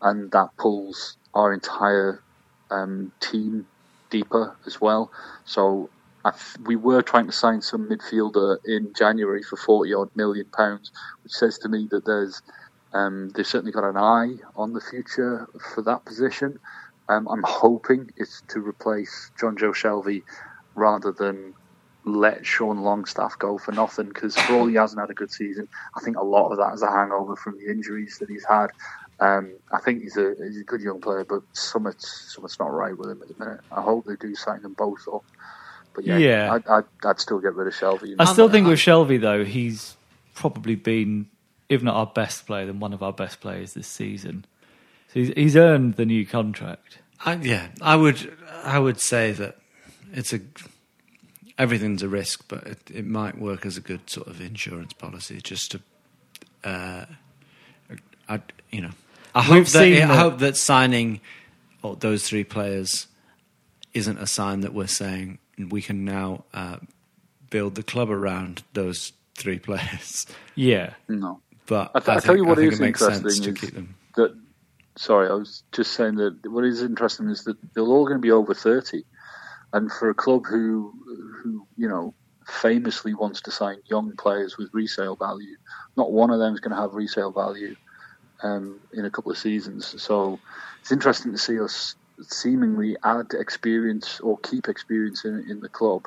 and 0.00 0.30
that 0.32 0.56
pulls 0.56 1.16
our 1.34 1.54
entire 1.54 2.22
um, 2.70 3.12
team 3.22 3.66
deeper 4.10 4.56
as 4.66 4.80
well. 4.80 5.10
So 5.46 5.90
th- 6.24 6.56
we 6.66 6.76
were 6.76 7.02
trying 7.02 7.26
to 7.26 7.32
sign 7.32 7.62
some 7.62 7.88
midfielder 7.88 8.58
in 8.66 8.92
January 8.96 9.42
for 9.42 9.56
forty 9.56 9.94
odd 9.94 10.08
million 10.16 10.46
pounds, 10.56 10.90
which 11.24 11.32
says 11.34 11.58
to 11.60 11.70
me 11.70 11.88
that 11.92 12.06
there's 12.06 12.42
um, 12.94 13.30
they've 13.36 13.46
certainly 13.46 13.72
got 13.72 13.88
an 13.88 13.98
eye 13.98 14.36
on 14.56 14.74
the 14.74 14.82
future 14.82 15.48
for 15.74 15.82
that 15.84 16.06
position. 16.06 16.58
Um, 17.10 17.28
I'm 17.28 17.44
hoping 17.44 18.08
it's 18.16 18.42
to 18.50 18.60
replace 18.60 19.32
Jonjo 19.42 19.74
Shelvey 19.74 20.22
rather 20.76 21.12
than 21.18 21.54
let 22.06 22.46
Sean 22.46 22.78
Longstaff 22.82 23.38
go 23.38 23.58
for 23.58 23.72
nothing 23.72 24.08
because 24.08 24.36
for 24.38 24.54
all 24.56 24.66
he 24.68 24.76
hasn't 24.76 25.00
had 25.00 25.10
a 25.10 25.14
good 25.14 25.32
season, 25.32 25.68
I 25.96 26.02
think 26.04 26.18
a 26.18 26.24
lot 26.24 26.50
of 26.52 26.58
that 26.58 26.74
is 26.74 26.82
a 26.82 26.90
hangover 26.90 27.36
from 27.36 27.56
the 27.58 27.70
injuries 27.72 28.16
that 28.20 28.30
he's 28.30 28.46
had. 28.48 28.68
Um, 29.20 29.54
I 29.72 29.78
think 29.80 30.02
he's 30.02 30.16
a 30.16 30.34
he's 30.38 30.58
a 30.60 30.64
good 30.64 30.80
young 30.80 31.00
player, 31.00 31.24
but 31.24 31.42
something's 31.52 32.08
something's 32.28 32.58
not 32.58 32.72
right 32.72 32.96
with 32.96 33.10
him 33.10 33.22
at 33.22 33.28
the 33.28 33.44
minute. 33.44 33.60
I 33.70 33.80
hope 33.80 34.06
they 34.06 34.16
do 34.16 34.34
sign 34.34 34.62
them 34.62 34.74
both 34.74 35.06
up. 35.12 35.24
But 35.94 36.04
yeah, 36.04 36.18
Yeah. 36.18 36.52
I'd, 36.54 36.66
I'd, 36.66 36.84
I'd 37.04 37.20
still 37.20 37.38
get 37.38 37.54
rid 37.54 37.68
of 37.68 37.74
Shelvey. 37.74 38.16
I 38.18 38.24
still 38.24 38.48
think 38.48 38.66
with 38.66 38.80
Shelvey 38.80 39.20
though, 39.20 39.44
he's 39.44 39.96
probably 40.34 40.74
been, 40.74 41.28
if 41.68 41.82
not 41.82 41.94
our 41.94 42.06
best 42.06 42.46
player, 42.46 42.66
then 42.66 42.80
one 42.80 42.92
of 42.92 43.02
our 43.02 43.12
best 43.12 43.40
players 43.40 43.74
this 43.74 43.86
season. 43.86 44.44
So 45.08 45.20
he's, 45.20 45.28
he's 45.28 45.56
earned 45.56 45.94
the 45.94 46.04
new 46.04 46.26
contract. 46.26 46.98
I, 47.24 47.34
yeah, 47.36 47.68
I 47.80 47.94
would. 47.94 48.36
I 48.64 48.78
would 48.78 49.00
say 49.00 49.30
that 49.32 49.58
it's 50.12 50.32
a 50.32 50.40
everything's 51.56 52.02
a 52.02 52.08
risk, 52.08 52.44
but 52.48 52.66
it, 52.66 52.90
it 52.92 53.06
might 53.06 53.38
work 53.38 53.64
as 53.64 53.76
a 53.76 53.80
good 53.80 54.10
sort 54.10 54.26
of 54.26 54.40
insurance 54.40 54.92
policy, 54.92 55.40
just 55.40 55.70
to, 55.70 55.80
uh, 56.68 57.04
I, 58.28 58.40
you 58.70 58.80
know, 58.80 58.90
I 59.34 59.42
hope 59.42 59.64
that 59.66 59.70
seen 59.70 60.02
I 60.02 60.06
that- 60.06 60.18
hope 60.18 60.38
that 60.38 60.56
signing 60.56 61.20
all 61.82 61.94
those 61.94 62.26
three 62.28 62.44
players 62.44 63.06
isn't 63.92 64.18
a 64.18 64.26
sign 64.26 64.60
that 64.60 64.74
we're 64.74 64.86
saying 64.86 65.38
we 65.70 65.82
can 65.82 66.04
now 66.04 66.44
uh, 66.52 66.78
build 67.50 67.74
the 67.76 67.82
club 67.82 68.10
around 68.10 68.62
those 68.72 69.12
three 69.36 69.58
players. 69.58 70.26
Yeah, 70.56 70.94
no, 71.08 71.40
but 71.66 71.90
I, 71.94 71.98
th- 72.00 72.08
I 72.08 72.12
I 72.12 72.14
think, 72.14 72.24
tell 72.24 72.36
you 72.36 72.44
what 72.44 72.58
I 72.58 72.62
think 72.62 72.72
is 72.74 72.80
it 72.80 72.82
makes 72.82 73.02
interesting 73.02 73.30
sense 73.30 73.40
to 73.44 73.50
is 73.52 73.58
keep 73.60 73.74
them. 73.74 73.94
that. 74.16 74.34
Sorry, 74.96 75.28
I 75.28 75.32
was 75.34 75.64
just 75.72 75.94
saying 75.94 76.14
that 76.16 76.38
what 76.48 76.64
is 76.64 76.80
interesting 76.80 77.28
is 77.28 77.42
that 77.44 77.56
they're 77.74 77.82
all 77.82 78.04
going 78.04 78.18
to 78.18 78.22
be 78.22 78.30
over 78.30 78.54
thirty, 78.54 79.04
and 79.72 79.90
for 79.90 80.08
a 80.10 80.14
club 80.14 80.44
who, 80.46 80.92
who 81.42 81.66
you 81.76 81.88
know, 81.88 82.14
famously 82.46 83.12
wants 83.12 83.40
to 83.40 83.50
sign 83.50 83.78
young 83.90 84.14
players 84.16 84.56
with 84.56 84.70
resale 84.72 85.16
value, 85.16 85.56
not 85.96 86.12
one 86.12 86.30
of 86.30 86.38
them 86.38 86.54
is 86.54 86.60
going 86.60 86.74
to 86.74 86.80
have 86.80 86.94
resale 86.94 87.32
value 87.32 87.74
um, 88.44 88.80
in 88.92 89.06
a 89.06 89.10
couple 89.10 89.32
of 89.32 89.38
seasons. 89.38 90.00
So 90.02 90.38
it's 90.82 90.92
interesting 90.92 91.32
to 91.32 91.38
see 91.38 91.60
us 91.60 91.96
seemingly 92.22 92.96
add 93.04 93.26
experience 93.34 94.20
or 94.20 94.38
keep 94.38 94.68
experience 94.68 95.24
in, 95.24 95.44
in 95.50 95.60
the 95.60 95.68
club. 95.70 96.06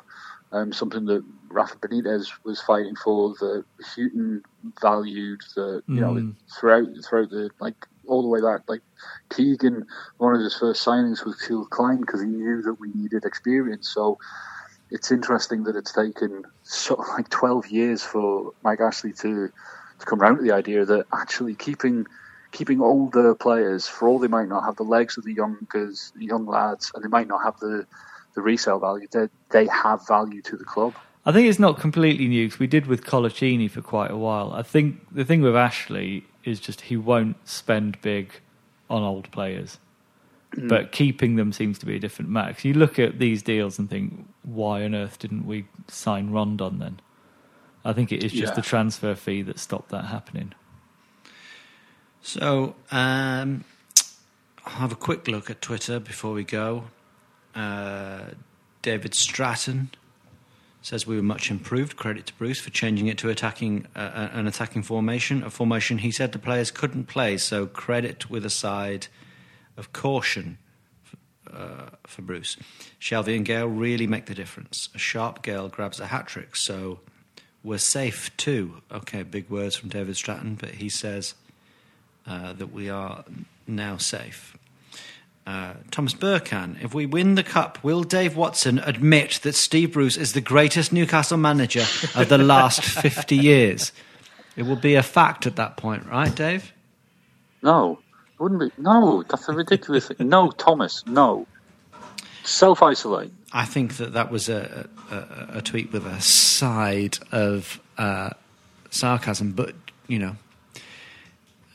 Um, 0.52 0.72
something 0.72 1.04
that 1.06 1.24
Rafa 1.50 1.76
Benitez 1.78 2.28
was 2.44 2.62
fighting 2.62 2.96
for, 2.96 3.34
that 3.40 3.64
Hughton 3.94 4.42
valued, 4.80 5.40
that 5.56 5.82
you 5.92 6.00
know 6.00 6.14
Mm. 6.14 6.36
throughout 6.58 6.88
throughout 7.06 7.30
the 7.30 7.50
like 7.60 7.76
all 8.06 8.22
the 8.22 8.28
way 8.28 8.40
back. 8.40 8.62
Like 8.68 8.80
Keegan, 9.30 9.84
one 10.16 10.34
of 10.34 10.40
his 10.40 10.56
first 10.56 10.86
signings 10.86 11.24
was 11.26 11.36
Kilcline 11.46 12.00
because 12.00 12.22
he 12.22 12.28
knew 12.28 12.62
that 12.62 12.80
we 12.80 12.90
needed 12.94 13.26
experience. 13.26 13.90
So 13.92 14.18
it's 14.90 15.12
interesting 15.12 15.64
that 15.64 15.76
it's 15.76 15.92
taken 15.92 16.44
sort 16.62 17.00
of 17.00 17.08
like 17.08 17.28
twelve 17.28 17.66
years 17.66 18.02
for 18.02 18.52
Mike 18.62 18.80
Ashley 18.80 19.12
to 19.14 19.50
to 19.98 20.06
come 20.06 20.22
around 20.22 20.38
to 20.38 20.42
the 20.42 20.52
idea 20.52 20.86
that 20.86 21.06
actually 21.12 21.56
keeping 21.56 22.06
keeping 22.52 22.80
older 22.80 23.34
players, 23.34 23.86
for 23.88 24.08
all 24.08 24.18
they 24.18 24.28
might 24.28 24.48
not 24.48 24.64
have 24.64 24.76
the 24.76 24.82
legs 24.84 25.16
of 25.18 25.24
the 25.24 25.32
young 25.32 25.56
the 25.72 26.24
young 26.24 26.46
lads, 26.46 26.90
and 26.94 27.04
they 27.04 27.08
might 27.08 27.28
not 27.28 27.42
have 27.42 27.58
the 27.60 27.86
the 28.34 28.42
resale 28.42 28.78
value, 28.78 29.06
they 29.10 29.28
they 29.50 29.66
have 29.66 30.06
value 30.06 30.42
to 30.42 30.56
the 30.56 30.64
club. 30.64 30.94
I 31.26 31.32
think 31.32 31.48
it's 31.48 31.58
not 31.58 31.78
completely 31.78 32.26
new 32.28 32.46
because 32.46 32.58
we 32.60 32.66
did 32.66 32.86
with 32.86 33.04
Coloccini 33.04 33.70
for 33.70 33.82
quite 33.82 34.10
a 34.10 34.16
while. 34.16 34.52
I 34.52 34.62
think 34.62 35.06
the 35.12 35.24
thing 35.24 35.42
with 35.42 35.56
Ashley 35.56 36.24
is 36.44 36.58
just 36.60 36.82
he 36.82 36.96
won't 36.96 37.36
spend 37.46 38.00
big 38.00 38.32
on 38.88 39.02
old 39.02 39.30
players, 39.30 39.78
Mm. 40.56 40.68
but 40.68 40.92
keeping 40.92 41.36
them 41.36 41.52
seems 41.52 41.78
to 41.80 41.84
be 41.84 41.96
a 41.96 41.98
different 41.98 42.30
matter. 42.30 42.66
you 42.66 42.72
look 42.72 42.98
at 42.98 43.18
these 43.18 43.42
deals 43.42 43.78
and 43.78 43.90
think, 43.90 44.26
why 44.42 44.82
on 44.82 44.94
earth 44.94 45.18
didn't 45.18 45.44
we 45.46 45.66
sign 45.88 46.30
Rondon 46.30 46.78
then? 46.78 47.00
I 47.84 47.92
think 47.92 48.12
it 48.12 48.24
is 48.24 48.32
just 48.32 48.52
Yeah. 48.52 48.54
the 48.56 48.62
transfer 48.62 49.14
fee 49.14 49.42
that 49.42 49.58
stopped 49.58 49.90
that 49.90 50.06
happening. 50.06 50.54
So, 52.22 52.74
um, 52.90 53.64
I'll 54.64 54.72
have 54.74 54.92
a 54.92 54.96
quick 54.96 55.26
look 55.28 55.50
at 55.50 55.62
Twitter 55.62 55.98
before 55.98 56.32
we 56.32 56.44
go. 56.44 56.84
Uh, 57.54 58.26
David 58.82 59.14
Stratton 59.14 59.90
says 60.82 61.06
we 61.06 61.16
were 61.16 61.22
much 61.22 61.50
improved. 61.50 61.96
Credit 61.96 62.26
to 62.26 62.34
Bruce 62.34 62.60
for 62.60 62.70
changing 62.70 63.06
it 63.08 63.18
to 63.18 63.28
attacking 63.28 63.86
uh, 63.96 64.28
an 64.32 64.46
attacking 64.46 64.82
formation, 64.82 65.42
a 65.42 65.50
formation 65.50 65.98
he 65.98 66.10
said 66.10 66.32
the 66.32 66.38
players 66.38 66.70
couldn't 66.70 67.04
play. 67.04 67.36
So 67.36 67.66
credit 67.66 68.30
with 68.30 68.44
a 68.44 68.50
side 68.50 69.08
of 69.76 69.92
caution 69.92 70.58
uh, 71.52 71.90
for 72.06 72.22
Bruce. 72.22 72.56
Shelvey 73.00 73.36
and 73.36 73.44
Gayle 73.44 73.68
really 73.68 74.06
make 74.06 74.26
the 74.26 74.34
difference. 74.34 74.88
A 74.94 74.98
sharp 74.98 75.42
Gayle 75.42 75.68
grabs 75.68 76.00
a 76.00 76.06
hat 76.06 76.26
trick, 76.26 76.56
so 76.56 77.00
we're 77.62 77.78
safe 77.78 78.36
too. 78.36 78.82
Okay, 78.92 79.22
big 79.22 79.48
words 79.50 79.76
from 79.76 79.88
David 79.88 80.16
Stratton, 80.16 80.56
but 80.56 80.70
he 80.70 80.88
says 80.88 81.34
uh, 82.28 82.52
that 82.52 82.72
we 82.72 82.90
are 82.90 83.24
now 83.66 83.96
safe. 83.96 84.56
Uh, 85.46 85.72
Thomas 85.90 86.12
Burkan, 86.12 86.76
if 86.84 86.92
we 86.92 87.06
win 87.06 87.34
the 87.34 87.42
cup, 87.42 87.82
will 87.82 88.02
Dave 88.02 88.36
Watson 88.36 88.78
admit 88.80 89.40
that 89.44 89.54
Steve 89.54 89.94
Bruce 89.94 90.18
is 90.18 90.34
the 90.34 90.42
greatest 90.42 90.92
Newcastle 90.92 91.38
manager 91.38 91.86
of 92.14 92.28
the 92.28 92.36
last 92.36 92.84
50 92.84 93.34
years? 93.34 93.92
It 94.56 94.64
will 94.64 94.76
be 94.76 94.94
a 94.94 95.02
fact 95.02 95.46
at 95.46 95.56
that 95.56 95.78
point, 95.78 96.04
right, 96.06 96.34
Dave? 96.34 96.72
No, 97.62 97.98
wouldn't 98.38 98.60
be. 98.60 98.70
No, 98.76 99.22
that's 99.22 99.48
a 99.48 99.52
ridiculous 99.52 100.08
thing. 100.08 100.28
No, 100.28 100.50
Thomas, 100.50 101.02
no. 101.06 101.46
Self 102.44 102.82
isolate. 102.82 103.32
I 103.52 103.64
think 103.64 103.96
that 103.96 104.12
that 104.12 104.30
was 104.30 104.50
a, 104.50 104.88
a, 105.10 105.58
a 105.58 105.62
tweet 105.62 105.92
with 105.92 106.06
a 106.06 106.20
side 106.20 107.18
of 107.32 107.80
uh, 107.96 108.30
sarcasm, 108.90 109.52
but 109.52 109.74
you 110.06 110.18
know, 110.18 110.36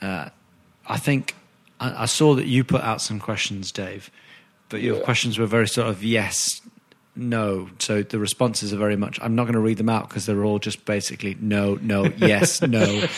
uh, 0.01 0.29
I 0.87 0.97
think 0.97 1.35
I, 1.79 2.03
I 2.03 2.05
saw 2.05 2.35
that 2.35 2.45
you 2.45 2.63
put 2.63 2.81
out 2.81 3.01
some 3.01 3.19
questions, 3.19 3.71
Dave, 3.71 4.09
but 4.69 4.81
your 4.81 4.97
Yeah. 4.97 5.03
questions 5.03 5.37
were 5.39 5.45
very 5.45 5.67
sort 5.67 5.87
of 5.87 6.03
yes, 6.03 6.61
no. 7.15 7.69
So 7.79 8.01
the 8.03 8.19
responses 8.19 8.73
are 8.73 8.77
very 8.77 8.95
much. 8.95 9.19
I'm 9.21 9.35
not 9.35 9.43
going 9.43 9.53
to 9.53 9.59
read 9.59 9.77
them 9.77 9.89
out 9.89 10.09
because 10.09 10.25
they're 10.25 10.43
all 10.43 10.59
just 10.59 10.85
basically 10.85 11.37
no, 11.39 11.75
no, 11.81 12.05
yes, 12.17 12.61
no. 12.61 13.03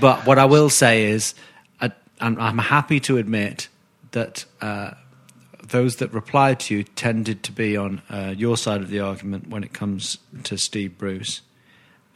But 0.00 0.24
what 0.26 0.38
I 0.38 0.44
will 0.44 0.70
say 0.70 1.06
is, 1.06 1.34
I, 1.80 1.90
I'm, 2.20 2.40
I'm 2.40 2.58
happy 2.58 3.00
to 3.00 3.16
admit 3.16 3.66
that 4.12 4.44
uh, 4.60 4.92
those 5.62 5.96
that 5.96 6.12
replied 6.12 6.60
to 6.60 6.76
you 6.76 6.84
tended 6.84 7.42
to 7.42 7.52
be 7.52 7.76
on 7.76 8.00
uh, 8.08 8.32
your 8.36 8.56
side 8.56 8.80
of 8.80 8.90
the 8.90 9.00
argument 9.00 9.48
when 9.48 9.64
it 9.64 9.72
comes 9.72 10.18
to 10.44 10.56
Steve 10.56 10.96
Bruce. 10.98 11.40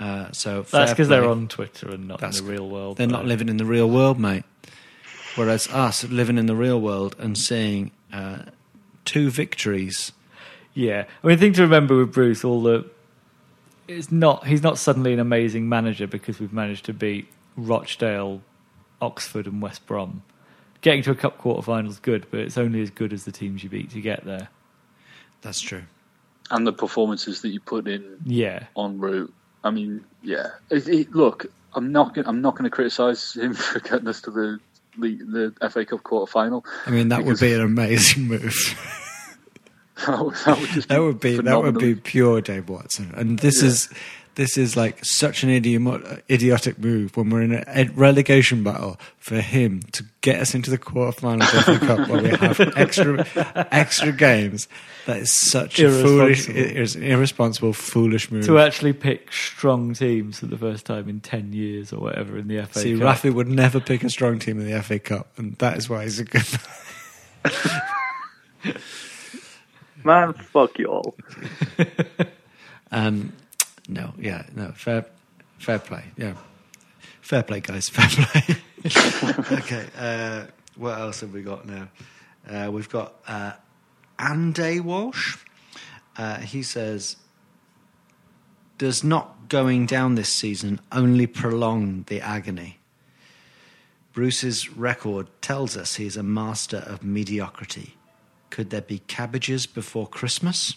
Uh, 0.01 0.33
so 0.33 0.63
That's 0.63 0.93
because 0.93 1.09
they're 1.09 1.29
on 1.29 1.49
Twitter 1.49 1.91
and 1.91 2.09
not 2.09 2.21
That's- 2.21 2.41
in 2.41 2.47
the 2.47 2.53
real 2.53 2.69
world. 2.69 2.97
They're 2.97 3.07
not 3.07 3.25
living 3.27 3.49
in 3.49 3.57
the 3.57 3.65
real 3.65 3.89
world, 3.89 4.19
mate. 4.19 4.45
Whereas 5.37 5.69
us 5.69 6.05
living 6.05 6.37
in 6.39 6.47
the 6.47 6.57
real 6.57 6.81
world 6.81 7.17
and 7.19 7.39
seeing 7.39 7.91
uh, 8.13 8.43
two 9.05 9.31
victories. 9.31 10.13
Yeah, 10.75 11.05
I 11.23 11.27
mean, 11.27 11.37
the 11.37 11.41
thing 11.41 11.53
to 11.55 11.63
remember 11.63 11.97
with 11.97 12.13
Bruce, 12.13 12.45
all 12.45 12.63
the 12.63 12.85
it's 13.89 14.11
not 14.13 14.47
he's 14.47 14.63
not 14.63 14.79
suddenly 14.79 15.13
an 15.13 15.21
amazing 15.21 15.69
manager 15.69 16.07
because 16.07 16.39
we've 16.41 16.53
managed 16.53 16.85
to 16.87 16.93
beat 16.93 17.29
Rochdale, 17.57 18.43
Oxford, 19.01 19.47
and 19.47 19.61
West 19.63 19.87
Brom. 19.87 20.23
Getting 20.81 21.03
to 21.05 21.13
a 21.13 21.15
cup 21.15 21.39
quarter-final 21.39 21.91
is 21.91 21.99
good, 22.01 22.27
but 22.31 22.41
it's 22.41 22.59
only 22.59 22.81
as 22.83 22.91
good 22.91 23.13
as 23.13 23.25
the 23.25 23.33
teams 23.33 23.63
you 23.63 23.69
beat 23.71 23.91
to 23.91 24.01
get 24.01 24.25
there. 24.25 24.49
That's 25.43 25.61
true. 25.61 25.83
And 26.51 26.67
the 26.67 26.73
performances 26.73 27.41
that 27.43 27.49
you 27.51 27.61
put 27.61 27.87
in 27.87 28.19
Yeah, 28.25 28.67
en 28.77 28.99
route. 28.99 29.33
I 29.65 29.71
mean, 29.71 30.05
yeah. 30.23 30.49
It, 30.71 30.89
it, 30.89 31.11
look, 31.15 31.47
I'm 31.75 31.93
not. 31.93 32.15
Gonna, 32.15 32.29
I'm 32.29 32.41
not 32.43 32.55
going 32.55 32.65
to 32.65 32.71
criticise 32.71 33.35
him 33.35 33.55
for 33.55 33.81
getting 33.81 34.09
us 34.09 34.21
to 34.23 34.31
the 34.31 34.59
league, 34.97 35.21
the 35.31 35.55
FA 35.71 35.85
Cup 35.85 36.03
quarter 36.03 36.31
final. 36.31 36.65
I 36.87 36.91
mean, 36.91 37.09
that 37.09 37.25
would 37.25 37.41
be 37.41 37.53
an 37.53 37.61
amazing 37.61 38.29
move. 38.29 38.55
that 40.07 40.25
would, 40.25 40.35
that 40.35 40.59
would 40.59 40.71
just 40.71 40.89
that 40.89 41.01
would 41.01 41.21
be 41.21 41.37
that 41.39 41.63
would 41.63 41.79
be 41.79 41.95
pure 41.95 42.41
Dave 42.41 42.69
Watson, 42.69 43.13
and 43.15 43.39
this 43.39 43.63
Yeah. 43.63 43.69
is 43.69 43.89
this 44.35 44.57
is 44.57 44.77
like 44.77 44.99
such 45.05 45.43
an 45.43 45.51
idiom- 45.51 46.21
idiotic 46.31 46.79
move 46.79 47.17
when 47.17 47.29
we're 47.31 47.43
in 47.43 47.53
a, 47.53 47.65
a 47.69 47.85
relegation 47.95 48.63
battle 48.65 48.99
for 49.19 49.41
him 49.41 49.83
to 49.93 50.05
get 50.23 50.41
us 50.41 50.55
into 50.55 50.71
the 50.71 50.79
quarterfinals 50.79 51.53
of 51.59 51.81
the 51.81 51.87
cup 51.87 52.09
where 52.09 52.23
we 52.23 52.29
have 52.31 52.59
extra 52.77 53.27
extra 53.71 54.13
games. 54.13 54.69
That 55.07 55.19
is 55.19 55.33
such 55.33 55.81
a 55.81 55.91
foolish, 55.91 56.49
Irresponsible. 56.49 56.71
it 56.71 56.77
is 56.81 56.97
an 56.97 57.03
irresponsible, 57.03 57.73
foolish 57.73 58.31
move. 58.31 58.47
to 58.47 58.59
actually 58.59 58.93
pick 58.93 59.33
strong 59.33 59.95
teams 59.95 60.39
for 60.39 60.47
the 60.47 60.57
first 60.57 60.87
time 60.87 61.09
in 61.09 61.21
10 61.21 61.53
years 61.53 61.93
or 61.93 62.01
whatever 62.01 62.39
in 62.39 62.47
the 62.49 62.65
FA 62.67 62.79
See, 62.79 62.99
Cup. 62.99 63.17
Rafi 63.19 63.35
would 63.35 63.49
never 63.49 63.81
pick 63.81 64.05
a 64.05 64.11
strong 64.11 64.39
team 64.39 64.61
in 64.61 64.71
the 64.71 64.81
FA 64.83 64.99
Cup, 64.99 65.29
and 65.37 65.57
that 65.57 65.77
is 65.77 65.91
why 65.91 66.05
he's 66.05 66.21
a 66.21 66.25
good. 66.25 66.47
Man, 70.05 70.33
fuck 70.53 70.79
you 70.79 70.87
all. 70.87 71.15
Um, 72.95 73.33
no, 73.89 74.15
yeah, 74.19 74.45
no, 74.55 74.73
fair, 74.73 75.07
fair 75.59 75.79
play, 75.79 76.05
yeah, 76.17 76.35
fair 77.21 77.43
play, 77.43 77.61
guys, 77.61 77.89
fair 77.91 78.09
play. 78.09 78.57
okay, 79.59 79.87
uh, 79.99 80.47
what 80.77 80.99
else 80.99 81.21
have 81.21 81.33
we 81.33 81.43
got 81.43 81.67
now? 81.67 81.89
Uh, 82.49 82.71
we've 82.71 82.89
got 82.89 83.15
uh, 83.27 83.53
Andy 84.19 84.81
Walsh. 84.81 85.39
Uh, 86.17 86.39
he 86.39 86.63
says, 86.63 87.17
"Does 88.79 89.05
not 89.05 89.49
going 89.49 89.87
down 89.87 90.15
this 90.15 90.29
season 90.29 90.81
only 90.91 91.27
prolong 91.27 92.05
the 92.09 92.21
agony?" 92.21 92.79
Bruce's 94.13 94.71
record 94.71 95.29
tells 95.41 95.77
us 95.77 95.97
he 95.97 96.05
is 96.05 96.17
a 96.17 96.23
master 96.23 96.79
of 96.79 97.03
mediocrity. 97.03 97.97
Could 98.51 98.69
there 98.69 98.83
be 98.83 98.99
cabbages 98.99 99.67
before 99.67 100.07
Christmas? 100.07 100.77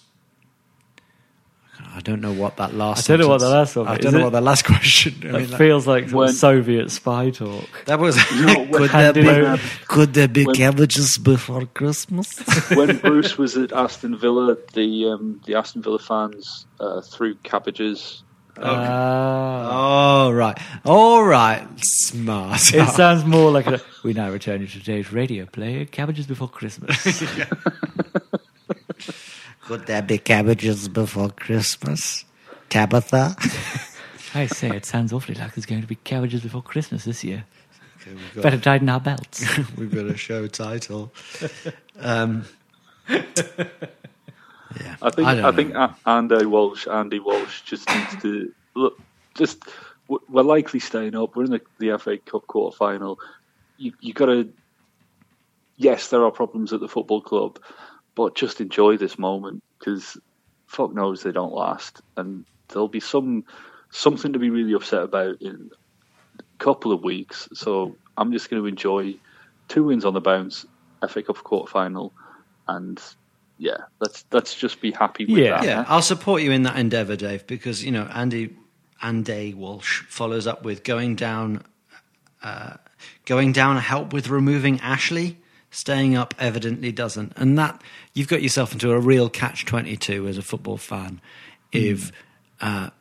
I 1.95 2.01
don't 2.01 2.19
know 2.21 2.33
what 2.33 2.57
that 2.57 2.73
last. 2.73 3.09
I 3.09 3.13
don't 3.13 3.21
know 3.21 3.29
what 3.29 3.39
the 3.39 3.49
sentence- 3.49 3.75
last 3.75 3.75
one 3.77 3.87
I 3.87 3.97
don't 3.97 4.11
know 4.13 4.17
is 4.19 4.23
what 4.25 4.29
the 4.33 4.41
last 4.41 4.65
question. 4.65 5.13
I 5.23 5.27
That 5.31 5.39
mean, 5.41 5.49
like- 5.51 5.57
feels 5.57 5.87
like 5.87 6.03
sort 6.09 6.11
of 6.11 6.13
When- 6.17 6.33
Soviet 6.33 6.91
spy 6.91 7.29
talk. 7.29 7.69
that 7.85 7.99
was. 7.99 8.17
No, 8.17 8.65
could, 8.71 8.71
there 8.71 8.87
handing 8.89 9.23
be, 9.23 9.29
over- 9.29 9.61
could 9.87 10.13
there 10.13 10.27
be 10.27 10.45
when- 10.45 10.55
cabbages 10.55 11.17
before 11.17 11.65
Christmas? 11.67 12.27
when 12.75 12.97
Bruce 13.01 13.37
was 13.37 13.55
at 13.57 13.71
Aston 13.71 14.17
Villa, 14.17 14.57
the 14.73 15.05
um, 15.09 15.41
the 15.45 15.55
Aston 15.55 15.81
Villa 15.81 15.99
fans 15.99 16.65
uh, 16.79 17.01
threw 17.01 17.35
cabbages. 17.43 18.21
Ah. 18.57 20.27
oh 20.27 20.31
right, 20.31 20.57
all 20.85 21.23
right, 21.25 21.67
smart. 21.77 22.73
It 22.73 22.87
sounds 22.89 23.25
more 23.25 23.51
like 23.51 23.67
a. 23.67 23.81
We 24.03 24.13
now 24.13 24.29
return 24.31 24.61
you 24.61 24.67
to 24.67 24.79
today's 24.79 25.11
radio 25.11 25.45
play 25.45 25.83
Cabbages 25.85 26.25
Before 26.25 26.47
Christmas. 26.47 26.95
Could 29.65 29.87
there 29.87 30.01
be 30.01 30.17
cabbages 30.17 30.87
before 30.87 31.29
Christmas, 31.31 32.23
Tabitha? 32.69 33.35
I 34.35 34.47
say, 34.47 34.69
it 34.75 34.85
sounds 34.85 35.11
awfully 35.13 35.35
like 35.35 35.55
there's 35.55 35.65
going 35.65 35.81
to 35.81 35.87
be 35.87 35.95
cabbages 35.95 36.41
before 36.41 36.61
Christmas 36.61 37.05
this 37.05 37.23
year. 37.23 37.45
Okay, 38.01 38.11
we've 38.11 38.35
got- 38.35 38.43
Better 38.43 38.59
tighten 38.59 38.89
our 38.89 38.99
belts. 38.99 39.43
We've 39.77 39.93
got 39.93 40.05
a 40.05 40.17
show 40.17 40.45
title. 40.47 41.11
Um, 41.97 42.45
yeah, 43.09 44.95
I 45.01 45.09
think 45.09 45.27
I 45.27 45.47
I, 45.47 45.51
think 45.51 45.75
Andy 46.05 46.45
Walsh 46.45 46.87
Andy 46.87 47.19
Walsh 47.19 47.61
just 47.61 47.89
needs 47.89 48.21
to 48.21 48.53
look. 48.75 48.99
Just 49.35 49.63
we're 50.07 50.43
likely 50.43 50.79
staying 50.79 51.15
up. 51.15 51.35
We're 51.35 51.45
in 51.45 51.51
the, 51.51 51.61
the 51.79 51.97
FA 51.97 52.17
Cup 52.17 52.45
quarter 52.45 52.75
final. 52.75 53.19
You 53.77 53.93
you 54.01 54.13
got 54.13 54.27
to. 54.27 54.51
Yes, 55.77 56.09
there 56.09 56.23
are 56.23 56.31
problems 56.31 56.73
at 56.73 56.79
the 56.79 56.87
football 56.87 57.21
club, 57.21 57.59
but 58.15 58.35
just 58.35 58.61
enjoy 58.61 58.97
this 58.97 59.19
moment 59.19 59.63
because 59.77 60.17
fuck 60.65 60.93
knows 60.93 61.23
they 61.23 61.31
don't 61.31 61.53
last, 61.53 62.01
and 62.17 62.45
there'll 62.69 62.87
be 62.87 62.99
some 62.99 63.43
something 63.91 64.33
to 64.33 64.39
be 64.39 64.49
really 64.49 64.73
upset 64.73 65.03
about 65.03 65.41
in 65.41 65.69
a 66.39 66.63
couple 66.63 66.91
of 66.91 67.03
weeks. 67.03 67.47
So 67.53 67.95
I'm 68.17 68.31
just 68.31 68.49
going 68.49 68.61
to 68.61 68.67
enjoy 68.67 69.15
two 69.67 69.85
wins 69.85 70.05
on 70.05 70.13
the 70.13 70.21
bounce, 70.21 70.65
FA 71.07 71.23
Cup 71.23 71.37
quarter 71.37 71.71
final, 71.71 72.13
and 72.67 73.01
yeah, 73.57 73.77
let's 73.99 74.25
let's 74.31 74.55
just 74.55 74.81
be 74.81 74.91
happy 74.91 75.25
with 75.25 75.43
that. 75.43 75.63
Yeah, 75.63 75.85
I'll 75.87 76.01
support 76.01 76.41
you 76.41 76.51
in 76.51 76.63
that 76.63 76.77
endeavour, 76.77 77.15
Dave, 77.15 77.47
because 77.47 77.83
you 77.83 77.91
know 77.91 78.09
Andy 78.13 78.55
Andy 79.01 79.53
Walsh 79.53 80.03
follows 80.03 80.47
up 80.47 80.63
with 80.63 80.83
going 80.83 81.15
down, 81.15 81.63
uh, 82.43 82.75
going 83.25 83.51
down 83.51 83.77
help 83.77 84.13
with 84.13 84.29
removing 84.29 84.79
Ashley. 84.81 85.37
Staying 85.75 86.15
up 86.15 86.33
evidently 86.39 86.93
doesn't, 86.93 87.33
and 87.35 87.57
that 87.59 87.81
you've 88.13 88.29
got 88.29 88.41
yourself 88.41 88.71
into 88.71 88.93
a 88.93 88.97
real 88.97 89.29
catch 89.29 89.65
twenty 89.65 89.97
two 89.97 90.25
as 90.25 90.37
a 90.37 90.41
football 90.41 90.77
fan. 90.77 91.19
If 91.73 92.13
uh, 92.61 92.91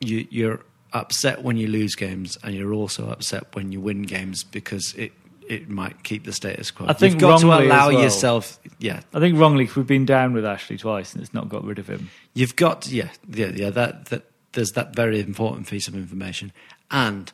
you, 0.00 0.26
you're 0.30 0.60
upset 0.94 1.42
when 1.42 1.58
you 1.58 1.66
lose 1.66 1.94
games, 1.94 2.38
and 2.42 2.54
you're 2.54 2.72
also 2.72 3.10
upset 3.10 3.54
when 3.54 3.70
you 3.70 3.82
win 3.82 4.00
games 4.00 4.44
because 4.44 4.94
it 4.94 5.12
it 5.46 5.68
might 5.68 6.02
keep 6.04 6.24
the 6.24 6.32
status 6.32 6.70
quo. 6.70 6.86
I 6.88 6.94
think 6.94 7.12
you've 7.12 7.20
got 7.20 7.40
to 7.40 7.48
wrongly 7.48 7.66
allow 7.66 7.90
well. 7.90 8.02
yourself. 8.02 8.58
Yeah, 8.78 9.00
I 9.12 9.20
think 9.20 9.38
wrongly 9.38 9.68
we've 9.76 9.86
been 9.86 10.06
down 10.06 10.32
with 10.32 10.46
Ashley 10.46 10.78
twice 10.78 11.12
and 11.12 11.22
it's 11.22 11.34
not 11.34 11.50
got 11.50 11.64
rid 11.64 11.78
of 11.78 11.86
him. 11.86 12.08
You've 12.32 12.56
got 12.56 12.88
yeah 12.88 13.10
yeah 13.28 13.52
yeah 13.54 13.68
that 13.68 14.06
that 14.06 14.24
there's 14.52 14.72
that 14.72 14.96
very 14.96 15.20
important 15.20 15.68
piece 15.68 15.86
of 15.86 15.94
information, 15.94 16.50
and 16.90 17.30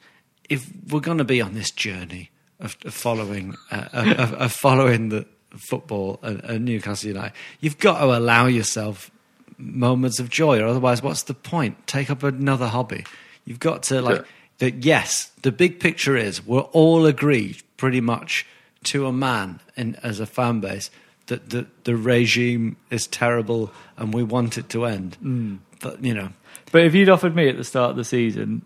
if 0.48 0.68
we're 0.88 0.98
going 0.98 1.18
to 1.18 1.24
be 1.24 1.40
on 1.40 1.54
this 1.54 1.70
journey 1.70 2.32
of, 2.60 2.76
of 2.84 2.94
following 2.94 3.56
uh, 3.70 3.88
of, 3.92 4.08
of, 4.18 4.32
of 4.34 4.52
following 4.52 5.08
the 5.08 5.26
football 5.56 6.18
and, 6.22 6.40
and 6.44 6.64
Newcastle 6.64 7.08
United, 7.08 7.32
you've 7.60 7.78
got 7.78 7.98
to 8.00 8.06
allow 8.16 8.46
yourself 8.46 9.10
moments 9.58 10.18
of 10.20 10.30
joy, 10.30 10.60
or 10.60 10.66
otherwise, 10.66 11.02
what's 11.02 11.24
the 11.24 11.34
point? 11.34 11.86
Take 11.86 12.10
up 12.10 12.22
another 12.22 12.68
hobby. 12.68 13.04
You've 13.44 13.58
got 13.60 13.82
to 13.84 14.00
like 14.00 14.18
Yeah. 14.18 14.22
that. 14.58 14.84
Yes, 14.84 15.30
the 15.42 15.52
big 15.52 15.80
picture 15.80 16.16
is 16.16 16.46
we're 16.46 16.60
all 16.60 17.06
agreed 17.06 17.62
pretty 17.76 18.00
much 18.00 18.46
to 18.84 19.06
a 19.06 19.12
man 19.12 19.60
in, 19.76 19.96
as 20.02 20.20
a 20.20 20.26
fan 20.26 20.60
base 20.60 20.90
that 21.26 21.50
the 21.50 21.66
the 21.84 21.94
regime 21.96 22.76
is 22.90 23.06
terrible 23.06 23.70
and 23.96 24.14
we 24.14 24.22
want 24.22 24.56
it 24.58 24.68
to 24.70 24.84
end. 24.86 25.16
Mm. 25.22 25.58
But 25.80 26.02
you 26.04 26.14
know, 26.14 26.30
But 26.72 26.84
if 26.84 26.94
you'd 26.94 27.08
offered 27.08 27.34
me 27.34 27.48
at 27.48 27.56
the 27.56 27.64
start 27.64 27.90
of 27.90 27.96
the 27.96 28.04
season, 28.04 28.62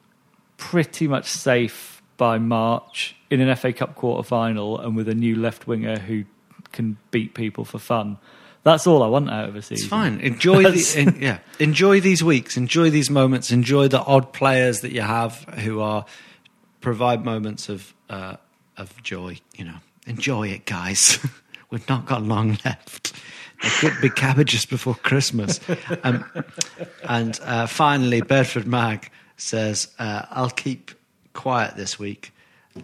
pretty 0.56 1.08
much 1.08 1.26
safe 1.28 1.93
by 2.16 2.38
March 2.38 3.16
in 3.30 3.40
an 3.40 3.54
FA 3.56 3.72
Cup 3.72 3.94
quarter 3.94 4.26
final 4.26 4.78
and 4.78 4.96
with 4.96 5.08
a 5.08 5.14
new 5.14 5.36
left 5.36 5.66
winger 5.66 5.98
who 5.98 6.24
can 6.72 6.96
beat 7.10 7.34
people 7.34 7.64
for 7.64 7.78
fun, 7.78 8.18
that's 8.64 8.86
all 8.86 9.02
I 9.02 9.08
want 9.08 9.30
out 9.30 9.48
of 9.48 9.56
a 9.56 9.62
season. 9.62 9.84
It's 9.84 9.86
fine. 9.86 10.20
Enjoy 10.20 10.62
the 10.62 11.16
yeah. 11.20 11.38
Enjoy 11.58 12.00
these 12.00 12.24
weeks. 12.24 12.56
Enjoy 12.56 12.90
these 12.90 13.10
moments. 13.10 13.50
Enjoy 13.50 13.88
the 13.88 14.00
odd 14.00 14.32
players 14.32 14.80
that 14.80 14.92
you 14.92 15.02
have 15.02 15.44
who 15.58 15.80
are 15.80 16.06
provide 16.80 17.24
moments 17.24 17.68
of 17.68 17.94
uh, 18.08 18.36
of 18.78 19.02
joy. 19.02 19.38
You 19.54 19.66
know, 19.66 19.76
enjoy 20.06 20.48
it, 20.48 20.64
guys. 20.64 21.18
We've 21.70 21.88
not 21.88 22.06
got 22.06 22.22
long 22.22 22.58
left. 22.64 23.12
There 23.60 23.70
could 23.90 24.00
be 24.00 24.10
cabbages 24.10 24.64
before 24.66 24.94
Christmas. 24.94 25.60
Um, 26.02 26.24
and 27.02 27.38
uh, 27.42 27.66
finally, 27.66 28.20
Bedford 28.22 28.66
Mag 28.66 29.10
says, 29.36 29.88
uh, 29.98 30.26
"I'll 30.30 30.50
keep 30.50 30.92
quiet 31.34 31.76
this 31.76 31.98
week. 31.98 32.32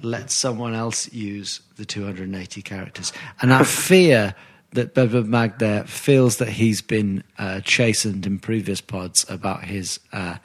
Let 0.03 0.31
someone 0.31 0.75
else 0.75 1.13
use 1.13 1.61
the 1.77 1.85
280 1.85 2.63
characters." 2.63 3.13
And 3.41 3.53
I 3.53 3.63
fear 3.65 4.35
that 4.73 4.95
Bedford 4.95 5.27
Mag 5.27 5.59
there 5.59 5.85
feels 5.85 6.37
that 6.37 6.49
he's 6.49 6.81
been 6.81 7.25
uh, 7.39 7.61
chastened 7.61 8.27
in 8.27 8.39
previous 8.39 8.81
pods 8.81 9.27
about 9.29 9.65
his 9.65 9.99
uh, 10.13 10.37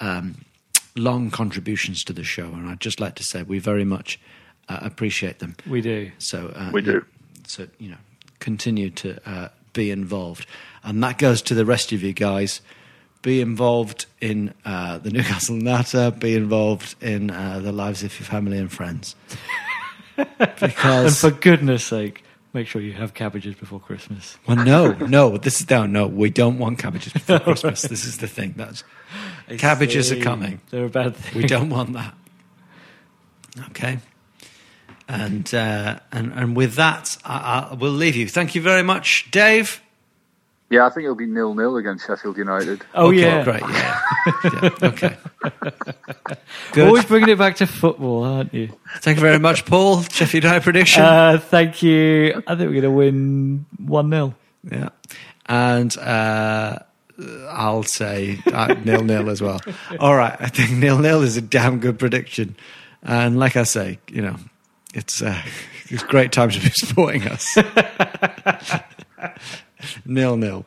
um, 0.00 0.36
long 0.96 1.30
contributions 1.30 2.02
to 2.04 2.12
the 2.12 2.24
show, 2.24 2.46
and 2.46 2.68
I'd 2.68 2.80
just 2.80 3.00
like 3.00 3.14
to 3.16 3.22
say 3.22 3.42
we 3.42 3.58
very 3.58 3.84
much 3.84 4.18
uh, 4.68 4.78
appreciate 4.80 5.38
them. 5.38 5.56
We 5.66 5.80
do. 5.80 6.10
So 6.18 6.52
uh, 6.54 6.70
We 6.72 6.82
do. 6.82 7.04
So 7.46 7.68
you 7.78 7.90
know, 7.90 7.98
continue 8.40 8.90
to 8.90 9.18
uh, 9.28 9.48
be 9.72 9.90
involved, 9.90 10.46
and 10.82 11.02
that 11.02 11.18
goes 11.18 11.42
to 11.42 11.54
the 11.54 11.66
rest 11.66 11.92
of 11.92 12.02
you 12.02 12.12
guys. 12.12 12.60
Be 13.26 13.40
involved 13.40 14.06
in 14.20 14.54
uh, 14.64 14.98
the 14.98 15.10
Newcastle 15.10 15.56
Natter. 15.56 16.12
Be 16.12 16.36
involved 16.36 16.94
in 17.02 17.32
uh, 17.32 17.58
the 17.58 17.72
lives 17.72 18.04
of 18.04 18.16
your 18.20 18.24
family 18.24 18.56
and 18.56 18.70
friends. 18.72 19.16
And 20.16 20.54
Because 20.60 21.20
for 21.20 21.32
goodness 21.32 21.84
sake, 21.84 22.22
make 22.52 22.68
sure 22.68 22.80
you 22.80 22.92
have 22.92 23.14
cabbages 23.14 23.56
before 23.56 23.80
Christmas. 23.80 24.38
well, 24.46 24.58
no, 24.64 24.92
no, 25.08 25.38
this 25.38 25.60
is 25.60 25.68
no, 25.68 25.86
no. 25.86 26.06
We 26.06 26.30
don't 26.30 26.58
want 26.60 26.78
cabbages 26.78 27.14
before 27.14 27.40
Christmas. 27.50 27.82
This 27.82 28.04
is 28.04 28.18
the 28.18 28.28
thing. 28.28 28.54
That's 28.56 28.84
cabbages 29.58 30.12
are 30.12 30.20
coming. 30.20 30.60
They're 30.70 30.84
a 30.84 30.88
bad 30.88 31.16
thing. 31.16 31.42
We 31.42 31.48
don't 31.48 31.68
want 31.68 31.94
that. 31.94 32.14
Okay. 33.70 33.98
And 35.08 35.52
uh, 35.52 35.98
and 36.12 36.32
and 36.32 36.56
with 36.56 36.74
that, 36.74 37.18
I, 37.24 37.70
I 37.72 37.74
will 37.74 37.90
leave 37.90 38.14
you. 38.14 38.28
Thank 38.28 38.54
you 38.54 38.62
very 38.62 38.84
much, 38.84 39.32
Dave. 39.32 39.82
Yeah, 40.68 40.84
I 40.84 40.90
think 40.90 41.04
it'll 41.04 41.14
be 41.14 41.26
nil 41.26 41.54
nil 41.54 41.76
against 41.76 42.06
Sheffield 42.06 42.36
United. 42.36 42.82
Oh 42.94 43.08
okay, 43.08 43.20
yeah, 43.20 43.44
great. 43.44 43.60
Yeah, 43.60 44.00
yeah 44.44 44.70
okay. 44.82 45.16
Good. 46.72 46.88
Always 46.88 47.04
bringing 47.04 47.28
it 47.28 47.38
back 47.38 47.56
to 47.56 47.66
football, 47.68 48.24
aren't 48.24 48.52
you? 48.52 48.72
Thank 48.98 49.18
you 49.18 49.22
very 49.22 49.38
much, 49.38 49.64
Paul. 49.64 50.02
Sheffield 50.02 50.42
United 50.42 50.64
prediction. 50.64 51.02
Uh, 51.02 51.38
thank 51.38 51.84
you. 51.84 52.42
I 52.48 52.56
think 52.56 52.70
we're 52.70 52.80
going 52.80 52.82
to 52.82 52.90
win 52.90 53.66
one 53.78 54.10
0 54.10 54.34
yeah, 54.68 54.88
and 55.46 55.96
uh, 55.98 56.78
I'll 57.48 57.84
say 57.84 58.40
uh, 58.52 58.74
nil 58.84 59.04
nil 59.04 59.30
as 59.30 59.40
well. 59.40 59.60
All 60.00 60.16
right, 60.16 60.36
I 60.40 60.48
think 60.48 60.72
nil 60.72 60.98
nil 60.98 61.22
is 61.22 61.36
a 61.36 61.42
damn 61.42 61.78
good 61.78 61.98
prediction, 61.98 62.56
and 63.02 63.38
like 63.38 63.56
I 63.56 63.62
say, 63.62 64.00
you 64.08 64.22
know, 64.22 64.36
it's 64.94 65.22
uh, 65.22 65.40
it's 65.88 66.02
great 66.02 66.32
time 66.32 66.50
to 66.50 66.60
be 66.60 66.70
supporting 66.74 67.28
us. 67.28 67.56
nil 70.06 70.36
nil. 70.36 70.64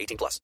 18 0.00 0.16
plus. 0.16 0.40